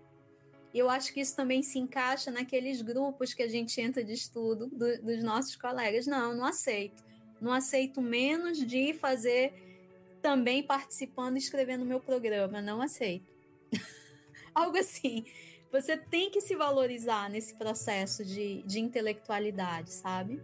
E 0.74 0.78
eu 0.78 0.88
acho 0.88 1.12
que 1.12 1.20
isso 1.20 1.36
também 1.36 1.62
se 1.62 1.78
encaixa 1.78 2.30
naqueles 2.30 2.82
grupos 2.82 3.34
que 3.34 3.42
a 3.42 3.48
gente 3.48 3.80
entra 3.80 4.02
de 4.02 4.14
estudo 4.14 4.66
do, 4.68 5.02
dos 5.02 5.22
nossos 5.22 5.54
colegas. 5.54 6.06
Não, 6.06 6.34
não 6.34 6.46
aceito. 6.46 7.04
Não 7.42 7.52
aceito 7.52 8.00
menos 8.00 8.58
de 8.58 8.94
fazer 8.94 9.52
também 10.22 10.62
participando 10.62 11.34
e 11.34 11.38
escrevendo 11.38 11.84
meu 11.84 11.98
programa. 11.98 12.62
Não 12.62 12.80
aceito. 12.80 13.32
Algo 14.54 14.78
assim. 14.78 15.24
Você 15.72 15.96
tem 15.96 16.30
que 16.30 16.40
se 16.40 16.54
valorizar 16.54 17.28
nesse 17.28 17.54
processo 17.56 18.24
de, 18.24 18.62
de 18.62 18.78
intelectualidade, 18.78 19.90
sabe? 19.92 20.40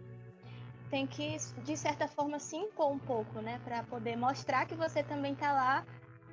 Tem 0.89 1.05
que, 1.05 1.37
de 1.63 1.77
certa 1.77 2.07
forma, 2.07 2.39
se 2.39 2.57
impor 2.57 2.91
um 2.91 2.99
pouco, 2.99 3.39
né? 3.39 3.61
Para 3.63 3.83
poder 3.83 4.17
mostrar 4.17 4.65
que 4.65 4.75
você 4.75 5.03
também 5.03 5.35
tá 5.35 5.53
lá 5.53 5.85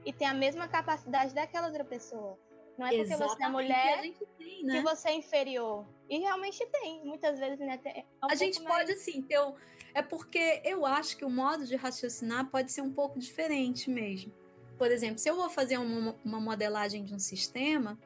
e 0.05 0.13
tem 0.13 0.27
a 0.27 0.35
mesma 0.35 0.67
capacidade 0.67 1.35
daquela 1.35 1.67
outra 1.67 1.85
pessoa. 1.85 2.39
Não 2.79 2.87
é 2.87 2.91
porque 2.91 3.13
Exatamente 3.13 3.37
você 3.37 3.43
é 3.43 3.49
mulher 3.49 4.01
tem, 4.39 4.65
né? 4.65 4.77
que 4.77 4.81
você 4.83 5.09
é 5.09 5.15
inferior. 5.15 5.87
E 6.09 6.19
realmente 6.19 6.65
tem, 6.67 7.05
muitas 7.05 7.39
vezes, 7.39 7.59
né? 7.59 7.79
É 7.85 8.05
um 8.25 8.31
a 8.31 8.35
gente 8.35 8.63
mais... 8.63 8.77
pode, 8.77 8.93
assim, 8.93 9.23
ter. 9.23 9.41
Um... 9.41 9.55
É 9.97 10.03
porque 10.03 10.61
eu 10.63 10.85
acho 10.85 11.17
que 11.17 11.25
o 11.25 11.31
modo 11.31 11.65
de 11.65 11.75
raciocinar 11.75 12.51
pode 12.51 12.71
ser 12.71 12.83
um 12.83 12.93
pouco 12.93 13.19
diferente 13.19 13.89
mesmo. 13.89 14.31
Por 14.77 14.91
exemplo, 14.91 15.19
se 15.19 15.27
eu 15.27 15.35
vou 15.35 15.49
fazer 15.49 15.79
uma, 15.79 16.15
uma 16.23 16.39
modelagem 16.39 17.03
de 17.03 17.15
um 17.15 17.19
sistema, 17.19 17.99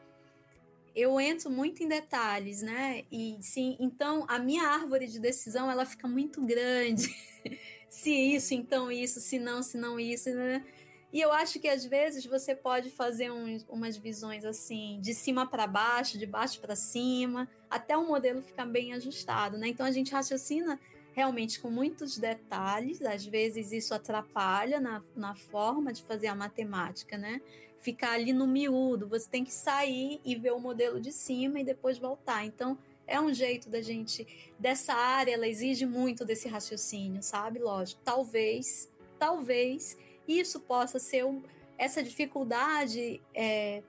eu 0.95 1.20
entro 1.20 1.51
muito 1.51 1.82
em 1.82 1.88
detalhes, 1.88 2.62
né? 2.62 3.03
E 3.11 3.36
sim, 3.41 3.76
então 3.80 4.24
a 4.28 4.38
minha 4.38 4.68
árvore 4.68 5.09
de 5.09 5.18
decisão 5.18 5.68
ela 5.68 5.84
fica 5.84 6.07
muito 6.07 6.41
grande. 6.43 7.12
se 7.91 8.12
isso, 8.12 8.55
então 8.55 8.88
isso, 8.93 9.18
se 9.18 9.41
não, 9.41 9.61
se 9.61 9.76
não 9.76 9.99
isso, 9.99 10.30
né? 10.30 10.64
E 11.12 11.20
eu 11.20 11.32
acho 11.32 11.59
que 11.59 11.66
às 11.66 11.84
vezes 11.84 12.24
você 12.24 12.55
pode 12.55 12.88
fazer 12.91 13.32
umas 13.68 13.97
visões 13.97 14.45
assim, 14.45 15.01
de 15.03 15.12
cima 15.12 15.45
para 15.45 15.66
baixo, 15.66 16.16
de 16.16 16.24
baixo 16.24 16.61
para 16.61 16.76
cima, 16.76 17.49
até 17.68 17.97
o 17.97 18.07
modelo 18.07 18.41
ficar 18.41 18.64
bem 18.64 18.93
ajustado, 18.93 19.59
né? 19.59 19.66
Então 19.66 19.84
a 19.84 19.91
gente 19.91 20.12
raciocina 20.12 20.78
realmente 21.21 21.61
com 21.61 21.71
muitos 21.71 22.16
detalhes, 22.16 23.03
às 23.03 23.27
vezes 23.27 23.73
isso 23.73 23.93
atrapalha 23.95 24.81
na, 24.81 25.03
na 25.14 25.35
forma 25.35 25.93
de 25.93 26.03
fazer 26.03 26.29
a 26.29 26.35
matemática, 26.35 27.18
né? 27.18 27.43
Ficar 27.79 28.12
ali 28.12 28.33
no 28.33 28.47
miúdo, 28.47 29.07
você 29.07 29.29
tem 29.29 29.45
que 29.45 29.53
sair 29.53 30.18
e 30.25 30.35
ver 30.35 30.53
o 30.53 30.59
modelo 30.59 30.99
de 30.99 31.12
cima 31.12 31.61
e 31.61 31.64
depois 31.64 31.99
voltar. 31.99 32.47
Então, 32.47 32.79
é 33.07 33.21
um 33.21 33.35
jeito 33.35 33.68
da 33.68 33.83
gente, 33.83 34.27
dessa 34.59 34.95
área, 34.95 35.35
ela 35.35 35.47
exige 35.47 35.85
muito 35.85 36.25
desse 36.25 36.49
raciocínio, 36.49 37.23
sabe? 37.23 37.59
Lógico, 37.59 38.01
talvez, 38.03 38.91
talvez 39.18 39.99
isso 40.27 40.59
possa 40.61 40.99
ser 40.99 41.27
um, 41.27 41.43
essa 41.77 42.03
dificuldade 42.03 43.21
é, 43.35 43.83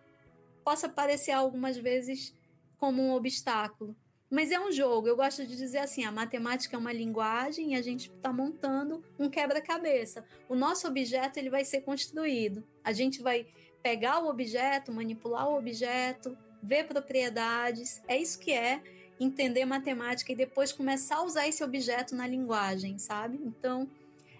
possa 0.65 0.89
parecer 0.89 1.31
algumas 1.31 1.77
vezes 1.77 2.35
como 2.77 3.01
um 3.01 3.13
obstáculo, 3.13 3.95
mas 4.31 4.49
é 4.49 4.57
um 4.57 4.71
jogo. 4.71 5.09
Eu 5.09 5.17
gosto 5.17 5.45
de 5.45 5.57
dizer 5.57 5.79
assim: 5.79 6.05
a 6.05 6.11
matemática 6.11 6.77
é 6.77 6.79
uma 6.79 6.93
linguagem 6.93 7.73
e 7.73 7.75
a 7.75 7.81
gente 7.81 8.09
está 8.09 8.31
montando 8.31 9.03
um 9.19 9.29
quebra-cabeça. 9.29 10.23
O 10.47 10.55
nosso 10.55 10.87
objeto 10.87 11.37
ele 11.37 11.49
vai 11.49 11.65
ser 11.65 11.81
construído. 11.81 12.63
A 12.81 12.93
gente 12.93 13.21
vai 13.21 13.45
pegar 13.83 14.23
o 14.23 14.29
objeto, 14.29 14.93
manipular 14.93 15.49
o 15.49 15.57
objeto, 15.57 16.37
ver 16.63 16.87
propriedades. 16.87 18.01
É 18.07 18.17
isso 18.17 18.39
que 18.39 18.53
é 18.53 18.81
entender 19.19 19.65
matemática 19.65 20.31
e 20.31 20.35
depois 20.35 20.71
começar 20.71 21.17
a 21.17 21.23
usar 21.23 21.47
esse 21.47 21.61
objeto 21.63 22.15
na 22.15 22.25
linguagem, 22.25 22.97
sabe? 22.97 23.39
Então, 23.43 23.87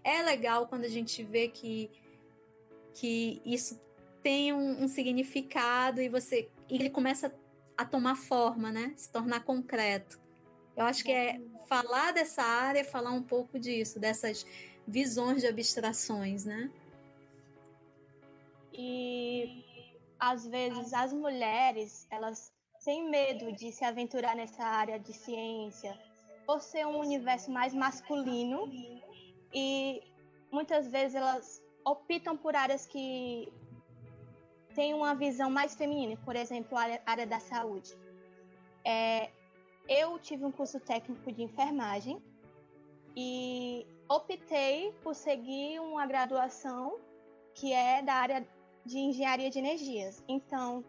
é 0.03 0.21
legal 0.23 0.67
quando 0.67 0.85
a 0.85 0.89
gente 0.89 1.21
vê 1.21 1.49
que, 1.49 1.91
que 2.93 3.41
isso 3.45 3.79
tem 4.23 4.53
um, 4.53 4.83
um 4.83 4.87
significado 4.87 6.01
e 6.01 6.07
você 6.07 6.47
e 6.69 6.75
ele 6.75 6.89
começa 6.89 7.33
a 7.81 7.85
tomar 7.85 8.15
forma, 8.15 8.71
né? 8.71 8.93
Se 8.95 9.11
tornar 9.11 9.43
concreto. 9.43 10.19
Eu 10.75 10.85
acho 10.85 11.03
que 11.03 11.11
é 11.11 11.41
falar 11.67 12.11
dessa 12.11 12.41
área, 12.41 12.83
falar 12.83 13.11
um 13.11 13.23
pouco 13.23 13.59
disso, 13.59 13.99
dessas 13.99 14.45
visões 14.87 15.41
de 15.41 15.47
abstrações, 15.47 16.45
né? 16.45 16.71
E 18.73 19.65
às 20.19 20.47
vezes 20.47 20.93
as 20.93 21.11
mulheres, 21.13 22.07
elas 22.09 22.53
têm 22.83 23.09
medo 23.09 23.51
de 23.51 23.71
se 23.71 23.83
aventurar 23.83 24.35
nessa 24.35 24.63
área 24.63 24.99
de 24.99 25.13
ciência, 25.13 25.97
por 26.45 26.61
ser 26.61 26.85
um 26.85 26.99
universo 26.99 27.51
mais 27.51 27.73
masculino 27.73 28.71
e 29.53 30.01
muitas 30.51 30.87
vezes 30.87 31.15
elas 31.15 31.61
optam 31.85 32.37
por 32.37 32.55
áreas 32.55 32.85
que 32.85 33.51
têm 34.73 34.93
uma 34.93 35.13
visão 35.13 35.49
mais 35.49 35.75
feminina, 35.75 36.17
por 36.25 36.35
exemplo, 36.35 36.77
a 36.77 36.99
área 37.05 37.27
da 37.27 37.39
saúde. 37.39 37.95
É, 38.83 39.29
eu 39.87 40.17
tive 40.19 40.45
um 40.45 40.51
curso 40.51 40.79
técnico 40.79 41.31
de 41.31 41.43
enfermagem 41.43 42.21
e 43.15 43.85
optei 44.09 44.91
por 45.03 45.15
seguir 45.15 45.79
uma 45.79 46.05
graduação 46.05 46.99
que 47.53 47.73
é 47.73 48.01
da 48.01 48.13
área 48.13 48.47
de 48.85 48.97
engenharia 48.97 49.49
de 49.49 49.59
energias. 49.59 50.23
Então, 50.27 50.83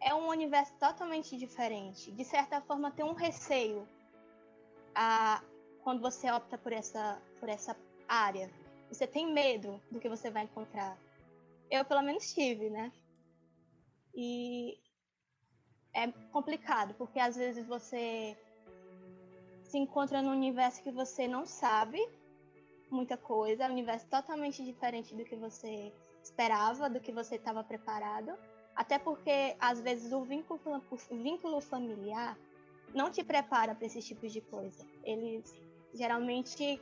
é 0.00 0.14
um 0.14 0.28
universo 0.28 0.74
totalmente 0.78 1.36
diferente. 1.36 2.12
De 2.12 2.24
certa 2.24 2.60
forma, 2.60 2.90
tem 2.90 3.04
um 3.04 3.14
receio 3.14 3.88
a, 4.94 5.42
quando 5.82 6.00
você 6.00 6.30
opta 6.30 6.58
por 6.58 6.72
essa, 6.72 7.20
por 7.40 7.48
essa 7.48 7.76
área. 8.06 8.50
Você 8.90 9.06
tem 9.06 9.32
medo 9.32 9.80
do 9.90 9.98
que 9.98 10.08
você 10.08 10.30
vai 10.30 10.44
encontrar. 10.44 10.96
Eu, 11.70 11.84
pelo 11.84 12.02
menos, 12.02 12.32
tive, 12.32 12.70
né? 12.70 12.92
E 14.14 14.78
é 15.92 16.10
complicado, 16.32 16.94
porque 16.94 17.18
às 17.18 17.36
vezes 17.36 17.66
você 17.66 18.36
se 19.62 19.78
encontra 19.78 20.22
num 20.22 20.32
universo 20.32 20.82
que 20.82 20.90
você 20.90 21.26
não 21.26 21.46
sabe 21.46 21.98
muita 22.90 23.16
coisa, 23.16 23.64
é 23.64 23.68
um 23.68 23.72
universo 23.72 24.06
totalmente 24.06 24.64
diferente 24.64 25.14
do 25.14 25.24
que 25.24 25.34
você 25.34 25.92
esperava, 26.22 26.88
do 26.88 27.00
que 27.00 27.12
você 27.12 27.36
estava 27.36 27.64
preparado. 27.64 28.32
Até 28.74 28.98
porque, 28.98 29.56
às 29.58 29.80
vezes, 29.80 30.12
o 30.12 30.22
vínculo, 30.22 30.60
o 31.10 31.16
vínculo 31.16 31.60
familiar 31.60 32.36
não 32.94 33.10
te 33.10 33.22
prepara 33.22 33.74
para 33.74 33.86
esses 33.86 34.04
tipos 34.04 34.32
de 34.32 34.40
coisa. 34.40 34.84
Eles 35.02 35.54
geralmente 35.92 36.80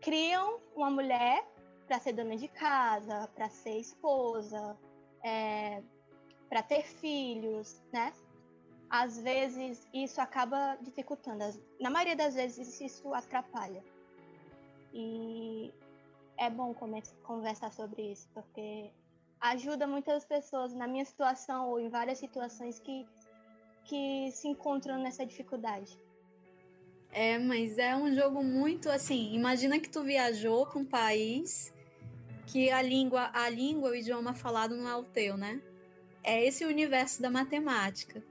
criam 0.00 0.58
uma 0.74 0.90
mulher 0.90 1.46
para 1.90 1.98
ser 1.98 2.12
dona 2.12 2.36
de 2.36 2.46
casa, 2.46 3.28
para 3.34 3.48
ser 3.48 3.80
esposa, 3.80 4.78
é, 5.24 5.82
para 6.48 6.62
ter 6.62 6.84
filhos, 6.84 7.82
né? 7.92 8.12
Às 8.88 9.18
vezes 9.18 9.84
isso 9.92 10.20
acaba 10.20 10.78
dificultando. 10.80 11.44
Na 11.80 11.90
maioria 11.90 12.14
das 12.14 12.36
vezes 12.36 12.80
isso 12.80 13.12
atrapalha. 13.12 13.82
E 14.94 15.74
é 16.38 16.48
bom 16.48 16.72
conversar 17.24 17.72
sobre 17.72 18.12
isso, 18.12 18.28
porque 18.32 18.92
ajuda 19.40 19.84
muitas 19.84 20.24
pessoas 20.24 20.72
na 20.72 20.86
minha 20.86 21.04
situação 21.04 21.70
ou 21.70 21.80
em 21.80 21.88
várias 21.88 22.18
situações 22.18 22.78
que, 22.78 23.04
que 23.82 24.30
se 24.30 24.46
encontram 24.46 25.02
nessa 25.02 25.26
dificuldade. 25.26 25.98
É, 27.10 27.36
mas 27.36 27.78
é 27.78 27.96
um 27.96 28.14
jogo 28.14 28.44
muito 28.44 28.88
assim. 28.88 29.34
Imagina 29.34 29.80
que 29.80 29.90
tu 29.90 30.04
viajou 30.04 30.64
para 30.66 30.78
um 30.78 30.84
país 30.84 31.72
que 32.50 32.68
a 32.68 32.82
língua, 32.82 33.30
a 33.32 33.48
língua, 33.48 33.90
o 33.90 33.94
idioma 33.94 34.34
falado 34.34 34.76
não 34.76 34.88
é 34.88 34.96
o 34.96 35.04
teu, 35.04 35.36
né? 35.36 35.62
É 36.22 36.44
esse 36.44 36.64
o 36.64 36.68
universo 36.68 37.22
da 37.22 37.30
matemática, 37.30 38.22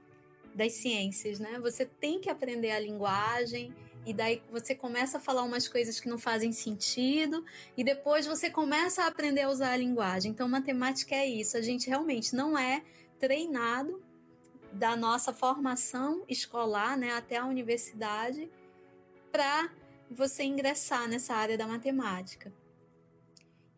das 0.54 0.74
ciências, 0.74 1.40
né? 1.40 1.58
Você 1.60 1.86
tem 1.86 2.20
que 2.20 2.28
aprender 2.28 2.70
a 2.70 2.78
linguagem 2.78 3.74
e 4.04 4.12
daí 4.12 4.42
você 4.50 4.74
começa 4.74 5.16
a 5.16 5.20
falar 5.20 5.42
umas 5.42 5.66
coisas 5.66 5.98
que 5.98 6.08
não 6.08 6.18
fazem 6.18 6.52
sentido 6.52 7.42
e 7.74 7.82
depois 7.82 8.26
você 8.26 8.50
começa 8.50 9.04
a 9.04 9.06
aprender 9.06 9.42
a 9.42 9.48
usar 9.48 9.72
a 9.72 9.76
linguagem. 9.76 10.32
Então, 10.32 10.46
matemática 10.46 11.14
é 11.14 11.26
isso. 11.26 11.56
A 11.56 11.62
gente 11.62 11.88
realmente 11.88 12.36
não 12.36 12.58
é 12.58 12.82
treinado 13.18 14.02
da 14.70 14.94
nossa 14.96 15.32
formação 15.32 16.24
escolar, 16.28 16.96
né, 16.96 17.12
até 17.12 17.38
a 17.38 17.46
universidade 17.46 18.50
para 19.32 19.70
você 20.10 20.44
ingressar 20.44 21.08
nessa 21.08 21.34
área 21.34 21.56
da 21.56 21.66
matemática. 21.66 22.52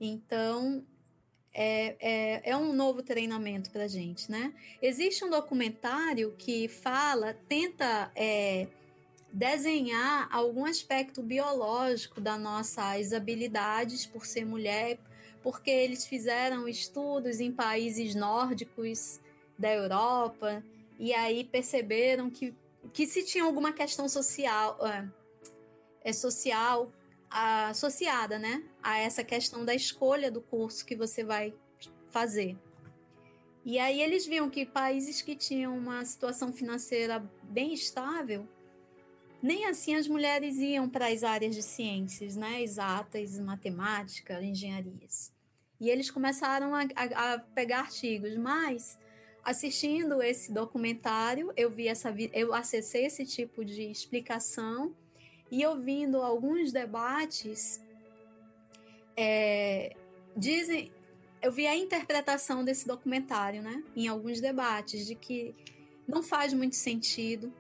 Então, 0.05 0.85
é, 1.55 1.95
é, 2.01 2.51
é, 2.51 2.57
um 2.57 2.73
novo 2.73 3.05
treinamento 3.05 3.71
para 3.71 3.85
a 3.85 3.89
gente, 3.89 4.29
né? 4.29 4.53
Existe 4.83 5.25
um 5.25 5.31
documentário 5.31 6.35
que 6.37 6.67
fala, 6.67 7.35
tenta 7.49 8.11
é, 8.17 8.67
desenhar 9.33 10.29
algum 10.33 10.65
aspecto 10.65 11.23
biológico 11.23 12.21
das 12.21 12.41
nossas 12.41 13.13
habilidades 13.13 14.05
por 14.05 14.27
ser 14.27 14.45
mulher, 14.45 14.99
porque 15.41 15.71
eles 15.71 16.05
fizeram 16.05 16.67
estudos 16.67 17.39
em 17.39 17.53
países 17.53 18.13
nórdicos 18.17 19.21
da 19.57 19.73
Europa 19.73 20.65
e 20.99 21.15
aí 21.15 21.45
perceberam 21.45 22.29
que, 22.29 22.53
que 22.93 23.07
se 23.07 23.25
tinha 23.25 23.45
alguma 23.45 23.73
questão 23.73 24.09
social, 24.09 24.85
é, 24.85 25.09
é 26.03 26.13
social 26.13 26.91
associada, 27.33 28.39
né, 28.39 28.63
a 28.83 28.99
essa 28.99 29.25
questão 29.25 29.65
da 29.65 29.75
escolha 29.75 30.31
do 30.31 30.41
curso 30.41 30.85
que 30.85 30.95
você 30.95 31.25
vai 31.25 31.55
fazer. 32.11 32.57
E 33.65 33.79
aí 33.79 34.01
eles 34.01 34.27
viam 34.27 34.51
que 34.51 34.67
países 34.67 35.23
que 35.23 35.37
tinham 35.37 35.77
uma 35.77 36.05
situação 36.05 36.53
financeira 36.53 37.25
bem 37.45 37.73
estável, 37.73 38.47
nem 39.43 39.67
assim 39.67 39.95
as 39.95 40.07
mulheres 40.07 40.59
iam 40.59 40.89
para 40.89 41.09
as 41.09 41.25
áreas 41.25 41.55
de 41.55 41.63
ciências, 41.63 42.37
né, 42.37 42.63
exatas, 42.63 43.39
matemática, 43.39 44.43
engenharias. 44.43 45.33
E 45.81 45.89
eles 45.89 46.11
começaram 46.11 46.75
a, 46.75 46.83
a, 46.95 47.35
a 47.35 47.39
pegar 47.39 47.81
artigos, 47.81 48.37
mas 48.37 48.99
assistindo 49.43 50.23
esse 50.23 50.53
documentário, 50.53 51.53
eu 51.57 51.71
vi 51.71 51.89
essa, 51.89 52.15
eu 52.33 52.55
acessei 52.55 53.07
esse 53.07 53.25
tipo 53.25 53.65
de 53.65 53.91
explicação 53.91 54.95
e 55.53 55.67
ouvindo 55.67 56.23
alguns 56.23 56.73
debates, 56.73 57.79
é, 59.15 59.95
dizem, 60.35 60.91
eu 61.43 61.53
vi 61.53 61.67
a 61.67 61.77
interpretação 61.77 62.65
desse 62.65 62.87
documentário, 62.87 63.61
né, 63.61 63.85
em 63.95 64.09
alguns 64.09 64.41
debates, 64.41 65.07
de 65.07 65.15
que 65.15 65.55
não 66.09 66.23
faz 66.23 66.55
muito 66.55 66.75
sentido 66.75 67.53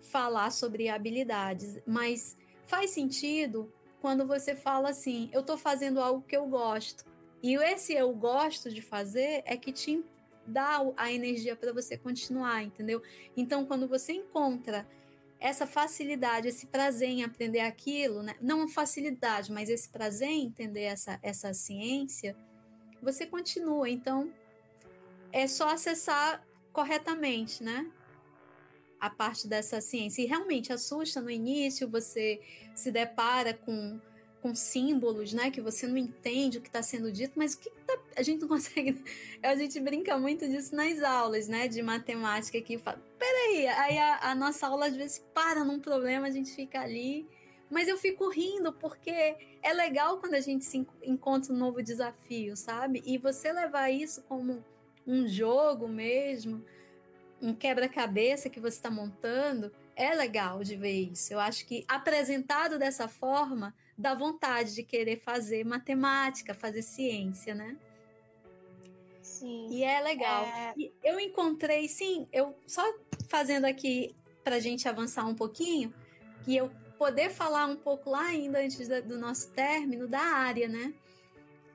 falar 0.00 0.50
sobre 0.50 0.88
habilidades, 0.88 1.82
mas 1.86 2.34
faz 2.64 2.92
sentido 2.92 3.70
quando 4.00 4.26
você 4.26 4.56
fala 4.56 4.88
assim: 4.88 5.28
eu 5.34 5.40
estou 5.40 5.58
fazendo 5.58 6.00
algo 6.00 6.22
que 6.26 6.36
eu 6.36 6.46
gosto. 6.46 7.04
E 7.42 7.56
esse 7.56 7.92
eu 7.92 8.10
gosto 8.14 8.70
de 8.70 8.80
fazer 8.80 9.42
é 9.44 9.54
que 9.54 9.70
te 9.70 10.02
dá 10.46 10.80
a 10.96 11.12
energia 11.12 11.54
para 11.54 11.72
você 11.74 11.98
continuar, 11.98 12.62
entendeu? 12.62 13.02
Então, 13.36 13.66
quando 13.66 13.86
você 13.86 14.12
encontra 14.12 14.88
essa 15.42 15.66
facilidade, 15.66 16.46
esse 16.46 16.66
prazer 16.66 17.08
em 17.08 17.24
aprender 17.24 17.60
aquilo, 17.60 18.22
né? 18.22 18.36
não 18.40 18.68
facilidade, 18.68 19.50
mas 19.50 19.68
esse 19.68 19.88
prazer 19.88 20.28
em 20.28 20.46
entender 20.46 20.82
essa, 20.82 21.18
essa 21.20 21.52
ciência, 21.52 22.36
você 23.02 23.26
continua. 23.26 23.90
Então, 23.90 24.32
é 25.32 25.48
só 25.48 25.70
acessar 25.70 26.46
corretamente, 26.72 27.60
né? 27.60 27.90
A 29.00 29.10
parte 29.10 29.48
dessa 29.48 29.80
ciência. 29.80 30.22
E 30.22 30.26
realmente 30.26 30.72
assusta 30.72 31.20
no 31.20 31.28
início, 31.28 31.90
você 31.90 32.40
se 32.72 32.92
depara 32.92 33.52
com, 33.52 34.00
com 34.40 34.54
símbolos, 34.54 35.32
né? 35.32 35.50
Que 35.50 35.60
você 35.60 35.88
não 35.88 35.96
entende 35.96 36.58
o 36.58 36.60
que 36.60 36.68
está 36.68 36.84
sendo 36.84 37.10
dito, 37.10 37.32
mas 37.36 37.54
o 37.54 37.58
que 37.58 37.68
tá, 37.68 37.98
a 38.16 38.22
gente 38.22 38.42
não 38.42 38.48
consegue. 38.48 39.02
A 39.42 39.56
gente 39.56 39.80
brinca 39.80 40.16
muito 40.16 40.48
disso 40.48 40.76
nas 40.76 41.02
aulas, 41.02 41.48
né? 41.48 41.66
De 41.66 41.82
matemática 41.82 42.60
que 42.62 42.78
fala, 42.78 43.02
peraí, 43.32 43.66
aí 43.66 43.98
a, 43.98 44.30
a 44.30 44.34
nossa 44.34 44.66
aula 44.66 44.86
às 44.86 44.96
vezes 44.96 45.24
para 45.32 45.64
num 45.64 45.80
problema, 45.80 46.26
a 46.26 46.30
gente 46.30 46.54
fica 46.54 46.80
ali 46.80 47.26
mas 47.72 47.88
eu 47.88 47.96
fico 47.96 48.28
rindo 48.28 48.70
porque 48.70 49.34
é 49.62 49.72
legal 49.72 50.18
quando 50.18 50.34
a 50.34 50.40
gente 50.40 50.62
se 50.62 50.86
encontra 51.02 51.54
um 51.54 51.56
novo 51.56 51.82
desafio, 51.82 52.54
sabe? 52.54 53.02
E 53.06 53.16
você 53.16 53.50
levar 53.50 53.88
isso 53.88 54.22
como 54.24 54.62
um 55.06 55.26
jogo 55.26 55.88
mesmo, 55.88 56.62
um 57.40 57.54
quebra-cabeça 57.54 58.50
que 58.50 58.60
você 58.60 58.76
está 58.76 58.90
montando, 58.90 59.72
é 59.96 60.12
legal 60.12 60.62
de 60.62 60.76
ver 60.76 61.10
isso. 61.12 61.32
Eu 61.32 61.40
acho 61.40 61.64
que 61.64 61.82
apresentado 61.88 62.78
dessa 62.78 63.08
forma, 63.08 63.74
dá 63.96 64.12
vontade 64.14 64.74
de 64.74 64.82
querer 64.82 65.18
fazer 65.18 65.64
matemática, 65.64 66.52
fazer 66.52 66.82
ciência, 66.82 67.54
né? 67.54 67.78
Sim. 69.42 69.66
E 69.70 69.82
é 69.82 70.00
legal. 70.00 70.44
É... 70.44 70.72
eu 71.02 71.18
encontrei, 71.18 71.88
sim, 71.88 72.28
eu 72.32 72.56
só 72.64 72.82
fazendo 73.26 73.64
aqui 73.64 74.14
para 74.44 74.56
a 74.56 74.60
gente 74.60 74.88
avançar 74.88 75.26
um 75.26 75.34
pouquinho, 75.34 75.92
que 76.44 76.56
eu 76.56 76.70
poder 76.96 77.28
falar 77.28 77.66
um 77.66 77.74
pouco 77.74 78.10
lá 78.10 78.26
ainda 78.26 78.60
antes 78.60 78.86
do 79.02 79.18
nosso 79.18 79.50
término 79.50 80.06
da 80.06 80.20
área, 80.20 80.68
né? 80.68 80.94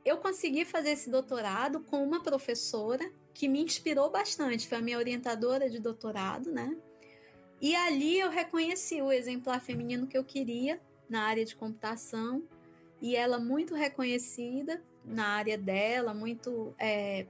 Eu 0.05 0.17
consegui 0.17 0.63
fazer 0.63 0.91
esse 0.91 1.09
doutorado 1.09 1.81
com 1.81 2.01
uma 2.01 2.23
professora 2.23 3.11
que 3.33 3.49
me 3.49 3.61
inspirou 3.61 4.09
bastante, 4.09 4.65
foi 4.65 4.77
a 4.77 4.81
minha 4.81 4.97
orientadora 4.97 5.69
de 5.69 5.79
doutorado, 5.79 6.49
né? 6.49 6.73
E 7.61 7.75
ali 7.75 8.17
eu 8.17 8.29
reconheci 8.29 9.01
o 9.01 9.11
exemplar 9.11 9.59
feminino 9.59 10.07
que 10.07 10.17
eu 10.17 10.23
queria 10.23 10.79
na 11.09 11.23
área 11.23 11.43
de 11.43 11.53
computação 11.53 12.43
e 13.01 13.13
ela 13.13 13.39
muito 13.39 13.75
reconhecida 13.75 14.81
na 15.03 15.27
área 15.27 15.57
dela, 15.57 16.13
muito 16.13 16.73
é, 16.79 17.25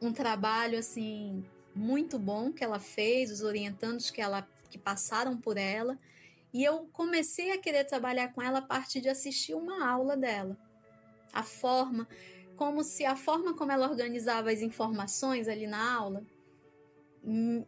um 0.00 0.12
trabalho 0.12 0.78
assim 0.78 1.44
muito 1.74 2.18
bom 2.18 2.52
que 2.52 2.64
ela 2.64 2.78
fez, 2.78 3.30
os 3.30 3.42
orientandos 3.42 4.10
que 4.10 4.20
ela 4.20 4.46
que 4.70 4.78
passaram 4.78 5.36
por 5.36 5.56
ela. 5.56 5.96
E 6.52 6.64
eu 6.64 6.88
comecei 6.92 7.52
a 7.52 7.58
querer 7.58 7.84
trabalhar 7.84 8.32
com 8.32 8.42
ela 8.42 8.58
a 8.58 8.62
partir 8.62 9.00
de 9.00 9.08
assistir 9.08 9.54
uma 9.54 9.86
aula 9.86 10.16
dela. 10.16 10.56
A 11.32 11.42
forma, 11.42 12.08
como 12.56 12.82
se 12.82 13.04
a 13.04 13.16
forma 13.16 13.54
como 13.54 13.72
ela 13.72 13.88
organizava 13.88 14.50
as 14.50 14.60
informações 14.60 15.46
ali 15.46 15.66
na 15.66 15.94
aula 15.94 16.24
hum, 17.24 17.64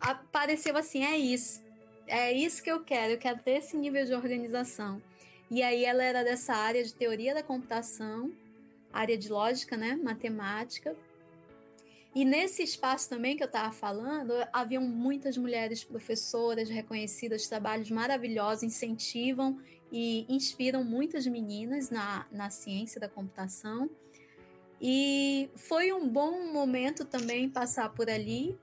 apareceu 0.00 0.76
assim: 0.76 1.04
é 1.04 1.16
isso, 1.16 1.62
é 2.06 2.32
isso 2.32 2.62
que 2.62 2.70
eu 2.70 2.82
quero, 2.82 3.12
eu 3.12 3.18
quero 3.18 3.40
ter 3.40 3.58
esse 3.58 3.76
nível 3.76 4.04
de 4.04 4.14
organização. 4.14 5.02
E 5.50 5.62
aí 5.62 5.84
ela 5.84 6.02
era 6.02 6.22
dessa 6.22 6.54
área 6.54 6.84
de 6.84 6.92
teoria 6.92 7.34
da 7.34 7.42
computação, 7.42 8.32
área 8.92 9.16
de 9.16 9.30
lógica, 9.30 9.76
né, 9.76 9.96
matemática, 9.96 10.94
e 12.14 12.24
nesse 12.24 12.62
espaço 12.62 13.08
também 13.08 13.36
que 13.36 13.42
eu 13.42 13.46
estava 13.46 13.72
falando, 13.72 14.32
haviam 14.52 14.82
muitas 14.82 15.36
mulheres 15.36 15.84
professoras 15.84 16.68
reconhecidas, 16.68 17.46
trabalhos 17.46 17.90
maravilhosos, 17.90 18.62
incentivam 18.62 19.60
e 19.92 20.26
inspiram 20.28 20.82
muitas 20.82 21.26
meninas 21.26 21.90
na, 21.90 22.26
na 22.30 22.50
ciência 22.50 23.00
da 23.00 23.08
computação. 23.08 23.90
E 24.80 25.50
foi 25.56 25.92
um 25.92 26.08
bom 26.08 26.52
momento 26.52 27.04
também 27.04 27.48
passar 27.48 27.92
por 27.92 28.08
ali 28.08 28.58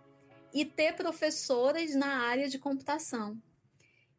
e 0.54 0.66
ter 0.66 0.94
professoras 0.94 1.94
na 1.94 2.22
área 2.22 2.48
de 2.48 2.58
computação. 2.58 3.38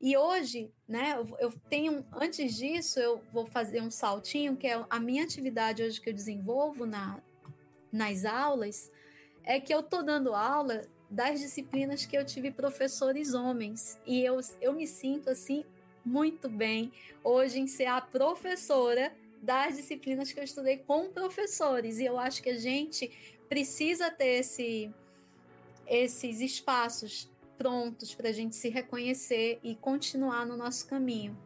E 0.01 0.17
hoje, 0.17 0.71
né, 0.87 1.17
eu 1.41 1.51
tenho, 1.71 2.05
antes 2.13 2.55
disso, 2.55 3.01
eu 3.01 3.23
vou 3.33 3.47
fazer 3.47 3.81
um 3.81 3.91
saltinho, 3.91 4.57
que 4.57 4.67
é 4.67 4.85
a 4.91 5.01
minha 5.01 5.25
atividade 5.25 5.83
hoje 5.83 6.01
que 6.01 6.11
eu 6.11 6.15
desenvolvo 6.15 6.85
na, 6.85 7.19
nas 7.91 8.27
aulas, 8.27 8.91
é 9.47 9.61
que 9.61 9.73
eu 9.73 9.83
tô 9.83 10.03
dando 10.03 10.35
aula 10.35 10.83
das 11.09 11.41
disciplinas 11.41 12.05
que 12.05 12.19
eu 12.19 12.27
tive 12.27 12.51
professores 12.51 13.33
homens 13.33 13.99
e 14.05 14.23
eu, 14.25 14.41
eu 14.61 14.73
me 14.73 14.87
sinto 14.87 15.31
assim 15.31 15.65
muito 16.05 16.49
bem 16.49 16.93
hoje 17.23 17.61
em 17.61 17.69
ser 17.69 17.87
a 17.87 18.01
professora 18.01 19.15
das 19.41 19.77
disciplinas 19.77 20.33
que 20.33 20.41
eu 20.41 20.45
estudei 20.45 20.79
com 20.79 21.09
professores 21.09 22.01
e 22.01 22.05
eu 22.05 22.19
acho 22.19 22.43
que 22.43 22.51
a 22.51 22.59
gente 22.59 23.11
precisa 23.49 24.11
ter 24.11 24.41
esse, 24.41 24.91
esses 25.87 26.41
espaços 26.41 27.31
prontos 27.57 28.15
para 28.15 28.29
a 28.29 28.33
gente 28.33 28.57
se 28.57 28.69
reconhecer 28.69 29.61
e 29.63 29.77
continuar 29.77 30.45
no 30.45 30.57
nosso 30.57 30.87
caminho. 30.89 31.37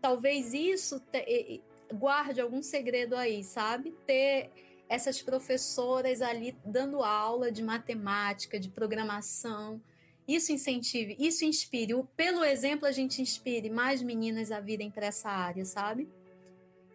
Talvez 0.00 0.54
isso 0.54 1.00
te, 1.00 1.62
guarde 1.92 2.40
algum 2.40 2.62
segredo 2.62 3.14
aí, 3.14 3.44
sabe? 3.44 3.94
Ter 4.06 4.50
essas 4.88 5.20
professoras 5.20 6.22
ali 6.22 6.56
dando 6.64 7.02
aula 7.02 7.52
de 7.52 7.62
matemática, 7.62 8.58
de 8.58 8.70
programação. 8.70 9.80
Isso 10.26 10.52
incentive, 10.52 11.16
isso 11.18 11.44
inspire. 11.44 11.92
Pelo 12.16 12.44
exemplo, 12.44 12.86
a 12.86 12.92
gente 12.92 13.20
inspire 13.20 13.70
mais 13.70 14.02
meninas 14.02 14.50
a 14.50 14.60
virem 14.60 14.90
para 14.90 15.06
essa 15.06 15.30
área, 15.30 15.64
sabe? 15.64 16.08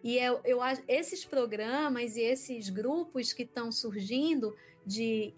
E 0.02 0.18
eu, 0.18 0.40
eu 0.44 0.58
esses 0.86 1.24
programas 1.24 2.16
e 2.16 2.20
esses 2.20 2.68
grupos 2.68 3.32
que 3.32 3.42
estão 3.42 3.72
surgindo 3.72 4.54
de 4.84 5.32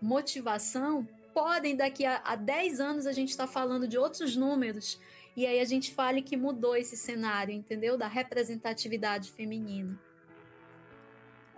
motivação 0.00 1.08
podem, 1.32 1.74
daqui 1.76 2.04
a, 2.04 2.20
a 2.24 2.36
10 2.36 2.80
anos, 2.80 3.06
a 3.06 3.12
gente 3.12 3.30
está 3.30 3.46
falando 3.46 3.88
de 3.88 3.96
outros 3.96 4.36
números. 4.36 5.00
E 5.36 5.46
aí 5.46 5.60
a 5.60 5.64
gente 5.64 5.94
fale 5.94 6.22
que 6.22 6.36
mudou 6.36 6.76
esse 6.76 6.96
cenário, 6.96 7.54
entendeu? 7.54 7.96
Da 7.96 8.08
representatividade 8.08 9.30
feminina 9.30 9.98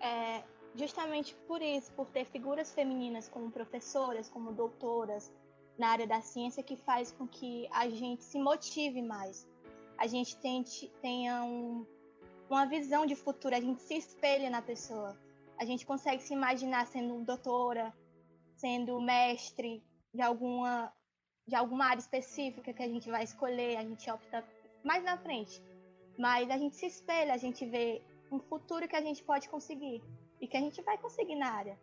é, 0.02 0.42
justamente 0.74 1.34
por 1.46 1.62
isso, 1.62 1.92
por 1.92 2.10
ter 2.10 2.24
figuras 2.24 2.74
femininas 2.74 3.28
como 3.28 3.50
professoras, 3.50 4.28
como 4.28 4.52
doutoras 4.52 5.32
na 5.78 5.88
área 5.88 6.06
da 6.06 6.20
ciência, 6.20 6.62
que 6.62 6.76
faz 6.76 7.12
com 7.12 7.26
que 7.26 7.68
a 7.70 7.88
gente 7.88 8.24
se 8.24 8.38
motive 8.38 9.00
mais, 9.00 9.48
a 9.96 10.06
gente 10.06 10.36
tente, 10.36 10.88
tenha 11.00 11.44
um, 11.44 11.86
uma 12.50 12.66
visão 12.66 13.06
de 13.06 13.14
futuro, 13.14 13.54
a 13.54 13.60
gente 13.60 13.80
se 13.80 13.94
espelha 13.94 14.50
na 14.50 14.60
pessoa, 14.60 15.16
a 15.58 15.64
gente 15.64 15.86
consegue 15.86 16.22
se 16.22 16.34
imaginar 16.34 16.86
sendo 16.88 17.24
doutora, 17.24 17.94
sendo 18.56 19.00
mestre 19.00 19.82
de 20.12 20.20
alguma 20.20 20.92
de 21.44 21.56
alguma 21.56 21.86
área 21.86 22.00
específica 22.00 22.72
que 22.72 22.82
a 22.82 22.88
gente 22.88 23.10
vai 23.10 23.24
escolher, 23.24 23.76
a 23.76 23.82
gente 23.82 24.08
opta 24.08 24.44
mais 24.84 25.02
na 25.02 25.16
frente. 25.18 25.60
Mas 26.16 26.48
a 26.48 26.56
gente 26.56 26.76
se 26.76 26.86
espelha, 26.86 27.34
a 27.34 27.36
gente 27.36 27.66
vê 27.66 28.00
um 28.32 28.40
futuro 28.40 28.88
que 28.88 28.96
a 28.96 29.00
gente 29.00 29.22
pode 29.22 29.48
conseguir 29.48 30.02
e 30.40 30.48
que 30.48 30.56
a 30.56 30.60
gente 30.60 30.80
vai 30.82 30.96
conseguir 30.98 31.36
na 31.36 31.50
área. 31.50 31.78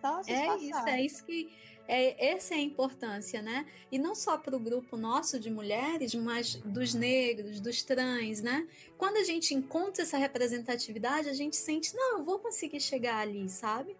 Só 0.00 0.22
se 0.22 0.30
é 0.30 0.56
isso, 0.58 0.88
é 0.88 1.00
isso 1.00 1.24
que 1.24 1.50
é 1.88 2.32
essa 2.32 2.54
é 2.54 2.58
a 2.58 2.60
importância, 2.60 3.40
né? 3.40 3.64
E 3.90 3.98
não 3.98 4.14
só 4.14 4.36
para 4.36 4.54
o 4.54 4.58
grupo 4.58 4.96
nosso 4.96 5.38
de 5.38 5.50
mulheres, 5.50 6.14
mas 6.14 6.56
dos 6.56 6.94
negros, 6.94 7.60
dos 7.60 7.82
trans, 7.82 8.42
né? 8.42 8.68
Quando 8.98 9.16
a 9.16 9.24
gente 9.24 9.54
encontra 9.54 10.02
essa 10.02 10.18
representatividade, 10.18 11.28
a 11.28 11.32
gente 11.32 11.56
sente, 11.56 11.94
não, 11.94 12.18
eu 12.18 12.24
vou 12.24 12.38
conseguir 12.38 12.80
chegar 12.80 13.18
ali, 13.18 13.48
sabe? 13.48 13.96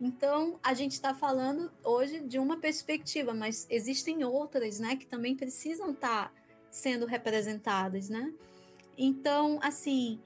Então, 0.00 0.58
a 0.62 0.72
gente 0.72 0.92
está 0.92 1.12
falando 1.14 1.70
hoje 1.84 2.20
de 2.20 2.38
uma 2.38 2.56
perspectiva, 2.56 3.34
mas 3.34 3.66
existem 3.68 4.24
outras, 4.24 4.80
né, 4.80 4.96
que 4.96 5.06
também 5.06 5.36
precisam 5.36 5.90
estar 5.90 6.28
tá 6.28 6.34
sendo 6.70 7.04
representadas, 7.04 8.08
né? 8.08 8.32
Então, 8.96 9.58
assim, 9.62 10.18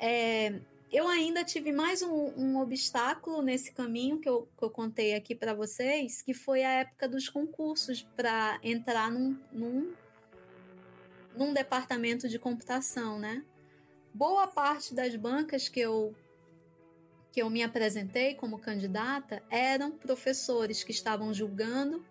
é, 0.00 0.60
eu 0.90 1.06
ainda 1.06 1.44
tive 1.44 1.70
mais 1.70 2.00
um, 2.00 2.32
um, 2.36 2.58
obstáculo 2.58 3.42
nesse 3.42 3.70
caminho 3.70 4.18
que 4.18 4.28
eu, 4.28 4.48
que 4.58 4.64
eu 4.64 4.70
contei 4.70 5.14
aqui 5.14 5.34
para 5.34 5.52
vocês, 5.52 6.22
que 6.22 6.32
foi 6.32 6.64
a 6.64 6.70
época 6.80 7.06
dos 7.06 7.28
concursos 7.28 8.02
para 8.16 8.58
entrar 8.62 9.10
num, 9.12 9.38
num, 9.52 9.92
num 11.36 11.52
departamento 11.52 12.28
de 12.28 12.38
computação, 12.38 13.18
né? 13.18 13.44
Boa 14.12 14.48
parte 14.48 14.94
das 14.94 15.14
bancas 15.14 15.68
que 15.68 15.80
eu 15.80 16.14
que 17.32 17.40
eu 17.40 17.48
me 17.48 17.62
apresentei 17.62 18.34
como 18.34 18.58
candidata 18.58 19.40
eram 19.48 19.92
professores 19.92 20.82
que 20.82 20.90
estavam 20.90 21.32
julgando 21.32 22.04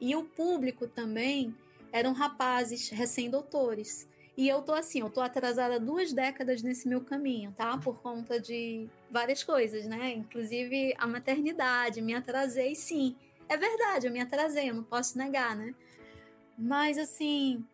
e 0.00 0.16
o 0.16 0.24
público 0.24 0.88
também 0.88 1.54
eram 1.92 2.14
rapazes 2.14 2.88
recém-doutores. 2.88 4.08
E 4.36 4.48
eu 4.48 4.60
tô 4.60 4.74
assim, 4.74 5.00
eu 5.00 5.08
tô 5.08 5.22
atrasada 5.22 5.80
duas 5.80 6.12
décadas 6.12 6.62
nesse 6.62 6.86
meu 6.86 7.00
caminho, 7.00 7.52
tá? 7.52 7.78
Por 7.78 8.02
conta 8.02 8.38
de 8.38 8.86
várias 9.10 9.42
coisas, 9.42 9.86
né? 9.86 10.12
Inclusive 10.12 10.94
a 10.98 11.06
maternidade, 11.06 12.02
me 12.02 12.14
atrasei 12.14 12.74
sim. 12.74 13.16
É 13.48 13.56
verdade, 13.56 14.06
eu 14.06 14.12
me 14.12 14.20
atrasei, 14.20 14.68
eu 14.68 14.74
não 14.74 14.84
posso 14.84 15.16
negar, 15.16 15.56
né? 15.56 15.74
Mas 16.58 16.98
assim, 16.98 17.64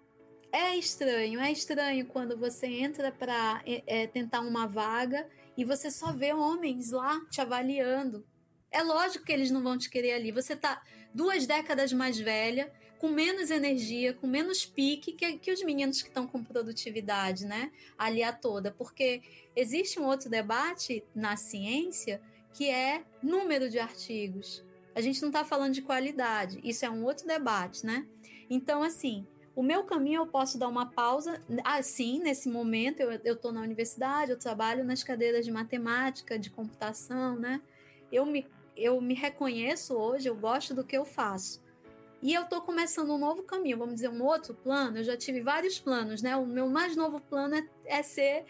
é 0.53 0.77
estranho, 0.77 1.41
é 1.41 1.51
estranho 1.51 2.07
quando 2.07 2.37
você 2.37 2.67
entra 2.67 3.11
para 3.11 3.63
é, 3.67 4.03
é, 4.03 4.07
tentar 4.07 4.41
uma 4.41 4.67
vaga 4.67 5.27
e 5.57 5.65
você 5.65 5.91
só 5.91 6.13
vê 6.13 6.33
homens 6.33 6.93
lá 6.93 7.21
te 7.31 7.41
avaliando. 7.41 8.25
É 8.71 8.83
lógico 8.83 9.25
que 9.25 9.33
eles 9.33 9.51
não 9.51 9.63
vão 9.63 9.77
te 9.77 9.91
querer 9.91 10.13
ali. 10.13 10.31
Você 10.31 10.55
tá 10.55 10.83
duas 11.13 11.47
décadas 11.47 11.93
mais 11.93 12.19
velha, 12.19 12.73
com 13.03 13.09
menos 13.09 13.51
energia, 13.51 14.15
com 14.15 14.29
menos 14.29 14.65
pique 14.65 15.11
que, 15.11 15.37
que 15.37 15.53
os 15.53 15.61
meninos 15.65 16.01
que 16.01 16.07
estão 16.07 16.25
com 16.25 16.45
produtividade, 16.45 17.45
né? 17.45 17.73
Ali 17.99 18.23
a 18.23 18.33
toda. 18.33 18.71
Porque 18.71 19.21
existe 19.57 19.99
um 19.99 20.05
outro 20.05 20.31
debate 20.31 21.05
na 21.13 21.37
ciência 21.37 22.23
que 22.53 22.71
é 22.71 23.03
número 23.21 23.69
de 23.69 23.81
artigos. 23.81 24.65
A 24.95 25.01
gente 25.01 25.21
não 25.21 25.31
está 25.31 25.45
falando 25.45 25.75
de 25.75 25.83
qualidade. 25.83 26.61
Isso 26.63 26.87
é 26.87 26.91
um 26.91 27.03
outro 27.03 27.27
debate, 27.27 27.85
né? 27.85 28.07
Então, 28.49 28.85
assim, 28.85 29.27
o 29.57 29.65
meu 29.65 29.83
caminho 29.83 30.21
eu 30.21 30.27
posso 30.29 30.57
dar 30.57 30.69
uma 30.69 30.87
pausa. 30.87 31.43
Assim, 31.65 32.21
nesse 32.21 32.49
momento, 32.49 33.01
eu 33.01 33.35
estou 33.35 33.51
na 33.51 33.63
universidade, 33.63 34.31
eu 34.31 34.39
trabalho 34.39 34.85
nas 34.85 35.03
cadeiras 35.03 35.45
de 35.45 35.51
matemática, 35.51 36.39
de 36.39 36.51
computação, 36.51 37.35
né? 37.35 37.61
Eu 38.13 38.25
me, 38.25 38.47
eu 38.77 39.01
me 39.01 39.15
reconheço 39.15 39.93
hoje, 39.93 40.29
eu 40.29 40.37
gosto 40.37 40.73
do 40.73 40.85
que 40.85 40.97
eu 40.97 41.05
faço. 41.05 41.61
E 42.23 42.33
eu 42.33 42.43
estou 42.43 42.61
começando 42.61 43.13
um 43.13 43.19
novo 43.19 43.43
caminho, 43.43 43.77
vamos 43.77 43.97
dizer, 43.97 44.09
um 44.09 44.23
outro 44.23 44.55
plano. 44.55 44.99
Eu 44.99 45.05
já 45.05 45.17
tive 45.17 45.41
vários 45.41 45.81
planos, 45.81 46.23
né? 46.23 46.37
O 46.37 46.47
meu 46.47 46.69
mais 46.69 46.95
novo 46.95 47.21
plano 47.21 47.57
é, 47.57 47.69
é 47.85 48.03
ser 48.03 48.45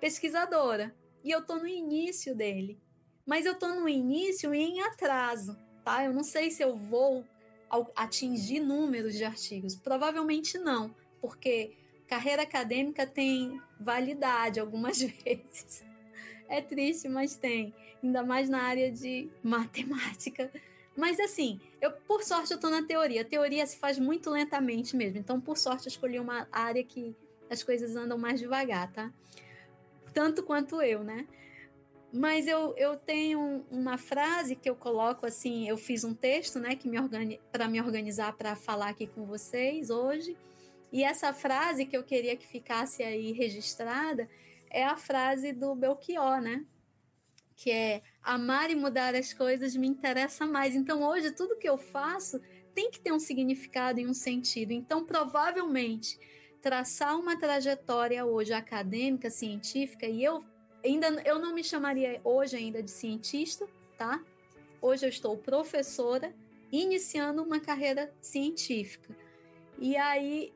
pesquisadora. 0.00 0.92
E 1.22 1.30
eu 1.30 1.38
estou 1.38 1.60
no 1.60 1.66
início 1.68 2.34
dele. 2.34 2.80
Mas 3.24 3.46
eu 3.46 3.52
estou 3.52 3.68
no 3.68 3.88
início 3.88 4.52
e 4.52 4.58
em 4.58 4.80
atraso, 4.82 5.56
tá? 5.84 6.04
Eu 6.04 6.12
não 6.12 6.24
sei 6.24 6.50
se 6.50 6.64
eu 6.64 6.76
vou 6.76 7.24
atingir 7.94 8.58
números 8.58 9.14
de 9.14 9.24
artigos? 9.24 9.76
Provavelmente 9.76 10.58
não, 10.58 10.92
porque 11.20 11.76
carreira 12.08 12.42
acadêmica 12.42 13.06
tem 13.06 13.62
validade 13.78 14.58
algumas 14.58 14.98
vezes. 15.00 15.84
É 16.48 16.60
triste, 16.60 17.08
mas 17.08 17.36
tem. 17.36 17.72
Ainda 18.02 18.24
mais 18.24 18.48
na 18.48 18.62
área 18.62 18.90
de 18.90 19.30
matemática. 19.44 20.50
Mas 20.96 21.18
assim, 21.18 21.60
eu 21.80 21.90
por 21.90 22.22
sorte 22.22 22.52
eu 22.52 22.56
estou 22.56 22.70
na 22.70 22.82
teoria. 22.82 23.22
A 23.22 23.24
teoria 23.24 23.66
se 23.66 23.78
faz 23.78 23.98
muito 23.98 24.30
lentamente 24.30 24.96
mesmo. 24.96 25.18
Então, 25.18 25.40
por 25.40 25.56
sorte, 25.56 25.86
eu 25.86 25.90
escolhi 25.90 26.18
uma 26.18 26.46
área 26.52 26.84
que 26.84 27.16
as 27.50 27.62
coisas 27.62 27.96
andam 27.96 28.18
mais 28.18 28.40
devagar, 28.40 28.92
tá? 28.92 29.12
Tanto 30.12 30.42
quanto 30.42 30.80
eu, 30.82 31.02
né? 31.02 31.26
Mas 32.12 32.46
eu, 32.46 32.74
eu 32.76 32.94
tenho 32.96 33.64
uma 33.70 33.96
frase 33.96 34.54
que 34.54 34.68
eu 34.68 34.76
coloco 34.76 35.24
assim, 35.24 35.66
eu 35.66 35.78
fiz 35.78 36.04
um 36.04 36.12
texto, 36.12 36.60
né, 36.60 36.76
que 36.76 36.86
me 36.86 37.00
organi 37.00 37.40
para 37.50 37.66
me 37.66 37.80
organizar 37.80 38.34
para 38.34 38.54
falar 38.54 38.90
aqui 38.90 39.06
com 39.06 39.24
vocês 39.24 39.88
hoje. 39.88 40.36
E 40.92 41.02
essa 41.02 41.32
frase 41.32 41.86
que 41.86 41.96
eu 41.96 42.02
queria 42.02 42.36
que 42.36 42.46
ficasse 42.46 43.02
aí 43.02 43.32
registrada 43.32 44.28
é 44.68 44.84
a 44.84 44.94
frase 44.94 45.52
do 45.52 45.74
Belchior, 45.74 46.42
né? 46.42 46.66
Que 47.56 47.70
é 47.70 48.02
amar 48.22 48.70
e 48.70 48.74
mudar 48.74 49.14
as 49.14 49.32
coisas 49.32 49.76
me 49.76 49.86
interessa 49.86 50.46
mais. 50.46 50.74
Então 50.74 51.02
hoje 51.02 51.30
tudo 51.32 51.58
que 51.58 51.68
eu 51.68 51.78
faço 51.78 52.40
tem 52.74 52.90
que 52.90 53.00
ter 53.00 53.12
um 53.12 53.18
significado 53.18 54.00
e 54.00 54.06
um 54.06 54.14
sentido. 54.14 54.72
Então 54.72 55.04
provavelmente 55.04 56.18
traçar 56.60 57.18
uma 57.18 57.36
trajetória 57.36 58.24
hoje 58.24 58.52
acadêmica, 58.52 59.28
científica, 59.28 60.06
e 60.06 60.22
eu 60.22 60.44
ainda 60.84 61.08
eu 61.24 61.38
não 61.38 61.54
me 61.54 61.64
chamaria 61.64 62.20
hoje 62.24 62.56
ainda 62.56 62.82
de 62.82 62.90
cientista, 62.90 63.68
tá? 63.98 64.22
Hoje 64.80 65.04
eu 65.04 65.10
estou 65.10 65.36
professora, 65.36 66.34
iniciando 66.70 67.42
uma 67.42 67.60
carreira 67.60 68.12
científica. 68.20 69.14
E 69.78 69.96
aí, 69.96 70.52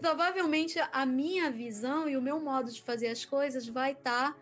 provavelmente 0.00 0.78
a 0.92 1.06
minha 1.06 1.50
visão 1.50 2.08
e 2.08 2.16
o 2.16 2.22
meu 2.22 2.40
modo 2.40 2.70
de 2.72 2.82
fazer 2.82 3.08
as 3.08 3.24
coisas 3.24 3.66
vai 3.66 3.92
estar 3.92 4.32
tá 4.32 4.38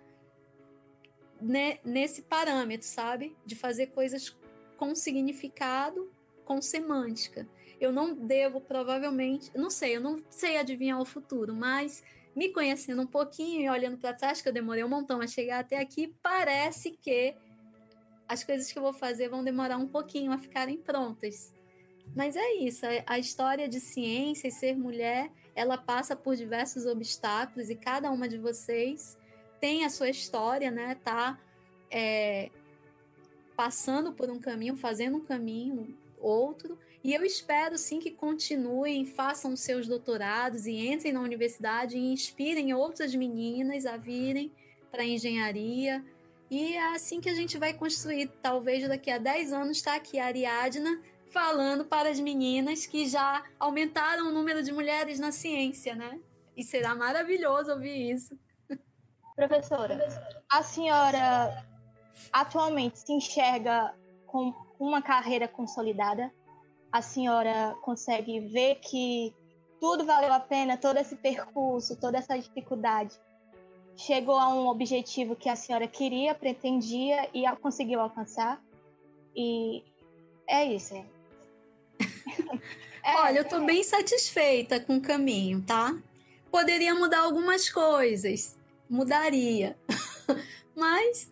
nesse 1.84 2.22
parâmetro, 2.22 2.86
sabe? 2.86 3.36
De 3.44 3.54
fazer 3.54 3.88
coisas 3.88 4.36
com 4.76 4.94
significado, 4.94 6.10
com 6.44 6.60
semântica. 6.60 7.46
Eu 7.80 7.92
não 7.92 8.14
devo, 8.14 8.60
provavelmente, 8.60 9.50
não 9.54 9.70
sei, 9.70 9.96
eu 9.96 10.00
não 10.00 10.22
sei 10.28 10.58
adivinhar 10.58 11.00
o 11.00 11.04
futuro, 11.04 11.54
mas 11.54 12.02
me 12.34 12.50
conhecendo 12.50 13.02
um 13.02 13.06
pouquinho 13.06 13.62
e 13.62 13.68
olhando 13.68 13.98
para 13.98 14.14
trás, 14.14 14.40
que 14.40 14.48
eu 14.48 14.52
demorei 14.52 14.84
um 14.84 14.88
montão 14.88 15.20
a 15.20 15.26
chegar 15.26 15.60
até 15.60 15.78
aqui, 15.78 16.14
parece 16.22 16.90
que 16.90 17.34
as 18.28 18.44
coisas 18.44 18.70
que 18.70 18.78
eu 18.78 18.82
vou 18.82 18.92
fazer 18.92 19.28
vão 19.28 19.42
demorar 19.42 19.76
um 19.76 19.88
pouquinho 19.88 20.30
a 20.32 20.38
ficarem 20.38 20.76
prontas. 20.76 21.54
Mas 22.14 22.36
é 22.36 22.54
isso, 22.54 22.84
a 23.06 23.18
história 23.18 23.68
de 23.68 23.80
ciência 23.80 24.48
e 24.48 24.52
ser 24.52 24.76
mulher, 24.76 25.30
ela 25.54 25.76
passa 25.76 26.14
por 26.14 26.36
diversos 26.36 26.86
obstáculos 26.86 27.70
e 27.70 27.74
cada 27.74 28.10
uma 28.10 28.28
de 28.28 28.38
vocês 28.38 29.18
tem 29.60 29.84
a 29.84 29.90
sua 29.90 30.08
história, 30.08 30.70
né? 30.70 30.96
Tá 31.04 31.38
é, 31.90 32.50
passando 33.56 34.12
por 34.12 34.30
um 34.30 34.38
caminho, 34.38 34.76
fazendo 34.76 35.18
um 35.18 35.24
caminho, 35.24 35.96
outro, 36.18 36.78
e 37.02 37.14
eu 37.14 37.24
espero 37.24 37.78
sim 37.78 37.98
que 37.98 38.10
continuem, 38.10 39.06
façam 39.06 39.56
seus 39.56 39.88
doutorados 39.88 40.66
e 40.66 40.86
entrem 40.86 41.12
na 41.12 41.20
universidade 41.20 41.96
e 41.96 42.12
inspirem 42.12 42.74
outras 42.74 43.14
meninas 43.14 43.86
a 43.86 43.96
virem 43.96 44.52
para 44.90 45.02
a 45.02 45.06
engenharia. 45.06 46.04
E 46.50 46.74
é 46.74 46.94
assim 46.94 47.20
que 47.20 47.30
a 47.30 47.34
gente 47.34 47.56
vai 47.56 47.72
construir. 47.72 48.30
Talvez 48.42 48.86
daqui 48.86 49.10
a 49.10 49.16
10 49.16 49.52
anos 49.52 49.78
está 49.78 49.94
aqui 49.94 50.18
a 50.18 50.26
Ariadna 50.26 51.00
falando 51.30 51.86
para 51.86 52.10
as 52.10 52.20
meninas 52.20 52.84
que 52.84 53.06
já 53.06 53.44
aumentaram 53.58 54.28
o 54.28 54.32
número 54.32 54.62
de 54.62 54.72
mulheres 54.72 55.18
na 55.18 55.32
ciência, 55.32 55.94
né? 55.94 56.18
E 56.54 56.62
será 56.62 56.94
maravilhoso 56.94 57.70
ouvir 57.70 58.12
isso. 58.12 58.38
Professora, 59.48 59.98
a 60.50 60.62
senhora 60.62 61.64
atualmente 62.32 62.98
se 62.98 63.12
enxerga 63.12 63.94
com 64.26 64.54
uma 64.78 65.02
carreira 65.02 65.48
consolidada? 65.48 66.30
a 66.92 67.00
senhora 67.00 67.76
consegue 67.82 68.40
ver 68.40 68.76
que 68.76 69.32
tudo 69.80 70.04
valeu 70.04 70.32
a 70.32 70.40
pena, 70.40 70.76
todo 70.76 70.98
esse 70.98 71.16
percurso, 71.16 71.96
toda 71.96 72.18
essa 72.18 72.38
dificuldade 72.38 73.18
chegou 73.96 74.38
a 74.38 74.48
um 74.48 74.66
objetivo 74.66 75.36
que 75.36 75.48
a 75.48 75.56
senhora 75.56 75.86
queria, 75.86 76.34
pretendia 76.34 77.28
e 77.34 77.44
conseguiu 77.56 78.00
alcançar. 78.00 78.60
E 79.36 79.84
é 80.48 80.64
isso. 80.64 80.94
É. 80.94 81.04
é, 83.04 83.16
Olha, 83.20 83.38
eu 83.38 83.42
estou 83.42 83.64
bem 83.64 83.82
satisfeita 83.84 84.80
com 84.80 84.96
o 84.96 85.02
caminho, 85.02 85.62
tá? 85.62 85.96
Poderia 86.50 86.94
mudar 86.94 87.20
algumas 87.20 87.70
coisas, 87.70 88.56
mudaria. 88.90 89.78
Mas 90.76 91.30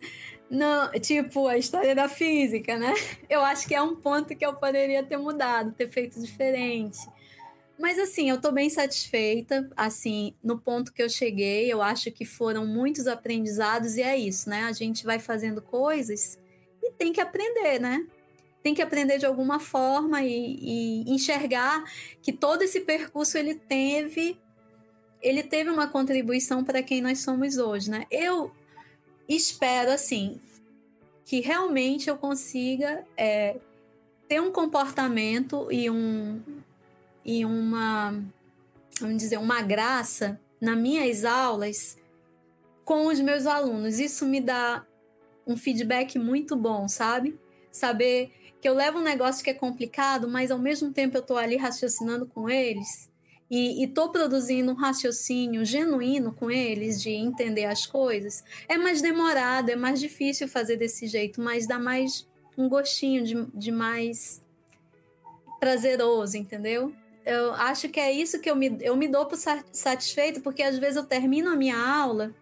não, 0.49 0.91
tipo, 0.93 1.47
a 1.47 1.57
história 1.57 1.93
da 1.93 2.09
física, 2.09 2.77
né? 2.77 2.93
Eu 3.29 3.41
acho 3.41 3.67
que 3.67 3.75
é 3.75 3.81
um 3.81 3.95
ponto 3.95 4.35
que 4.35 4.45
eu 4.45 4.53
poderia 4.55 5.03
ter 5.03 5.17
mudado, 5.17 5.73
ter 5.73 5.89
feito 5.89 6.19
diferente. 6.19 6.97
Mas 7.79 7.97
assim, 7.97 8.29
eu 8.29 8.41
tô 8.41 8.51
bem 8.51 8.69
satisfeita, 8.69 9.69
assim, 9.77 10.33
no 10.43 10.59
ponto 10.59 10.91
que 10.91 11.01
eu 11.01 11.07
cheguei, 11.07 11.71
eu 11.71 11.81
acho 11.81 12.11
que 12.11 12.25
foram 12.25 12.65
muitos 12.65 13.07
aprendizados 13.07 13.95
e 13.95 14.01
é 14.01 14.17
isso, 14.17 14.49
né? 14.49 14.63
A 14.63 14.73
gente 14.73 15.05
vai 15.05 15.17
fazendo 15.17 15.61
coisas 15.61 16.37
e 16.83 16.91
tem 16.91 17.13
que 17.13 17.21
aprender, 17.21 17.79
né? 17.79 18.05
Tem 18.61 18.73
que 18.73 18.81
aprender 18.81 19.17
de 19.17 19.25
alguma 19.25 19.59
forma 19.59 20.21
e, 20.21 20.57
e 20.59 21.11
enxergar 21.11 21.85
que 22.21 22.33
todo 22.33 22.63
esse 22.63 22.81
percurso 22.81 23.37
ele 23.37 23.55
teve 23.55 24.37
ele 25.21 25.43
teve 25.43 25.69
uma 25.69 25.87
contribuição 25.87 26.63
para 26.63 26.81
quem 26.81 27.01
nós 27.01 27.19
somos 27.19 27.57
hoje, 27.57 27.89
né? 27.89 28.05
Eu 28.09 28.51
espero 29.27 29.91
assim 29.91 30.39
que 31.25 31.41
realmente 31.41 32.09
eu 32.09 32.17
consiga 32.17 33.05
é, 33.15 33.57
ter 34.27 34.41
um 34.41 34.51
comportamento 34.51 35.71
e 35.71 35.89
um 35.89 36.41
e 37.23 37.45
uma 37.45 38.23
vamos 38.99 39.17
dizer 39.17 39.37
uma 39.37 39.61
graça 39.61 40.39
nas 40.59 40.77
minhas 40.77 41.23
aulas 41.25 41.97
com 42.83 43.07
os 43.07 43.19
meus 43.19 43.45
alunos. 43.45 43.99
Isso 43.99 44.25
me 44.25 44.41
dá 44.41 44.85
um 45.45 45.55
feedback 45.55 46.17
muito 46.17 46.55
bom, 46.55 46.87
sabe? 46.87 47.37
Saber 47.71 48.31
que 48.59 48.67
eu 48.67 48.73
levo 48.73 48.99
um 48.99 49.03
negócio 49.03 49.43
que 49.43 49.49
é 49.49 49.53
complicado, 49.53 50.27
mas 50.27 50.51
ao 50.51 50.57
mesmo 50.57 50.91
tempo 50.91 51.15
eu 51.15 51.21
estou 51.21 51.37
ali 51.37 51.55
raciocinando 51.55 52.25
com 52.25 52.49
eles 52.49 53.08
e 53.49 53.83
estou 53.83 54.09
produzindo 54.09 54.71
um 54.71 54.75
raciocínio 54.75 55.65
genuíno 55.65 56.31
com 56.31 56.51
eles 56.51 57.01
de 57.01 57.09
entender 57.09 57.65
as 57.65 57.85
coisas, 57.85 58.43
é 58.67 58.77
mais 58.77 59.01
demorado, 59.01 59.69
é 59.69 59.75
mais 59.75 59.99
difícil 59.99 60.47
fazer 60.47 60.77
desse 60.77 61.07
jeito, 61.07 61.41
mas 61.41 61.67
dá 61.67 61.79
mais 61.79 62.27
um 62.57 62.69
gostinho 62.69 63.23
de, 63.23 63.45
de 63.53 63.71
mais 63.71 64.43
prazeroso, 65.59 66.37
entendeu? 66.37 66.93
Eu 67.25 67.53
acho 67.53 67.89
que 67.89 67.99
é 67.99 68.11
isso 68.11 68.39
que 68.39 68.49
eu 68.49 68.55
me, 68.55 68.77
eu 68.81 68.95
me 68.95 69.07
dou 69.07 69.25
por 69.25 69.37
satisfeito, 69.37 70.41
porque 70.41 70.63
às 70.63 70.77
vezes 70.77 70.95
eu 70.95 71.05
termino 71.05 71.49
a 71.49 71.55
minha 71.55 71.77
aula 71.77 72.33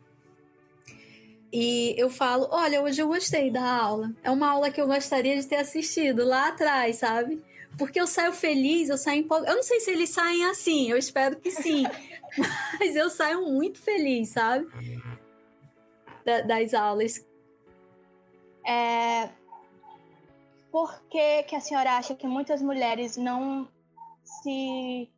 e 1.51 1.95
eu 1.97 2.09
falo: 2.09 2.47
Olha, 2.51 2.81
hoje 2.81 3.01
eu 3.01 3.07
gostei 3.07 3.49
da 3.49 3.63
aula. 3.63 4.11
É 4.23 4.29
uma 4.29 4.49
aula 4.49 4.69
que 4.69 4.79
eu 4.79 4.87
gostaria 4.87 5.35
de 5.39 5.47
ter 5.47 5.57
assistido 5.57 6.23
lá 6.23 6.49
atrás, 6.49 6.97
sabe? 6.97 7.41
Porque 7.78 7.99
eu 8.01 8.07
saio 8.07 8.34
feliz, 8.34 8.89
eu 8.89 8.97
saio 8.97 9.21
empolgada. 9.21 9.51
Eu 9.51 9.57
não 9.57 9.63
sei 9.63 9.80
se 9.80 9.91
eles 9.91 10.09
saem 10.09 10.45
assim, 10.45 10.89
eu 10.89 10.97
espero 10.97 11.39
que 11.39 11.51
sim. 11.51 11.84
mas 12.80 12.95
eu 12.95 13.09
saio 13.09 13.43
muito 13.49 13.80
feliz, 13.80 14.30
sabe? 14.30 14.67
Da, 16.25 16.41
das 16.41 16.73
aulas. 16.73 17.25
É... 18.65 19.30
Por 20.71 21.01
que, 21.09 21.43
que 21.43 21.55
a 21.55 21.59
senhora 21.59 21.97
acha 21.97 22.15
que 22.15 22.28
muitas 22.28 22.61
mulheres 22.61 23.15
não 23.15 23.67
se 24.23 25.09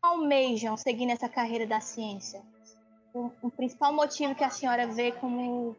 almejam 0.00 0.76
seguir 0.76 1.06
nessa 1.06 1.28
carreira 1.28 1.66
da 1.66 1.80
ciência? 1.80 2.42
O, 3.12 3.30
o 3.42 3.50
principal 3.50 3.92
motivo 3.92 4.34
que 4.34 4.44
a 4.44 4.50
senhora 4.50 4.86
vê 4.86 5.12
como 5.12 5.76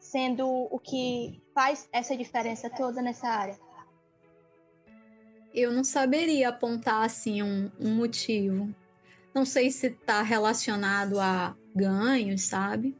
sendo 0.00 0.46
o 0.48 0.78
que 0.78 1.42
faz 1.54 1.88
essa 1.92 2.16
diferença 2.16 2.68
toda 2.68 3.00
nessa 3.00 3.28
área? 3.28 3.67
Eu 5.54 5.72
não 5.72 5.82
saberia 5.82 6.50
apontar 6.50 7.04
assim 7.04 7.42
um, 7.42 7.70
um 7.80 7.94
motivo. 7.94 8.74
Não 9.34 9.44
sei 9.44 9.70
se 9.70 9.88
está 9.88 10.22
relacionado 10.22 11.18
a 11.18 11.56
ganhos, 11.74 12.42
sabe? 12.42 12.96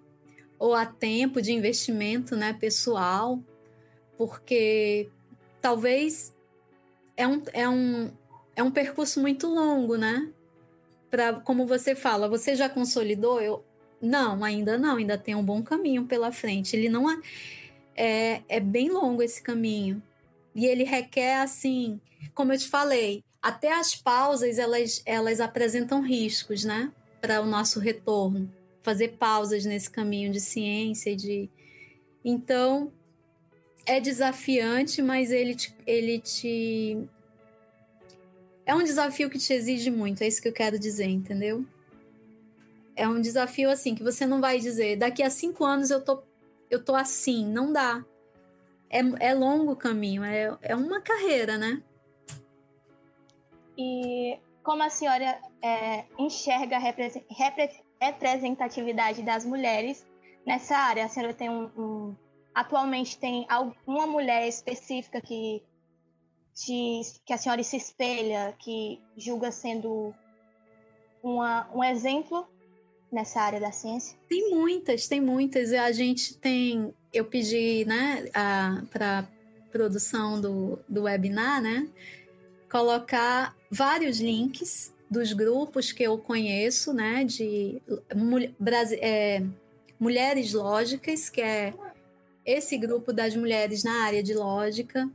Ou 0.58 0.74
a 0.74 0.86
tempo 0.86 1.40
de 1.42 1.52
investimento, 1.52 2.36
né, 2.36 2.52
pessoal, 2.52 3.38
porque 4.16 5.08
talvez 5.60 6.34
é 7.16 7.26
um, 7.26 7.42
é 7.52 7.68
um, 7.68 8.10
é 8.54 8.62
um 8.62 8.70
percurso 8.70 9.20
muito 9.20 9.46
longo, 9.46 9.96
né? 9.96 10.30
Para 11.10 11.40
como 11.40 11.66
você 11.66 11.94
fala, 11.94 12.28
você 12.28 12.54
já 12.54 12.68
consolidou? 12.68 13.40
Eu 13.40 13.64
não, 14.00 14.44
ainda 14.44 14.78
não, 14.78 14.96
ainda 14.96 15.18
tem 15.18 15.34
um 15.34 15.44
bom 15.44 15.62
caminho 15.62 16.04
pela 16.06 16.30
frente. 16.30 16.76
Ele 16.76 16.88
não 16.88 17.06
é, 17.96 18.42
é 18.48 18.60
bem 18.60 18.90
longo 18.90 19.22
esse 19.22 19.42
caminho. 19.42 20.02
E 20.58 20.66
ele 20.66 20.82
requer 20.82 21.36
assim, 21.36 22.00
como 22.34 22.52
eu 22.52 22.58
te 22.58 22.66
falei, 22.66 23.22
até 23.40 23.72
as 23.72 23.94
pausas 23.94 24.58
elas, 24.58 25.00
elas 25.06 25.40
apresentam 25.40 26.02
riscos, 26.02 26.64
né? 26.64 26.92
Para 27.20 27.40
o 27.40 27.46
nosso 27.46 27.78
retorno. 27.78 28.52
Fazer 28.82 29.10
pausas 29.10 29.64
nesse 29.64 29.88
caminho 29.88 30.32
de 30.32 30.40
ciência 30.40 31.10
e 31.10 31.14
de. 31.14 31.50
Então, 32.24 32.92
é 33.86 34.00
desafiante, 34.00 35.00
mas 35.00 35.30
ele 35.30 35.54
te, 35.54 35.72
ele 35.86 36.18
te. 36.18 37.08
É 38.66 38.74
um 38.74 38.82
desafio 38.82 39.30
que 39.30 39.38
te 39.38 39.52
exige 39.52 39.92
muito, 39.92 40.22
é 40.22 40.26
isso 40.26 40.42
que 40.42 40.48
eu 40.48 40.52
quero 40.52 40.76
dizer, 40.76 41.06
entendeu? 41.06 41.64
É 42.96 43.06
um 43.06 43.20
desafio 43.20 43.70
assim, 43.70 43.94
que 43.94 44.02
você 44.02 44.26
não 44.26 44.40
vai 44.40 44.58
dizer, 44.58 44.96
daqui 44.96 45.22
a 45.22 45.30
cinco 45.30 45.64
anos 45.64 45.92
eu 45.92 46.00
tô, 46.00 46.20
eu 46.68 46.84
tô 46.84 46.96
assim, 46.96 47.46
não 47.46 47.72
dá. 47.72 48.04
É, 48.90 49.00
é 49.30 49.34
longo 49.34 49.72
o 49.72 49.76
caminho, 49.76 50.24
é, 50.24 50.56
é 50.62 50.74
uma 50.74 51.00
carreira, 51.00 51.58
né? 51.58 51.82
E 53.76 54.38
como 54.62 54.82
a 54.82 54.90
senhora 54.90 55.38
é, 55.62 56.04
enxerga 56.18 56.76
a 56.76 56.80
representatividade 58.00 59.22
das 59.22 59.44
mulheres 59.44 60.06
nessa 60.46 60.76
área? 60.76 61.04
A 61.04 61.08
senhora 61.08 61.34
tem 61.34 61.48
um, 61.48 61.70
um 61.76 62.16
atualmente 62.54 63.18
tem 63.18 63.46
alguma 63.48 64.06
mulher 64.06 64.48
específica 64.48 65.20
que 65.20 65.62
te, 66.54 67.02
que 67.24 67.32
a 67.32 67.38
senhora 67.38 67.62
se 67.62 67.76
espelha, 67.76 68.54
que 68.58 69.00
julga 69.16 69.52
sendo 69.52 70.12
uma, 71.22 71.70
um 71.72 71.84
exemplo 71.84 72.46
nessa 73.12 73.40
área 73.40 73.60
da 73.60 73.70
ciência? 73.70 74.18
Tem 74.28 74.50
muitas, 74.50 75.06
tem 75.06 75.20
muitas. 75.20 75.72
A 75.72 75.92
gente 75.92 76.36
tem, 76.36 76.92
eu 77.12 77.24
pedi, 77.24 77.84
né, 77.84 78.28
para 78.90 79.26
produção 79.70 80.40
do, 80.40 80.78
do 80.88 81.02
webinar, 81.02 81.60
né, 81.60 81.88
colocar 82.70 83.56
vários 83.70 84.20
links 84.20 84.92
dos 85.10 85.32
grupos 85.32 85.90
que 85.92 86.02
eu 86.02 86.18
conheço, 86.18 86.92
né, 86.92 87.24
de 87.24 87.80
é, 89.00 89.42
Mulheres 89.98 90.52
Lógicas, 90.52 91.28
que 91.28 91.40
é 91.40 91.74
esse 92.44 92.78
grupo 92.78 93.12
das 93.12 93.34
mulheres 93.36 93.84
na 93.84 94.04
área 94.04 94.22
de 94.22 94.32
lógica, 94.32 95.08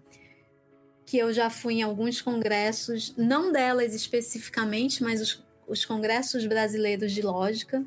que 1.05 1.17
eu 1.17 1.33
já 1.33 1.49
fui 1.49 1.75
em 1.75 1.81
alguns 1.81 2.21
congressos, 2.21 3.13
não 3.17 3.51
delas 3.51 3.93
especificamente, 3.93 5.03
mas 5.03 5.21
os, 5.21 5.43
os 5.67 5.85
congressos 5.85 6.45
brasileiros 6.45 7.11
de 7.11 7.21
lógica. 7.21 7.83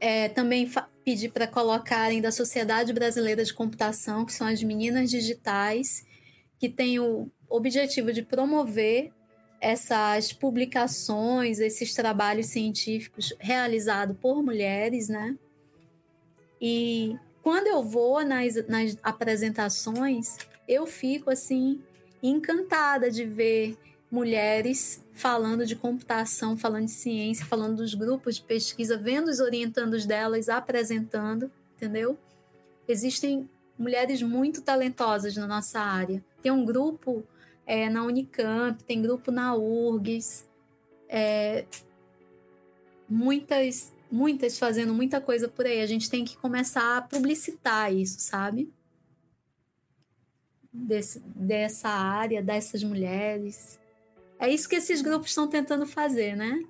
É, 0.00 0.28
também 0.28 0.70
pedi 1.04 1.28
para 1.28 1.46
colocarem 1.46 2.20
da 2.20 2.32
Sociedade 2.32 2.92
Brasileira 2.92 3.44
de 3.44 3.54
Computação, 3.54 4.24
que 4.24 4.32
são 4.32 4.46
as 4.46 4.62
meninas 4.62 5.10
digitais, 5.10 6.06
que 6.58 6.68
tem 6.68 6.98
o 6.98 7.30
objetivo 7.48 8.12
de 8.12 8.22
promover 8.22 9.12
essas 9.60 10.32
publicações, 10.32 11.58
esses 11.58 11.94
trabalhos 11.94 12.46
científicos 12.46 13.34
realizados 13.38 14.16
por 14.20 14.42
mulheres, 14.42 15.08
né? 15.08 15.36
E 16.60 17.16
quando 17.42 17.66
eu 17.66 17.82
vou 17.82 18.24
nas, 18.24 18.66
nas 18.66 18.96
apresentações, 19.02 20.38
eu 20.66 20.86
fico 20.86 21.30
assim 21.30 21.82
encantada 22.22 23.10
de 23.10 23.24
ver 23.24 23.76
mulheres 24.10 25.03
falando 25.14 25.64
de 25.64 25.76
computação, 25.76 26.56
falando 26.56 26.86
de 26.86 26.90
ciência, 26.90 27.46
falando 27.46 27.76
dos 27.76 27.94
grupos 27.94 28.36
de 28.36 28.42
pesquisa, 28.42 28.98
vendo 28.98 29.28
os 29.28 29.38
orientandos 29.38 30.04
delas 30.04 30.48
apresentando, 30.48 31.50
entendeu? 31.76 32.18
Existem 32.86 33.48
mulheres 33.78 34.20
muito 34.22 34.60
talentosas 34.60 35.36
na 35.36 35.46
nossa 35.46 35.80
área. 35.80 36.22
Tem 36.42 36.50
um 36.50 36.64
grupo 36.64 37.24
é, 37.64 37.88
na 37.88 38.02
Unicamp, 38.02 38.82
tem 38.82 39.00
grupo 39.00 39.30
na 39.30 39.54
URGS, 39.54 40.48
é, 41.08 41.64
muitas, 43.08 43.92
muitas 44.10 44.58
fazendo 44.58 44.92
muita 44.92 45.20
coisa 45.20 45.48
por 45.48 45.64
aí. 45.64 45.80
A 45.80 45.86
gente 45.86 46.10
tem 46.10 46.24
que 46.24 46.36
começar 46.36 46.98
a 46.98 47.02
publicitar 47.02 47.94
isso, 47.94 48.18
sabe? 48.18 48.68
Desse, 50.72 51.20
dessa 51.20 51.88
área, 51.88 52.42
dessas 52.42 52.82
mulheres. 52.82 53.78
É 54.38 54.48
isso 54.48 54.68
que 54.68 54.76
esses 54.76 55.00
grupos 55.00 55.28
estão 55.28 55.48
tentando 55.48 55.86
fazer, 55.86 56.36
né? 56.36 56.62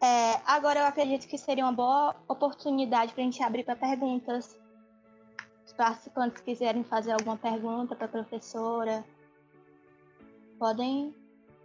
É, 0.00 0.40
agora 0.44 0.80
eu 0.80 0.86
acredito 0.86 1.26
que 1.26 1.38
seria 1.38 1.64
uma 1.64 1.72
boa 1.72 2.14
oportunidade 2.28 3.12
para 3.12 3.22
a 3.22 3.24
gente 3.24 3.42
abrir 3.42 3.64
para 3.64 3.76
perguntas. 3.76 4.58
Os 5.64 5.72
participantes 5.72 6.42
quiserem 6.42 6.84
fazer 6.84 7.12
alguma 7.12 7.36
pergunta 7.36 7.94
para 7.96 8.06
a 8.06 8.08
professora, 8.08 9.04
podem 10.58 11.14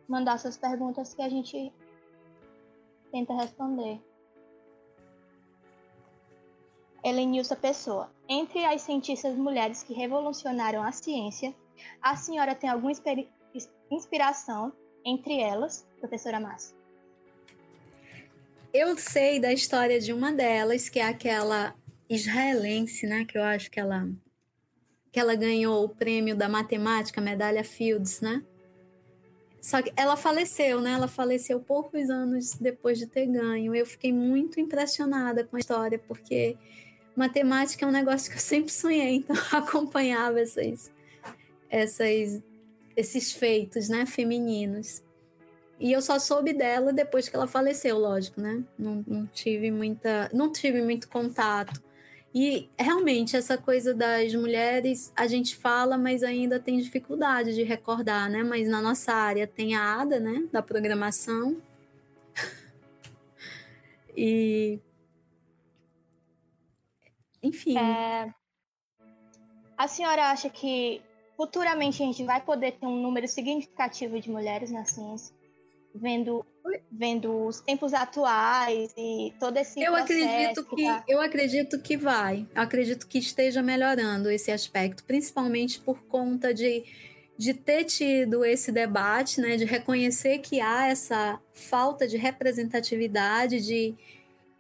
mandar 0.08 0.38
suas 0.40 0.58
perguntas 0.58 1.14
que 1.14 1.22
a 1.22 1.30
gente 1.30 1.72
tenta 3.12 3.34
responder. 3.34 4.02
Helenilson 7.04 7.56
Pessoa. 7.56 8.12
Entre 8.28 8.64
as 8.64 8.82
cientistas 8.82 9.36
mulheres 9.36 9.84
que 9.84 9.94
revolucionaram 9.94 10.84
a 10.84 10.92
ciência, 10.92 11.54
a 12.02 12.16
senhora 12.16 12.56
tem 12.56 12.70
alguma 12.70 12.92
inspiração 13.92 14.74
entre 15.06 15.40
elas, 15.40 15.86
professora 16.00 16.40
Márcia? 16.40 16.76
Eu 18.74 18.98
sei 18.98 19.40
da 19.40 19.52
história 19.52 20.00
de 20.00 20.14
uma 20.14 20.32
delas, 20.32 20.88
que 20.88 21.00
é 21.00 21.06
aquela 21.06 21.76
israelense, 22.10 23.06
né? 23.06 23.26
Que 23.26 23.38
eu 23.38 23.44
acho 23.44 23.70
que 23.70 23.80
ela, 23.80 24.10
que 25.12 25.20
ela 25.20 25.36
ganhou 25.36 25.84
o 25.84 25.90
prêmio 25.90 26.36
da 26.36 26.48
matemática, 26.48 27.20
medalha 27.20 27.64
Fields, 27.64 28.22
né? 28.22 28.42
Só 29.62 29.82
que 29.82 29.92
ela 29.96 30.16
faleceu, 30.18 30.82
né? 30.82 30.92
Ela 30.94 31.08
faleceu 31.08 31.60
poucos 31.60 32.10
anos 32.10 32.56
depois 32.56 32.98
de 32.98 33.06
ter 33.06 33.28
ganho. 33.28 33.76
Eu 33.76 33.86
fiquei 33.86 34.12
muito 34.12 34.60
impressionada 34.60 35.44
com 35.44 35.56
a 35.56 35.60
história, 35.60 36.00
porque 36.00 36.58
matemática 37.16 37.86
é 37.86 37.88
um 37.88 37.92
negócio 37.92 38.32
que 38.32 38.38
eu 38.38 38.42
sempre 38.42 38.72
sonhei, 38.72 39.16
então 39.16 39.36
eu 39.52 39.60
acompanhava 39.60 40.40
essas, 40.40 40.92
essas, 41.70 42.42
esses 42.96 43.32
feitos, 43.32 43.90
né, 43.90 44.06
femininos. 44.06 45.04
E 45.80 45.92
eu 45.92 46.02
só 46.02 46.20
soube 46.20 46.54
dela 46.54 46.94
depois 46.94 47.28
que 47.28 47.36
ela 47.36 47.48
faleceu, 47.48 47.98
lógico, 47.98 48.40
né? 48.40 48.64
Não, 48.78 49.04
não 49.08 49.26
tive 49.26 49.72
muita, 49.72 50.30
não 50.32 50.52
tive 50.52 50.82
muito 50.82 51.10
contato. 51.10 51.82
E 52.34 52.70
realmente 52.78 53.36
essa 53.36 53.58
coisa 53.58 53.94
das 53.94 54.34
mulheres 54.36 55.12
a 55.16 55.26
gente 55.26 55.56
fala, 55.56 55.98
mas 55.98 56.24
ainda 56.24 56.60
tem 56.60 56.78
dificuldade 56.78 57.56
de 57.56 57.64
recordar, 57.64 58.30
né? 58.30 58.44
Mas 58.44 58.70
na 58.70 58.82
nossa 58.82 59.12
área 59.12 59.48
tem 59.48 59.76
a 59.76 60.02
ADA, 60.02 60.20
né? 60.20 60.48
Da 60.52 60.62
programação. 60.62 61.60
e 64.16 64.80
enfim. 67.42 67.78
É... 67.78 68.34
A 69.76 69.88
senhora 69.88 70.30
acha 70.30 70.48
que 70.48 71.02
futuramente 71.42 72.04
a 72.04 72.06
gente 72.06 72.24
vai 72.24 72.40
poder 72.40 72.74
ter 72.74 72.86
um 72.86 73.02
número 73.02 73.28
significativo 73.28 74.22
de 74.22 74.30
mulheres 74.30 74.70
na 74.70 74.86
ciência? 74.86 75.34
Vendo 75.94 76.46
vendo 76.92 77.48
os 77.48 77.60
tempos 77.60 77.94
atuais 77.94 78.94
e 78.96 79.34
todo 79.40 79.58
esse 79.58 79.82
eu 79.82 79.96
acredito 79.96 80.64
que, 80.64 80.76
que 80.76 80.84
tá... 80.86 81.04
eu 81.08 81.20
acredito 81.20 81.82
que 81.82 81.98
vai 81.98 82.48
eu 82.56 82.62
acredito 82.62 83.08
que 83.08 83.18
esteja 83.18 83.64
melhorando 83.64 84.30
esse 84.30 84.52
aspecto 84.52 85.04
principalmente 85.04 85.82
por 85.82 86.04
conta 86.04 86.54
de, 86.54 86.84
de 87.36 87.56
ter 87.56 87.86
tido 87.86 88.46
esse 88.46 88.72
debate, 88.72 89.42
né, 89.42 89.58
de 89.58 89.66
reconhecer 89.66 90.38
que 90.38 90.62
há 90.62 90.88
essa 90.88 91.42
falta 91.52 92.08
de 92.08 92.16
representatividade, 92.16 93.60
de 93.60 93.96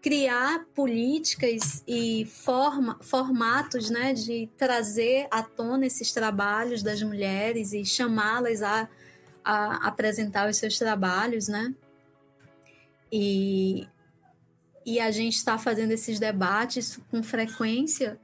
criar 0.01 0.65
políticas 0.73 1.83
e 1.87 2.25
forma, 2.25 2.97
formatos 3.01 3.89
né, 3.89 4.13
de 4.13 4.49
trazer 4.57 5.27
à 5.29 5.43
tona 5.43 5.85
esses 5.85 6.11
trabalhos 6.11 6.81
das 6.81 7.03
mulheres 7.03 7.71
e 7.71 7.85
chamá-las 7.85 8.63
a, 8.63 8.89
a 9.45 9.87
apresentar 9.87 10.49
os 10.49 10.57
seus 10.57 10.77
trabalhos, 10.79 11.47
né? 11.47 11.73
E, 13.11 13.87
e 14.83 14.99
a 14.99 15.11
gente 15.11 15.35
está 15.35 15.57
fazendo 15.57 15.91
esses 15.91 16.19
debates 16.19 16.99
com 17.11 17.21
frequência. 17.21 18.19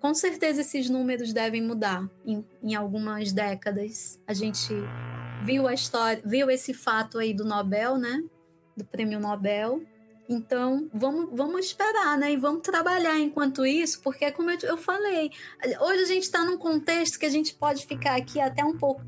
Com 0.00 0.12
certeza 0.12 0.60
esses 0.60 0.90
números 0.90 1.32
devem 1.32 1.62
mudar 1.62 2.10
em, 2.26 2.44
em 2.62 2.74
algumas 2.74 3.32
décadas. 3.32 4.20
A 4.26 4.34
gente 4.34 4.74
viu 5.44 5.66
a 5.66 5.72
história, 5.72 6.20
viu 6.26 6.50
esse 6.50 6.74
fato 6.74 7.18
aí 7.18 7.32
do 7.32 7.44
Nobel, 7.44 7.96
né? 7.96 8.22
Do 8.76 8.84
prêmio 8.84 9.18
Nobel 9.18 9.82
então, 10.32 10.88
vamos, 10.92 11.28
vamos 11.32 11.66
esperar, 11.66 12.16
né? 12.16 12.32
E 12.32 12.36
vamos 12.36 12.62
trabalhar 12.62 13.18
enquanto 13.18 13.66
isso, 13.66 14.00
porque, 14.00 14.30
como 14.32 14.50
eu, 14.50 14.58
eu 14.62 14.76
falei, 14.78 15.30
hoje 15.80 16.02
a 16.02 16.06
gente 16.06 16.22
está 16.22 16.44
num 16.44 16.56
contexto 16.56 17.18
que 17.18 17.26
a 17.26 17.30
gente 17.30 17.54
pode 17.54 17.86
ficar 17.86 18.16
aqui 18.16 18.40
até 18.40 18.64
um 18.64 18.76
pouco. 18.76 19.02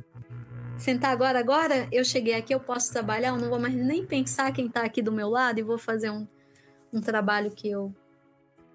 Sentar 0.77 1.13
agora, 1.13 1.39
agora 1.39 1.89
eu 1.91 2.05
cheguei 2.05 2.35
aqui, 2.35 2.55
eu 2.55 2.61
posso 2.61 2.93
trabalhar, 2.93 3.29
eu 3.29 3.39
não 3.39 3.49
vou 3.49 3.61
mais 3.61 3.75
nem 3.75 4.05
pensar 4.05 4.53
quem 4.53 4.67
está 4.67 4.83
aqui 4.83 5.01
do 5.01 5.13
meu 5.13 5.31
lado 5.31 5.59
e 5.59 5.63
vou 5.63 5.79
fazer 5.79 6.11
um, 6.11 6.27
um 6.93 7.01
trabalho 7.01 7.51
que 7.51 7.71
eu 7.71 7.95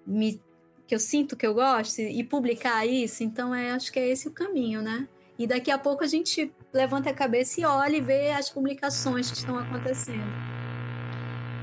me 0.06 0.42
que 0.86 0.94
eu 0.94 0.98
sinto 0.98 1.36
que 1.36 1.46
eu 1.46 1.54
gosto 1.54 2.00
e 2.00 2.24
publicar 2.24 2.84
isso. 2.84 3.22
Então, 3.22 3.54
é, 3.54 3.70
acho 3.70 3.92
que 3.92 4.00
é 4.00 4.08
esse 4.08 4.26
o 4.26 4.32
caminho, 4.32 4.82
né? 4.82 5.06
E 5.38 5.46
daqui 5.46 5.70
a 5.70 5.78
pouco 5.78 6.02
a 6.02 6.06
gente 6.08 6.52
levanta 6.72 7.10
a 7.10 7.14
cabeça 7.14 7.60
e 7.60 7.64
olha 7.64 7.96
e 7.96 8.00
vê 8.00 8.32
as 8.32 8.50
publicações 8.50 9.30
que 9.30 9.36
estão 9.36 9.56
acontecendo. 9.56 10.59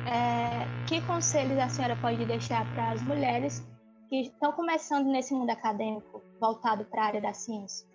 É, 0.08 0.66
que 0.88 1.02
conselhos 1.02 1.58
a 1.60 1.68
senhora 1.68 1.98
pode 1.98 2.26
deixar 2.26 2.66
para 2.74 2.92
as 2.92 3.02
mulheres 3.02 3.62
que 4.10 4.22
estão 4.22 4.54
começando 4.54 5.06
nesse 5.08 5.34
mundo 5.34 5.50
acadêmico 5.50 6.24
voltado 6.40 6.86
para 6.86 7.02
a 7.02 7.06
área 7.08 7.22
da 7.22 7.34
ciência? 7.34 7.86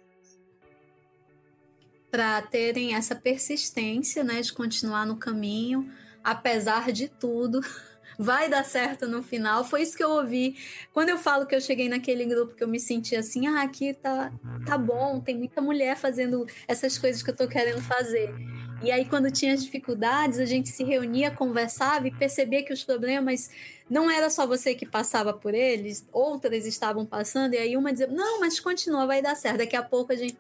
Para 2.11 2.43
terem 2.43 2.95
essa 2.95 3.15
persistência, 3.17 4.23
né, 4.23 4.43
de 4.43 4.53
continuar 4.53 5.07
no 5.07 5.17
caminho, 5.17 5.91
apesar 6.23 6.93
de 6.93 7.09
tudo, 7.09 7.61
vai 8.19 8.47
dar 8.47 8.63
certo 8.63 9.09
no 9.09 9.23
final. 9.23 9.65
Foi 9.65 9.81
isso 9.81 9.97
que 9.97 10.05
eu 10.05 10.11
ouvi 10.11 10.59
quando 10.93 11.09
eu 11.09 11.17
falo 11.17 11.47
que 11.47 11.55
eu 11.55 11.63
cheguei 11.63 11.89
naquele 11.89 12.27
grupo 12.27 12.55
que 12.55 12.63
eu 12.63 12.69
me 12.69 12.79
senti 12.79 13.17
assim, 13.17 13.47
ah, 13.47 13.63
aqui 13.63 13.95
tá 13.95 14.31
tá 14.67 14.77
bom, 14.77 15.19
tem 15.19 15.39
muita 15.39 15.63
mulher 15.63 15.97
fazendo 15.97 16.47
essas 16.69 16.99
coisas 16.99 17.23
que 17.23 17.31
eu 17.31 17.37
tô 17.37 17.49
querendo 17.49 17.81
fazer. 17.81 18.35
E 18.83 18.91
aí, 18.91 19.05
quando 19.05 19.31
tinha 19.31 19.55
as 19.55 19.63
dificuldades, 19.63 20.41
a 20.41 20.45
gente 20.45 20.69
se 20.69 20.83
reunia, 20.83 21.31
conversava 21.31 22.09
e 22.09 22.11
percebia 22.11 22.65
que 22.65 22.73
os 22.73 22.83
problemas 22.83 23.49
não 23.89 24.11
era 24.11 24.29
só 24.29 24.45
você 24.45 24.75
que 24.75 24.85
passava 24.85 25.33
por 25.33 25.55
eles, 25.55 26.05
outras 26.13 26.67
estavam 26.67 27.07
passando, 27.07 27.55
e 27.55 27.59
aí 27.59 27.77
uma 27.77 27.93
dizia: 27.93 28.09
Não, 28.09 28.41
mas 28.41 28.59
continua, 28.59 29.07
vai 29.07 29.23
dar 29.23 29.37
certo. 29.37 29.59
Daqui 29.59 29.77
a 29.77 29.83
pouco 29.83 30.13
a 30.13 30.17
gente. 30.17 30.37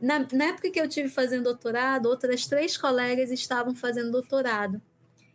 Na, 0.00 0.26
na 0.32 0.44
época 0.46 0.70
que 0.70 0.80
eu 0.80 0.88
tive 0.88 1.10
fazendo 1.10 1.44
doutorado, 1.44 2.06
outras 2.06 2.46
três 2.46 2.78
colegas 2.78 3.30
estavam 3.30 3.74
fazendo 3.74 4.10
doutorado. 4.10 4.80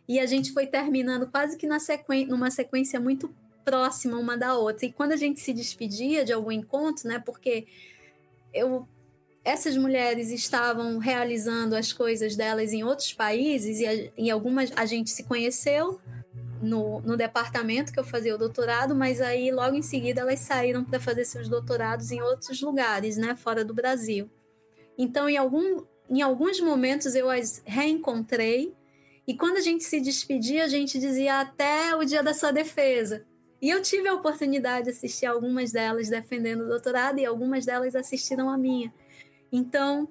E 0.08 0.18
a 0.18 0.26
gente 0.26 0.52
foi 0.52 0.66
terminando 0.66 1.30
quase 1.30 1.56
que 1.56 1.66
na 1.66 1.78
sequ... 1.78 2.26
numa 2.26 2.50
sequência 2.50 2.98
muito 2.98 3.32
próxima 3.64 4.16
uma 4.16 4.36
da 4.36 4.56
outra. 4.56 4.86
E 4.86 4.92
quando 4.92 5.12
a 5.12 5.16
gente 5.16 5.38
se 5.38 5.52
despedia 5.52 6.24
de 6.24 6.32
algum 6.32 6.50
encontro, 6.50 7.06
né? 7.06 7.22
Porque 7.24 7.66
eu 8.52 8.88
essas 9.48 9.76
mulheres 9.78 10.30
estavam 10.30 10.98
realizando 10.98 11.74
as 11.74 11.90
coisas 11.90 12.36
delas 12.36 12.72
em 12.72 12.84
outros 12.84 13.14
países 13.14 13.80
e 13.80 14.12
em 14.16 14.30
algumas 14.30 14.70
a 14.76 14.84
gente 14.84 15.08
se 15.08 15.24
conheceu 15.24 15.98
no, 16.60 17.00
no 17.00 17.16
departamento 17.16 17.90
que 17.90 17.98
eu 17.98 18.04
fazia 18.04 18.34
o 18.34 18.38
doutorado, 18.38 18.94
mas 18.94 19.22
aí 19.22 19.50
logo 19.50 19.74
em 19.74 19.82
seguida 19.82 20.20
elas 20.20 20.40
saíram 20.40 20.84
para 20.84 21.00
fazer 21.00 21.24
seus 21.24 21.48
doutorados 21.48 22.10
em 22.10 22.20
outros 22.20 22.60
lugares, 22.60 23.16
né, 23.16 23.34
fora 23.34 23.64
do 23.64 23.72
Brasil. 23.72 24.30
Então, 24.98 25.30
em, 25.30 25.36
algum, 25.38 25.82
em 26.10 26.20
alguns 26.20 26.60
momentos 26.60 27.14
eu 27.14 27.30
as 27.30 27.62
reencontrei 27.64 28.74
e 29.26 29.34
quando 29.34 29.56
a 29.56 29.62
gente 29.62 29.84
se 29.84 29.98
despedia, 29.98 30.64
a 30.64 30.68
gente 30.68 30.98
dizia 30.98 31.40
até 31.40 31.96
o 31.96 32.04
dia 32.04 32.22
da 32.22 32.34
sua 32.34 32.50
defesa. 32.50 33.24
E 33.62 33.70
eu 33.70 33.80
tive 33.82 34.08
a 34.08 34.14
oportunidade 34.14 34.84
de 34.84 34.90
assistir 34.90 35.26
algumas 35.26 35.72
delas 35.72 36.08
defendendo 36.08 36.62
o 36.62 36.68
doutorado 36.68 37.18
e 37.18 37.26
algumas 37.26 37.64
delas 37.64 37.94
assistiram 37.96 38.50
a 38.50 38.58
minha. 38.58 38.92
Então, 39.50 40.08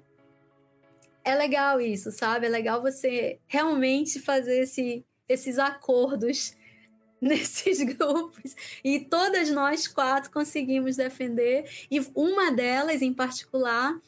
é 1.28 1.36
legal 1.36 1.82
isso, 1.82 2.10
sabe? 2.10 2.46
É 2.46 2.50
legal 2.50 2.82
você 2.82 3.38
realmente 3.48 4.18
fazer 4.18 4.62
esse, 4.62 5.06
esses 5.28 5.60
acordos 5.60 6.56
nesses 7.20 7.84
grupos. 7.84 8.56
E 8.84 9.02
todas 9.02 9.50
nós 9.50 9.88
quatro 9.88 10.32
conseguimos 10.32 10.96
defender. 10.96 11.70
E 11.92 12.00
uma 12.16 12.50
delas, 12.52 13.02
em 13.02 13.14
particular, 13.14 14.00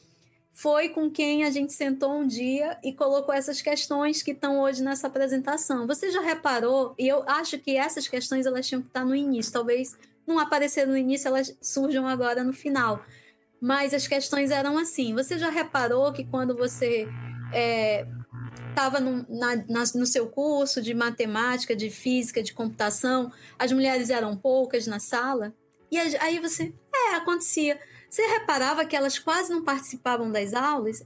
foi 0.50 0.88
com 0.88 1.10
quem 1.10 1.44
a 1.44 1.50
gente 1.50 1.74
sentou 1.74 2.12
um 2.12 2.26
dia 2.26 2.78
e 2.82 2.92
colocou 2.92 3.34
essas 3.34 3.60
questões 3.60 4.22
que 4.22 4.30
estão 4.30 4.58
hoje 4.58 4.82
nessa 4.82 5.06
apresentação. 5.06 5.86
Você 5.86 6.10
já 6.10 6.22
reparou? 6.22 6.94
E 6.98 7.06
eu 7.06 7.22
acho 7.28 7.58
que 7.58 7.76
essas 7.76 8.08
questões 8.08 8.46
elas 8.46 8.66
tinham 8.66 8.80
que 8.80 8.88
estar 8.88 9.04
no 9.04 9.14
início. 9.14 9.52
Talvez 9.52 9.94
não 10.26 10.38
apareceram 10.38 10.92
no 10.92 10.98
início, 10.98 11.28
elas 11.28 11.54
surjam 11.60 12.06
agora 12.06 12.42
no 12.42 12.52
final 12.52 13.04
mas 13.60 13.92
as 13.92 14.06
questões 14.06 14.50
eram 14.50 14.78
assim. 14.78 15.14
Você 15.14 15.38
já 15.38 15.50
reparou 15.50 16.12
que 16.12 16.24
quando 16.24 16.56
você 16.56 17.06
estava 18.70 18.98
é, 18.98 19.00
no, 19.00 19.26
no 19.94 20.06
seu 20.06 20.28
curso 20.28 20.80
de 20.80 20.94
matemática, 20.94 21.76
de 21.76 21.90
física, 21.90 22.42
de 22.42 22.54
computação, 22.54 23.30
as 23.58 23.70
mulheres 23.70 24.08
eram 24.08 24.36
poucas 24.36 24.86
na 24.86 24.98
sala? 24.98 25.54
E 25.90 25.98
aí 25.98 26.38
você, 26.38 26.72
é, 26.94 27.14
acontecia. 27.16 27.78
Você 28.08 28.22
reparava 28.22 28.84
que 28.84 28.96
elas 28.96 29.18
quase 29.18 29.50
não 29.50 29.62
participavam 29.62 30.30
das 30.30 30.54
aulas? 30.54 31.04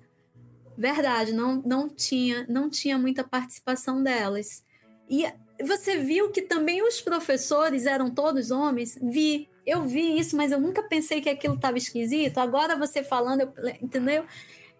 Verdade, 0.77 1.33
não, 1.33 1.63
não 1.65 1.89
tinha, 1.89 2.47
não 2.49 2.69
tinha 2.69 2.99
muita 2.99 3.25
participação 3.25 4.03
delas. 4.03 4.63
E 5.09 5.27
você 5.63 5.99
viu 5.99 6.31
que 6.31 6.43
também 6.43 6.83
os 6.83 7.01
professores 7.01 7.87
eram 7.87 8.11
todos 8.11 8.51
homens? 8.51 8.99
Vi 9.01 9.49
eu 9.67 9.83
vi 9.83 10.19
isso, 10.19 10.37
mas 10.37 10.53
eu 10.53 10.61
nunca 10.61 10.83
pensei 10.83 11.21
que 11.21 11.29
aquilo 11.29 11.55
estava 11.55 11.79
esquisito. 11.79 12.39
Agora 12.39 12.77
você 12.77 13.03
falando, 13.03 13.41
eu, 13.41 13.53
entendeu? 13.81 14.25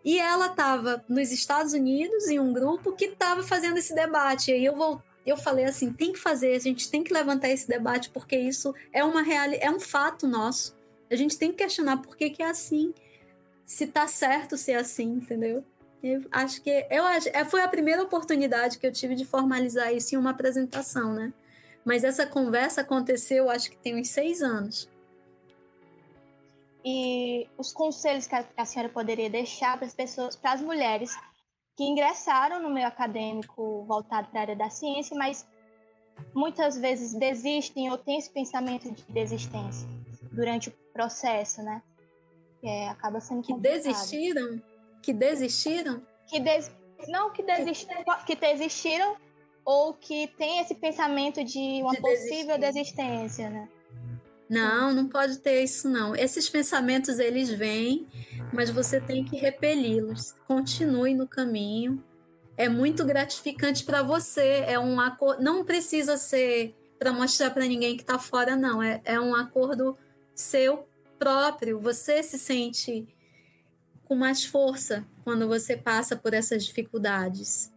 E 0.05 0.19
ela 0.19 0.47
estava 0.47 1.05
nos 1.09 1.33
Estados 1.33 1.73
Unidos 1.73 2.29
em 2.29 2.39
um 2.39 2.53
grupo 2.53 2.93
que 2.93 3.07
estava 3.07 3.43
fazendo 3.43 3.79
esse 3.79 3.95
debate. 3.95 4.53
E 4.53 4.65
eu 4.65 5.01
eu 5.27 5.37
falei 5.39 5.65
assim, 5.65 5.91
tem 5.91 6.13
que 6.13 6.19
fazer, 6.19 6.55
a 6.55 6.59
gente 6.59 6.91
tem 6.91 7.03
que 7.03 7.13
levantar 7.13 7.49
esse 7.49 7.67
debate 7.67 8.11
porque 8.11 8.37
isso 8.37 8.75
é 8.93 9.03
uma 9.03 9.23
real, 9.23 9.47
é 9.59 9.71
um 9.71 9.81
fato 9.81 10.27
nosso. 10.27 10.77
A 11.11 11.17
gente 11.17 11.39
tem 11.39 11.51
que 11.51 11.59
questionar 11.59 11.99
por 11.99 12.17
que, 12.17 12.29
que 12.29 12.43
é 12.43 12.51
assim, 12.51 12.93
se 13.65 13.87
tá 13.87 14.07
certo 14.07 14.57
ser 14.57 14.75
assim, 14.75 15.05
entendeu? 15.05 15.65
Eu 16.03 16.23
acho 16.31 16.61
que 16.61 16.69
eu 16.91 17.05
é, 17.07 17.45
foi 17.47 17.63
a 17.63 17.69
primeira 17.69 18.03
oportunidade 18.03 18.79
que 18.79 18.87
eu 18.87 18.93
tive 18.93 19.15
de 19.15 19.25
formalizar 19.25 19.95
isso 19.95 20.15
em 20.15 20.19
uma 20.19 20.31
apresentação, 20.31 21.15
né? 21.15 21.33
Mas 21.85 22.03
essa 22.03 22.27
conversa 22.27 22.81
aconteceu, 22.81 23.51
acho 23.51 23.71
que 23.71 23.77
tem 23.77 24.01
uns 24.01 24.09
seis 24.09 24.41
anos. 24.43 24.89
E 26.85 27.49
os 27.59 27.73
conselhos 27.73 28.27
que 28.27 28.35
a, 28.35 28.65
senhora 28.65 28.91
poderia 28.91 29.31
deixar 29.31 29.77
para 29.77 29.87
as 29.87 29.95
pessoas, 29.95 30.37
para 30.37 30.53
as 30.53 30.61
mulheres 30.61 31.15
que 31.77 31.85
ingressaram 31.85 32.63
no 32.63 32.71
meio 32.71 32.87
acadêmico 32.87 33.85
voltado 33.85 34.29
para 34.29 34.41
a 34.41 34.43
área 34.43 34.57
da 34.57 34.71
ciência, 34.71 35.17
mas 35.17 35.47
muitas 36.35 36.77
vezes 36.77 37.15
desistem 37.15 37.91
ou 37.91 37.99
têm 37.99 38.19
esse 38.19 38.31
pensamento 38.31 38.91
de 38.91 39.03
desistência 39.05 39.89
durante 40.31 40.69
o 40.69 40.73
processo, 40.93 41.63
né? 41.63 41.83
Que 42.61 42.69
é, 42.69 42.89
acaba 42.89 43.21
sendo 43.21 43.43
que 43.43 43.53
complicado. 43.53 43.83
desistiram, 43.83 44.63
que 45.03 45.13
desistiram, 45.13 46.03
que 46.27 46.39
des... 46.39 46.71
não 47.09 47.33
que 47.33 47.43
desistiram, 47.43 48.05
que 48.27 48.37
desistiram 48.37 49.17
ou 49.65 49.95
que 49.95 50.27
tem 50.37 50.61
esse 50.61 50.75
pensamento 50.75 51.43
de 51.43 51.83
uma 51.83 51.93
de 51.93 52.01
possível 52.01 52.59
desistência, 52.59 53.49
né? 53.49 53.69
Não, 54.49 54.93
não 54.93 55.09
pode 55.09 55.39
ter 55.39 55.63
isso 55.63 55.89
não. 55.89 56.15
Esses 56.15 56.49
pensamentos 56.49 57.19
eles 57.19 57.51
vêm, 57.51 58.07
mas 58.53 58.71
você 58.71 59.01
tem 59.01 59.25
que 59.25 59.37
repeli-los. 59.37 60.35
Continue 60.47 61.15
no 61.15 61.27
caminho. 61.27 62.03
É 62.57 62.69
muito 62.69 63.05
gratificante 63.05 63.85
para 63.85 64.03
você. 64.03 64.65
É 64.67 64.79
um 64.79 65.01
acordo. 65.01 65.43
Não 65.43 65.65
precisa 65.65 66.17
ser 66.17 66.75
para 66.99 67.13
mostrar 67.13 67.51
para 67.51 67.65
ninguém 67.65 67.97
que 67.97 68.03
está 68.03 68.19
fora, 68.19 68.55
não. 68.55 68.83
É, 68.83 69.01
é 69.05 69.19
um 69.19 69.35
acordo 69.35 69.97
seu 70.35 70.87
próprio. 71.19 71.81
Você 71.81 72.23
se 72.23 72.39
sente 72.39 73.09
com 74.05 74.15
mais 74.15 74.45
força 74.45 75.05
quando 75.25 75.49
você 75.49 75.77
passa 75.77 76.15
por 76.15 76.35
essas 76.35 76.65
dificuldades. 76.65 77.74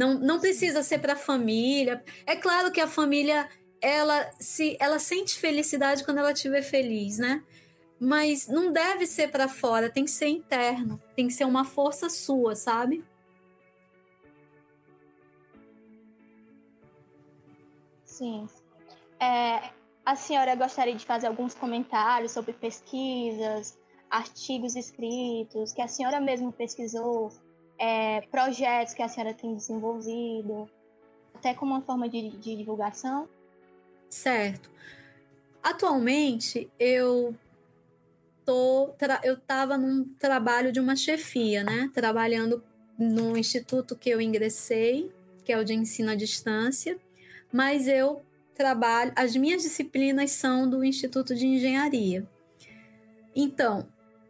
Não, 0.00 0.14
não 0.14 0.40
precisa 0.40 0.82
ser 0.82 0.98
para 0.98 1.12
a 1.12 1.16
família. 1.16 2.02
É 2.26 2.34
claro 2.34 2.72
que 2.72 2.80
a 2.80 2.86
família 2.86 3.48
ela 3.82 4.30
se 4.38 4.76
ela 4.80 4.98
sente 4.98 5.38
felicidade 5.38 6.04
quando 6.04 6.18
ela 6.18 6.32
estiver 6.32 6.62
feliz, 6.62 7.18
né? 7.18 7.42
mas 8.00 8.48
não 8.48 8.72
deve 8.72 9.06
ser 9.06 9.30
para 9.30 9.46
fora, 9.46 9.90
tem 9.90 10.04
que 10.04 10.10
ser 10.10 10.28
interno, 10.28 10.98
tem 11.14 11.26
que 11.26 11.34
ser 11.34 11.44
uma 11.44 11.66
força 11.66 12.08
sua, 12.08 12.56
sabe? 12.56 13.04
Sim. 18.06 18.48
É, 19.20 19.70
a 20.04 20.16
senhora 20.16 20.54
gostaria 20.54 20.94
de 20.94 21.04
fazer 21.04 21.26
alguns 21.26 21.54
comentários 21.54 22.32
sobre 22.32 22.54
pesquisas, 22.54 23.78
artigos 24.08 24.74
escritos 24.76 25.74
que 25.74 25.82
a 25.82 25.88
senhora 25.88 26.18
mesmo 26.20 26.50
pesquisou, 26.50 27.30
é, 27.80 28.20
projetos 28.30 28.92
que 28.92 29.02
a 29.02 29.08
senhora 29.08 29.32
tem 29.32 29.54
desenvolvido, 29.54 30.70
até 31.34 31.54
como 31.54 31.72
uma 31.72 31.80
forma 31.80 32.10
de, 32.10 32.28
de 32.28 32.54
divulgação? 32.54 33.26
Certo. 34.10 34.70
Atualmente, 35.62 36.70
eu 36.78 37.34
tô 38.44 38.94
eu 39.22 39.34
estava 39.34 39.78
num 39.78 40.04
trabalho 40.18 40.70
de 40.70 40.78
uma 40.78 40.94
chefia, 40.94 41.64
né? 41.64 41.90
Trabalhando 41.94 42.62
no 42.98 43.36
instituto 43.36 43.96
que 43.96 44.10
eu 44.10 44.20
ingressei, 44.20 45.10
que 45.42 45.52
é 45.52 45.58
o 45.58 45.64
de 45.64 45.72
ensino 45.72 46.10
à 46.10 46.14
distância, 46.14 46.98
mas 47.50 47.88
eu 47.88 48.22
trabalho, 48.54 49.12
as 49.16 49.34
minhas 49.34 49.62
disciplinas 49.62 50.32
são 50.32 50.68
do 50.68 50.84
Instituto 50.84 51.34
de 51.34 51.46
Engenharia. 51.46 52.28
Então, 53.34 53.88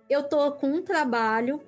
eu 0.09 0.23
tô 0.23 0.53
com 0.53 0.69
um 0.69 0.83
trabalho 0.83 1.61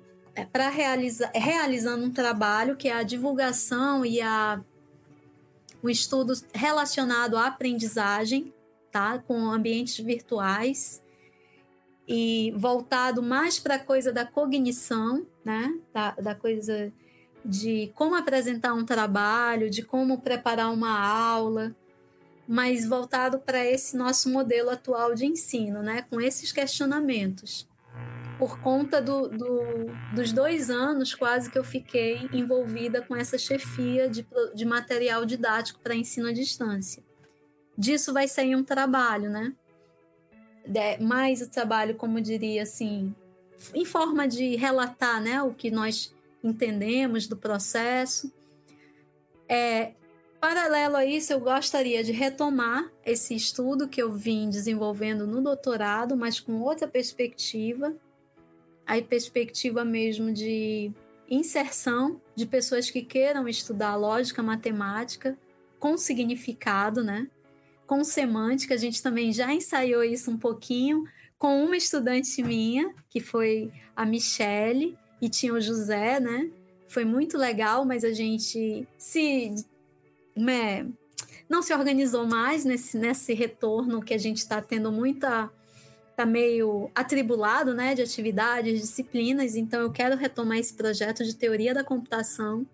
para 0.51 0.69
realizar, 0.69 1.31
realizando 1.33 2.05
um 2.05 2.11
trabalho 2.11 2.75
que 2.75 2.87
é 2.87 2.93
a 2.93 3.03
divulgação 3.03 4.05
e 4.05 4.21
a 4.21 4.61
o 5.81 5.89
estudo 5.89 6.33
relacionado 6.53 7.35
à 7.35 7.47
aprendizagem, 7.47 8.53
tá? 8.89 9.19
Com 9.19 9.51
ambientes 9.51 9.97
virtuais 9.97 11.03
e 12.07 12.53
voltado 12.55 13.21
mais 13.21 13.59
para 13.59 13.75
a 13.75 13.79
coisa 13.79 14.11
da 14.11 14.25
cognição, 14.25 15.25
né? 15.43 15.77
Da, 15.93 16.11
da 16.11 16.35
coisa 16.35 16.91
de 17.43 17.91
como 17.95 18.15
apresentar 18.15 18.73
um 18.73 18.85
trabalho, 18.85 19.69
de 19.69 19.83
como 19.83 20.21
preparar 20.21 20.71
uma 20.71 20.97
aula, 20.97 21.75
mas 22.47 22.85
voltado 22.87 23.39
para 23.39 23.65
esse 23.65 23.97
nosso 23.97 24.29
modelo 24.29 24.69
atual 24.69 25.13
de 25.13 25.25
ensino, 25.25 25.83
né? 25.83 26.05
Com 26.09 26.21
esses 26.21 26.53
questionamentos. 26.53 27.67
Por 28.37 28.59
conta 28.59 29.01
do, 29.01 29.27
do, 29.29 29.85
dos 30.13 30.33
dois 30.33 30.69
anos 30.69 31.13
quase 31.13 31.49
que 31.49 31.57
eu 31.57 31.63
fiquei 31.63 32.27
envolvida 32.33 33.01
com 33.01 33.15
essa 33.15 33.37
chefia 33.37 34.09
de, 34.09 34.25
de 34.53 34.65
material 34.65 35.25
didático 35.25 35.79
para 35.79 35.95
ensino 35.95 36.27
à 36.27 36.33
distância. 36.33 37.03
Disso 37.77 38.13
vai 38.13 38.27
sair 38.27 38.55
um 38.55 38.63
trabalho, 38.63 39.29
né? 39.29 39.53
mais 41.01 41.41
o 41.41 41.49
trabalho, 41.49 41.95
como 41.95 42.21
diria 42.21 42.63
assim, 42.63 43.13
em 43.73 43.85
forma 43.85 44.27
de 44.27 44.55
relatar 44.55 45.21
né, 45.21 45.41
o 45.41 45.53
que 45.53 45.69
nós 45.69 46.13
entendemos 46.43 47.27
do 47.27 47.37
processo. 47.37 48.31
É, 49.47 49.93
paralelo 50.39 50.95
a 50.95 51.05
isso, 51.05 51.33
eu 51.33 51.39
gostaria 51.39 52.03
de 52.03 52.11
retomar 52.11 52.91
esse 53.05 53.35
estudo 53.35 53.87
que 53.87 54.01
eu 54.01 54.11
vim 54.11 54.49
desenvolvendo 54.49 55.27
no 55.27 55.41
doutorado, 55.41 56.15
mas 56.15 56.39
com 56.39 56.59
outra 56.61 56.87
perspectiva, 56.87 57.95
a 58.85 59.01
perspectiva 59.01 59.83
mesmo 59.83 60.31
de 60.33 60.91
inserção 61.29 62.21
de 62.35 62.45
pessoas 62.45 62.89
que 62.89 63.01
queiram 63.01 63.47
estudar 63.47 63.95
lógica 63.95 64.43
matemática 64.43 65.37
com 65.79 65.97
significado, 65.97 67.03
né? 67.03 67.27
com 67.85 68.03
semântica, 68.03 68.73
a 68.73 68.77
gente 68.77 69.01
também 69.01 69.31
já 69.31 69.53
ensaiou 69.53 70.03
isso 70.03 70.31
um 70.31 70.37
pouquinho 70.37 71.03
com 71.37 71.63
uma 71.63 71.75
estudante 71.75 72.41
minha, 72.41 72.93
que 73.09 73.19
foi 73.19 73.71
a 73.95 74.05
Michele, 74.05 74.97
e 75.21 75.29
tinha 75.29 75.53
o 75.53 75.61
José, 75.61 76.19
né? 76.19 76.49
Foi 76.87 77.05
muito 77.05 77.37
legal, 77.37 77.85
mas 77.85 78.03
a 78.03 78.11
gente 78.11 78.87
se. 78.97 79.53
Né, 80.35 80.87
não 81.47 81.61
se 81.61 81.73
organizou 81.73 82.25
mais 82.25 82.65
nesse, 82.65 82.97
nesse 82.97 83.33
retorno 83.33 84.01
que 84.01 84.13
a 84.13 84.17
gente 84.17 84.37
está 84.37 84.61
tendo 84.61 84.91
muita. 84.91 85.51
Está 86.13 86.27
meio 86.27 86.91
atribulado 86.93 87.73
né, 87.73 87.95
de 87.95 88.03
atividades, 88.03 88.79
disciplinas, 88.79 89.55
então 89.55 89.81
eu 89.81 89.91
quero 89.91 90.15
retomar 90.15 90.59
esse 90.59 90.75
projeto 90.75 91.23
de 91.23 91.35
teoria 91.35 91.73
da 91.73 91.83
computação. 91.83 92.67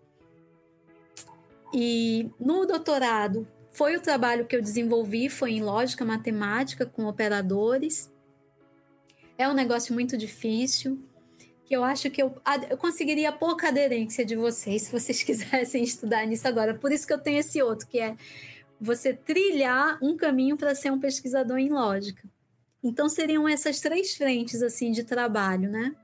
E 1.74 2.30
no 2.38 2.66
doutorado, 2.66 3.48
foi 3.72 3.96
o 3.96 4.02
trabalho 4.02 4.46
que 4.46 4.58
eu 4.58 4.62
desenvolvi, 4.62 5.30
foi 5.30 5.54
em 5.54 5.64
lógica 5.64 6.04
matemática 6.04 6.86
com 6.86 7.06
operadores. 7.06 8.12
É 9.38 9.48
um 9.48 9.54
negócio 9.54 9.94
muito 9.94 10.18
difícil, 10.18 11.00
que 11.64 11.74
eu 11.74 11.82
acho 11.82 12.12
que 12.12 12.22
eu, 12.22 12.36
eu 12.70 12.78
conseguiria 12.78 13.32
pouca 13.32 13.70
aderência 13.70 14.26
de 14.26 14.36
vocês 14.36 14.82
se 14.82 14.92
vocês 14.92 15.24
quisessem 15.24 15.82
estudar 15.82 16.28
nisso 16.28 16.46
agora. 16.46 16.74
Por 16.74 16.92
isso 16.92 17.08
que 17.08 17.14
eu 17.14 17.20
tenho 17.20 17.40
esse 17.40 17.62
outro, 17.62 17.88
que 17.88 18.02
é 18.02 18.18
você 18.82 19.14
trilhar 19.14 19.98
um 20.02 20.18
caminho 20.18 20.58
para 20.58 20.76
ser 20.76 20.92
um 20.92 21.00
pesquisador 21.00 21.58
em 21.58 21.70
lógica. 21.70 22.28
Então 22.84 23.10
seriam 23.10 23.48
essas 23.48 23.80
três 23.80 24.16
frentes 24.16 24.62
assim 24.62 24.92
de 24.92 25.04
trabalho, 25.04 25.70
né? 25.70 25.96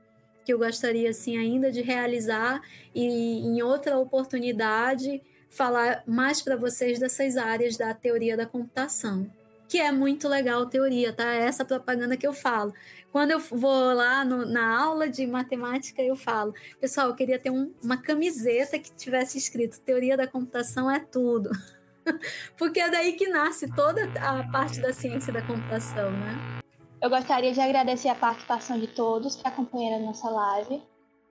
Que 0.44 0.52
eu 0.52 0.58
gostaria 0.58 1.10
assim 1.10 1.36
ainda 1.38 1.72
de 1.72 1.80
realizar 1.82 2.60
e 2.94 3.04
em 3.40 3.62
outra 3.62 3.98
oportunidade 3.98 5.22
falar 5.48 6.02
mais 6.06 6.42
para 6.42 6.56
vocês 6.56 6.98
dessas 6.98 7.36
áreas 7.36 7.76
da 7.76 7.94
teoria 7.94 8.36
da 8.36 8.44
computação, 8.44 9.30
que 9.68 9.78
é 9.78 9.90
muito 9.90 10.28
legal 10.28 10.66
teoria, 10.66 11.12
tá? 11.12 11.34
É 11.34 11.42
essa 11.42 11.64
propaganda 11.64 12.16
que 12.16 12.26
eu 12.26 12.32
falo. 12.32 12.74
Quando 13.10 13.30
eu 13.30 13.38
vou 13.38 13.94
lá 13.94 14.24
no, 14.24 14.44
na 14.44 14.78
aula 14.78 15.08
de 15.08 15.26
matemática, 15.26 16.02
eu 16.02 16.14
falo, 16.14 16.52
pessoal, 16.78 17.08
eu 17.08 17.14
queria 17.14 17.38
ter 17.38 17.50
um, 17.50 17.72
uma 17.82 17.96
camiseta 17.96 18.78
que 18.78 18.92
tivesse 18.92 19.38
escrito 19.38 19.80
teoria 19.80 20.16
da 20.16 20.26
computação 20.26 20.90
é 20.90 21.00
tudo. 21.00 21.50
Porque 22.56 22.80
é 22.80 22.90
daí 22.90 23.12
que 23.14 23.28
nasce 23.28 23.72
toda 23.74 24.04
a 24.20 24.50
parte 24.50 24.80
da 24.80 24.92
ciência 24.92 25.32
da 25.32 25.42
computação, 25.42 26.10
né? 26.10 26.60
Eu 27.00 27.10
gostaria 27.10 27.52
de 27.52 27.60
agradecer 27.60 28.08
a 28.08 28.14
participação 28.14 28.78
de 28.78 28.86
todos 28.86 29.36
que 29.36 29.46
acompanharam 29.46 30.02
a 30.02 30.06
nossa 30.06 30.28
live. 30.30 30.82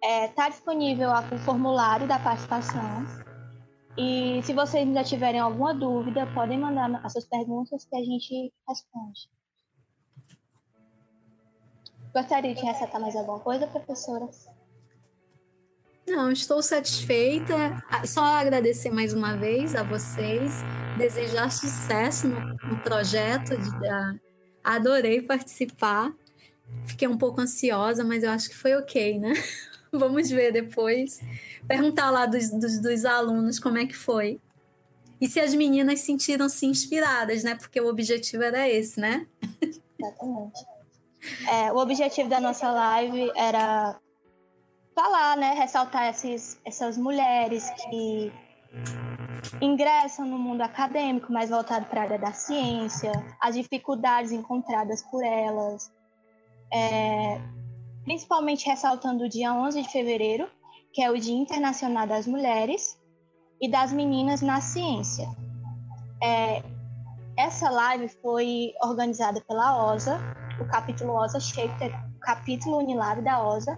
Está 0.04 0.08
é, 0.08 0.28
tá 0.28 0.50
disponível 0.50 1.10
o 1.10 1.38
formulário 1.40 2.08
da 2.08 2.20
participação 2.20 3.06
e 3.98 4.42
se 4.44 4.54
vocês 4.54 4.86
ainda 4.86 5.04
tiverem 5.06 5.40
alguma 5.40 5.74
dúvida, 5.74 6.28
podem 6.34 6.60
mandar 6.60 7.00
as 7.04 7.14
suas 7.14 7.26
perguntas 7.26 7.86
que 7.86 7.96
a 7.96 8.04
gente 8.04 8.54
responde. 8.68 9.30
Gostaria 12.14 12.54
de 12.54 12.62
ressaltar 12.62 13.00
mais 13.00 13.16
alguma 13.16 13.40
coisa, 13.40 13.68
professora? 13.68 14.30
Não, 16.08 16.32
estou 16.32 16.62
satisfeita. 16.62 17.84
Ah, 17.90 18.06
só 18.06 18.22
agradecer 18.22 18.92
mais 18.92 19.14
uma 19.14 19.36
vez 19.36 19.76
a 19.76 19.82
vocês, 19.82 20.54
desejar 20.98 21.52
sucesso 21.52 22.28
no, 22.28 22.40
no 22.40 22.78
projeto. 22.78 23.58
De, 23.58 23.70
uh, 23.70 24.20
adorei 24.64 25.22
participar. 25.22 26.14
Fiquei 26.86 27.08
um 27.08 27.18
pouco 27.18 27.42
ansiosa, 27.42 28.04
mas 28.04 28.24
eu 28.24 28.30
acho 28.30 28.50
que 28.50 28.56
foi 28.56 28.76
ok, 28.76 29.18
né? 29.18 29.34
Vamos 29.92 30.30
ver 30.30 30.52
depois. 30.52 31.20
Perguntar 31.68 32.12
lá 32.12 32.28
dos, 32.28 32.52
dos, 32.52 32.80
dos, 32.80 33.06
alunos 33.06 33.60
como 33.60 33.80
é 33.80 33.86
que 33.88 33.96
foi. 33.96 34.40
E 35.20 35.28
se 35.28 35.40
as 35.40 35.56
meninas 35.56 36.02
sentiram-se 36.02 36.68
inspiradas, 36.68 37.44
né? 37.44 37.56
Porque 37.56 37.82
o 37.82 37.88
objetivo 37.88 38.44
era 38.44 38.70
esse, 38.70 39.00
né? 39.00 39.26
Exatamente. 39.98 40.66
É, 41.50 41.72
o 41.72 41.78
objetivo 41.78 42.30
da 42.30 42.40
nossa 42.40 42.70
live 42.70 43.32
era 43.36 44.00
falar, 44.96 45.36
né? 45.36 45.54
Ressaltar 45.54 46.08
esses, 46.08 46.60
essas 46.66 46.98
mulheres 46.98 47.70
que 47.72 48.32
ingressam 49.62 50.26
no 50.26 50.40
mundo 50.40 50.62
acadêmico, 50.62 51.32
mais 51.32 51.50
voltado 51.50 51.86
para 51.86 52.02
a 52.02 52.04
área 52.06 52.20
da 52.20 52.32
ciência, 52.32 53.12
as 53.42 53.56
dificuldades 53.56 54.32
encontradas 54.32 55.04
por 55.04 55.24
elas, 55.24 55.92
é, 56.72 57.40
principalmente 58.04 58.66
ressaltando 58.66 59.26
o 59.26 59.30
dia 59.30 59.54
11 59.54 59.84
de 59.84 59.90
fevereiro, 59.90 60.50
que 60.94 61.02
é 61.02 61.12
o 61.12 61.20
Dia 61.20 61.36
Internacional 61.36 62.08
das 62.08 62.26
Mulheres 62.26 62.98
e 63.62 63.70
das 63.70 63.92
Meninas 63.92 64.42
na 64.42 64.62
Ciência. 64.62 65.28
É, 66.24 66.64
essa 67.38 67.70
live 67.70 68.08
foi 68.22 68.74
organizada 68.82 69.42
pela 69.42 69.92
OSA, 69.92 70.18
o 70.60 70.66
capítulo 70.66 71.14
OSA 71.14 71.40
Shaper, 71.40 71.94
o 72.16 72.20
capítulo 72.20 72.78
Unilab 72.78 73.22
da 73.22 73.46
OSA, 73.46 73.78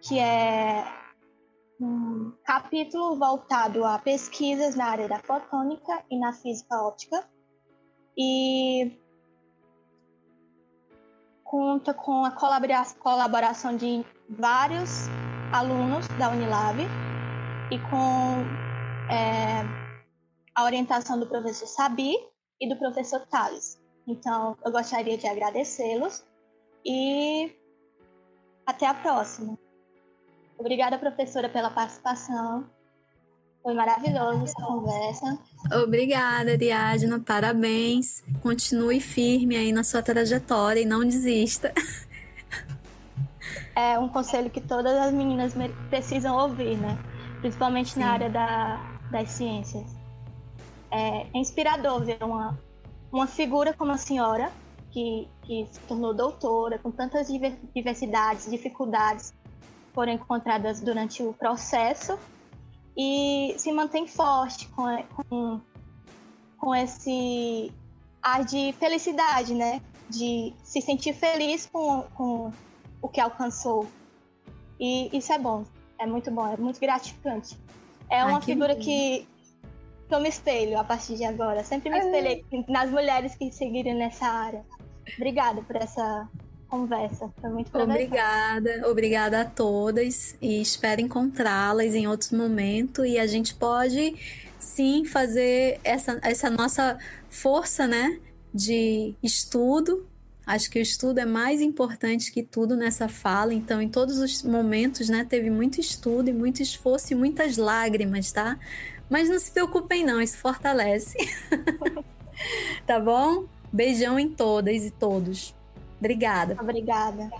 que 0.00 0.18
é 0.18 0.84
um 1.80 2.32
capítulo 2.44 3.16
voltado 3.16 3.84
a 3.84 3.98
pesquisas 3.98 4.74
na 4.74 4.86
área 4.86 5.08
da 5.08 5.18
fotônica 5.20 6.04
e 6.10 6.18
na 6.18 6.32
física 6.32 6.82
óptica. 6.82 7.28
E 8.16 8.98
conta 11.44 11.94
com 11.94 12.24
a 12.24 12.32
colaboração 12.32 13.76
de 13.76 14.04
vários 14.28 15.06
alunos 15.52 16.06
da 16.18 16.30
Unilab 16.30 16.78
e 17.70 17.78
com 17.90 18.44
é, 19.10 19.62
a 20.54 20.64
orientação 20.64 21.18
do 21.18 21.26
professor 21.26 21.66
Sabi 21.66 22.14
e 22.60 22.68
do 22.68 22.76
professor 22.76 23.24
Thales. 23.26 23.80
Então, 24.06 24.56
eu 24.64 24.72
gostaria 24.72 25.16
de 25.16 25.26
agradecê-los 25.26 26.26
e 26.84 27.54
até 28.66 28.86
a 28.86 28.94
próxima. 28.94 29.58
Obrigada, 30.58 30.98
professora, 30.98 31.48
pela 31.48 31.70
participação. 31.70 32.68
Foi 33.62 33.74
maravilhoso 33.74 34.44
essa 34.44 34.62
conversa. 34.62 35.38
Obrigada, 35.82 36.52
Ariadna. 36.52 37.20
Parabéns. 37.20 38.22
Continue 38.42 39.00
firme 39.00 39.56
aí 39.56 39.72
na 39.72 39.84
sua 39.84 40.02
trajetória 40.02 40.80
e 40.80 40.86
não 40.86 41.00
desista. 41.00 41.72
É 43.74 43.96
um 43.96 44.08
conselho 44.08 44.50
que 44.50 44.60
todas 44.60 44.92
as 44.92 45.12
meninas 45.12 45.52
precisam 45.88 46.36
ouvir, 46.36 46.76
né? 46.76 46.98
Principalmente 47.40 47.92
Sim. 47.92 48.00
na 48.00 48.10
área 48.10 48.28
da, 48.28 48.98
das 49.10 49.30
ciências. 49.30 49.86
É, 50.90 51.26
é 51.32 51.38
inspirador 51.38 52.04
ver 52.04 52.18
uma, 52.22 52.58
uma 53.12 53.28
figura 53.28 53.72
como 53.72 53.92
a 53.92 53.96
senhora, 53.96 54.50
que, 54.90 55.28
que 55.42 55.68
se 55.70 55.78
tornou 55.80 56.12
doutora, 56.12 56.78
com 56.78 56.90
tantas 56.90 57.28
diversidades, 57.74 58.50
dificuldades 58.50 59.32
foram 59.98 60.12
encontradas 60.12 60.80
durante 60.80 61.24
o 61.24 61.32
processo 61.32 62.16
e 62.96 63.52
se 63.58 63.72
mantém 63.72 64.06
forte 64.06 64.68
com, 64.68 64.84
com, 65.02 65.60
com 66.56 66.72
esse 66.72 67.72
ar 68.22 68.44
de 68.44 68.72
felicidade, 68.74 69.54
né? 69.54 69.82
De 70.08 70.54
se 70.62 70.80
sentir 70.80 71.14
feliz 71.14 71.66
com, 71.66 72.02
com 72.14 72.52
o 73.02 73.08
que 73.08 73.20
alcançou. 73.20 73.88
E 74.78 75.10
isso 75.18 75.32
é 75.32 75.38
bom, 75.40 75.64
é 75.98 76.06
muito 76.06 76.30
bom, 76.30 76.46
é 76.46 76.56
muito 76.56 76.78
gratificante. 76.78 77.58
É 78.08 78.24
uma 78.24 78.40
figura 78.40 78.76
que, 78.76 79.26
que 80.06 80.14
eu 80.14 80.20
me 80.20 80.28
espelho 80.28 80.78
a 80.78 80.84
partir 80.84 81.16
de 81.16 81.24
agora. 81.24 81.64
Sempre 81.64 81.90
me 81.90 81.98
espelhei 81.98 82.44
nas 82.68 82.88
mulheres 82.88 83.34
que 83.34 83.50
seguirem 83.50 83.94
nessa 83.94 84.26
área. 84.26 84.64
Obrigada 85.16 85.60
por 85.60 85.74
essa 85.74 86.28
conversa. 86.68 87.32
Foi 87.40 87.50
muito 87.50 87.76
Obrigada, 87.76 88.88
obrigada 88.88 89.40
a 89.40 89.44
todas 89.44 90.36
e 90.40 90.60
espero 90.60 91.00
encontrá-las 91.00 91.94
em 91.94 92.06
outro 92.06 92.36
momento 92.36 93.04
e 93.04 93.18
a 93.18 93.26
gente 93.26 93.54
pode 93.54 94.14
sim 94.58 95.04
fazer 95.04 95.80
essa, 95.82 96.18
essa 96.22 96.50
nossa 96.50 96.98
força, 97.30 97.86
né, 97.86 98.18
de 98.52 99.14
estudo. 99.22 100.06
Acho 100.46 100.70
que 100.70 100.78
o 100.78 100.82
estudo 100.82 101.18
é 101.18 101.26
mais 101.26 101.60
importante 101.60 102.32
que 102.32 102.42
tudo 102.42 102.76
nessa 102.76 103.08
fala, 103.08 103.52
então 103.52 103.82
em 103.82 103.88
todos 103.88 104.18
os 104.18 104.42
momentos, 104.42 105.08
né, 105.08 105.26
teve 105.28 105.50
muito 105.50 105.80
estudo 105.80 106.30
e 106.30 106.32
muito 106.32 106.62
esforço 106.62 107.12
e 107.12 107.16
muitas 107.16 107.56
lágrimas, 107.56 108.32
tá? 108.32 108.58
Mas 109.10 109.28
não 109.28 109.38
se 109.38 109.50
preocupem 109.50 110.04
não, 110.04 110.20
isso 110.20 110.38
fortalece. 110.38 111.16
tá 112.86 112.98
bom? 113.00 113.46
Beijão 113.72 114.18
em 114.18 114.28
todas 114.28 114.84
e 114.84 114.90
todos. 114.90 115.57
Obrigada. 116.00 116.56
Obrigada. 116.60 117.30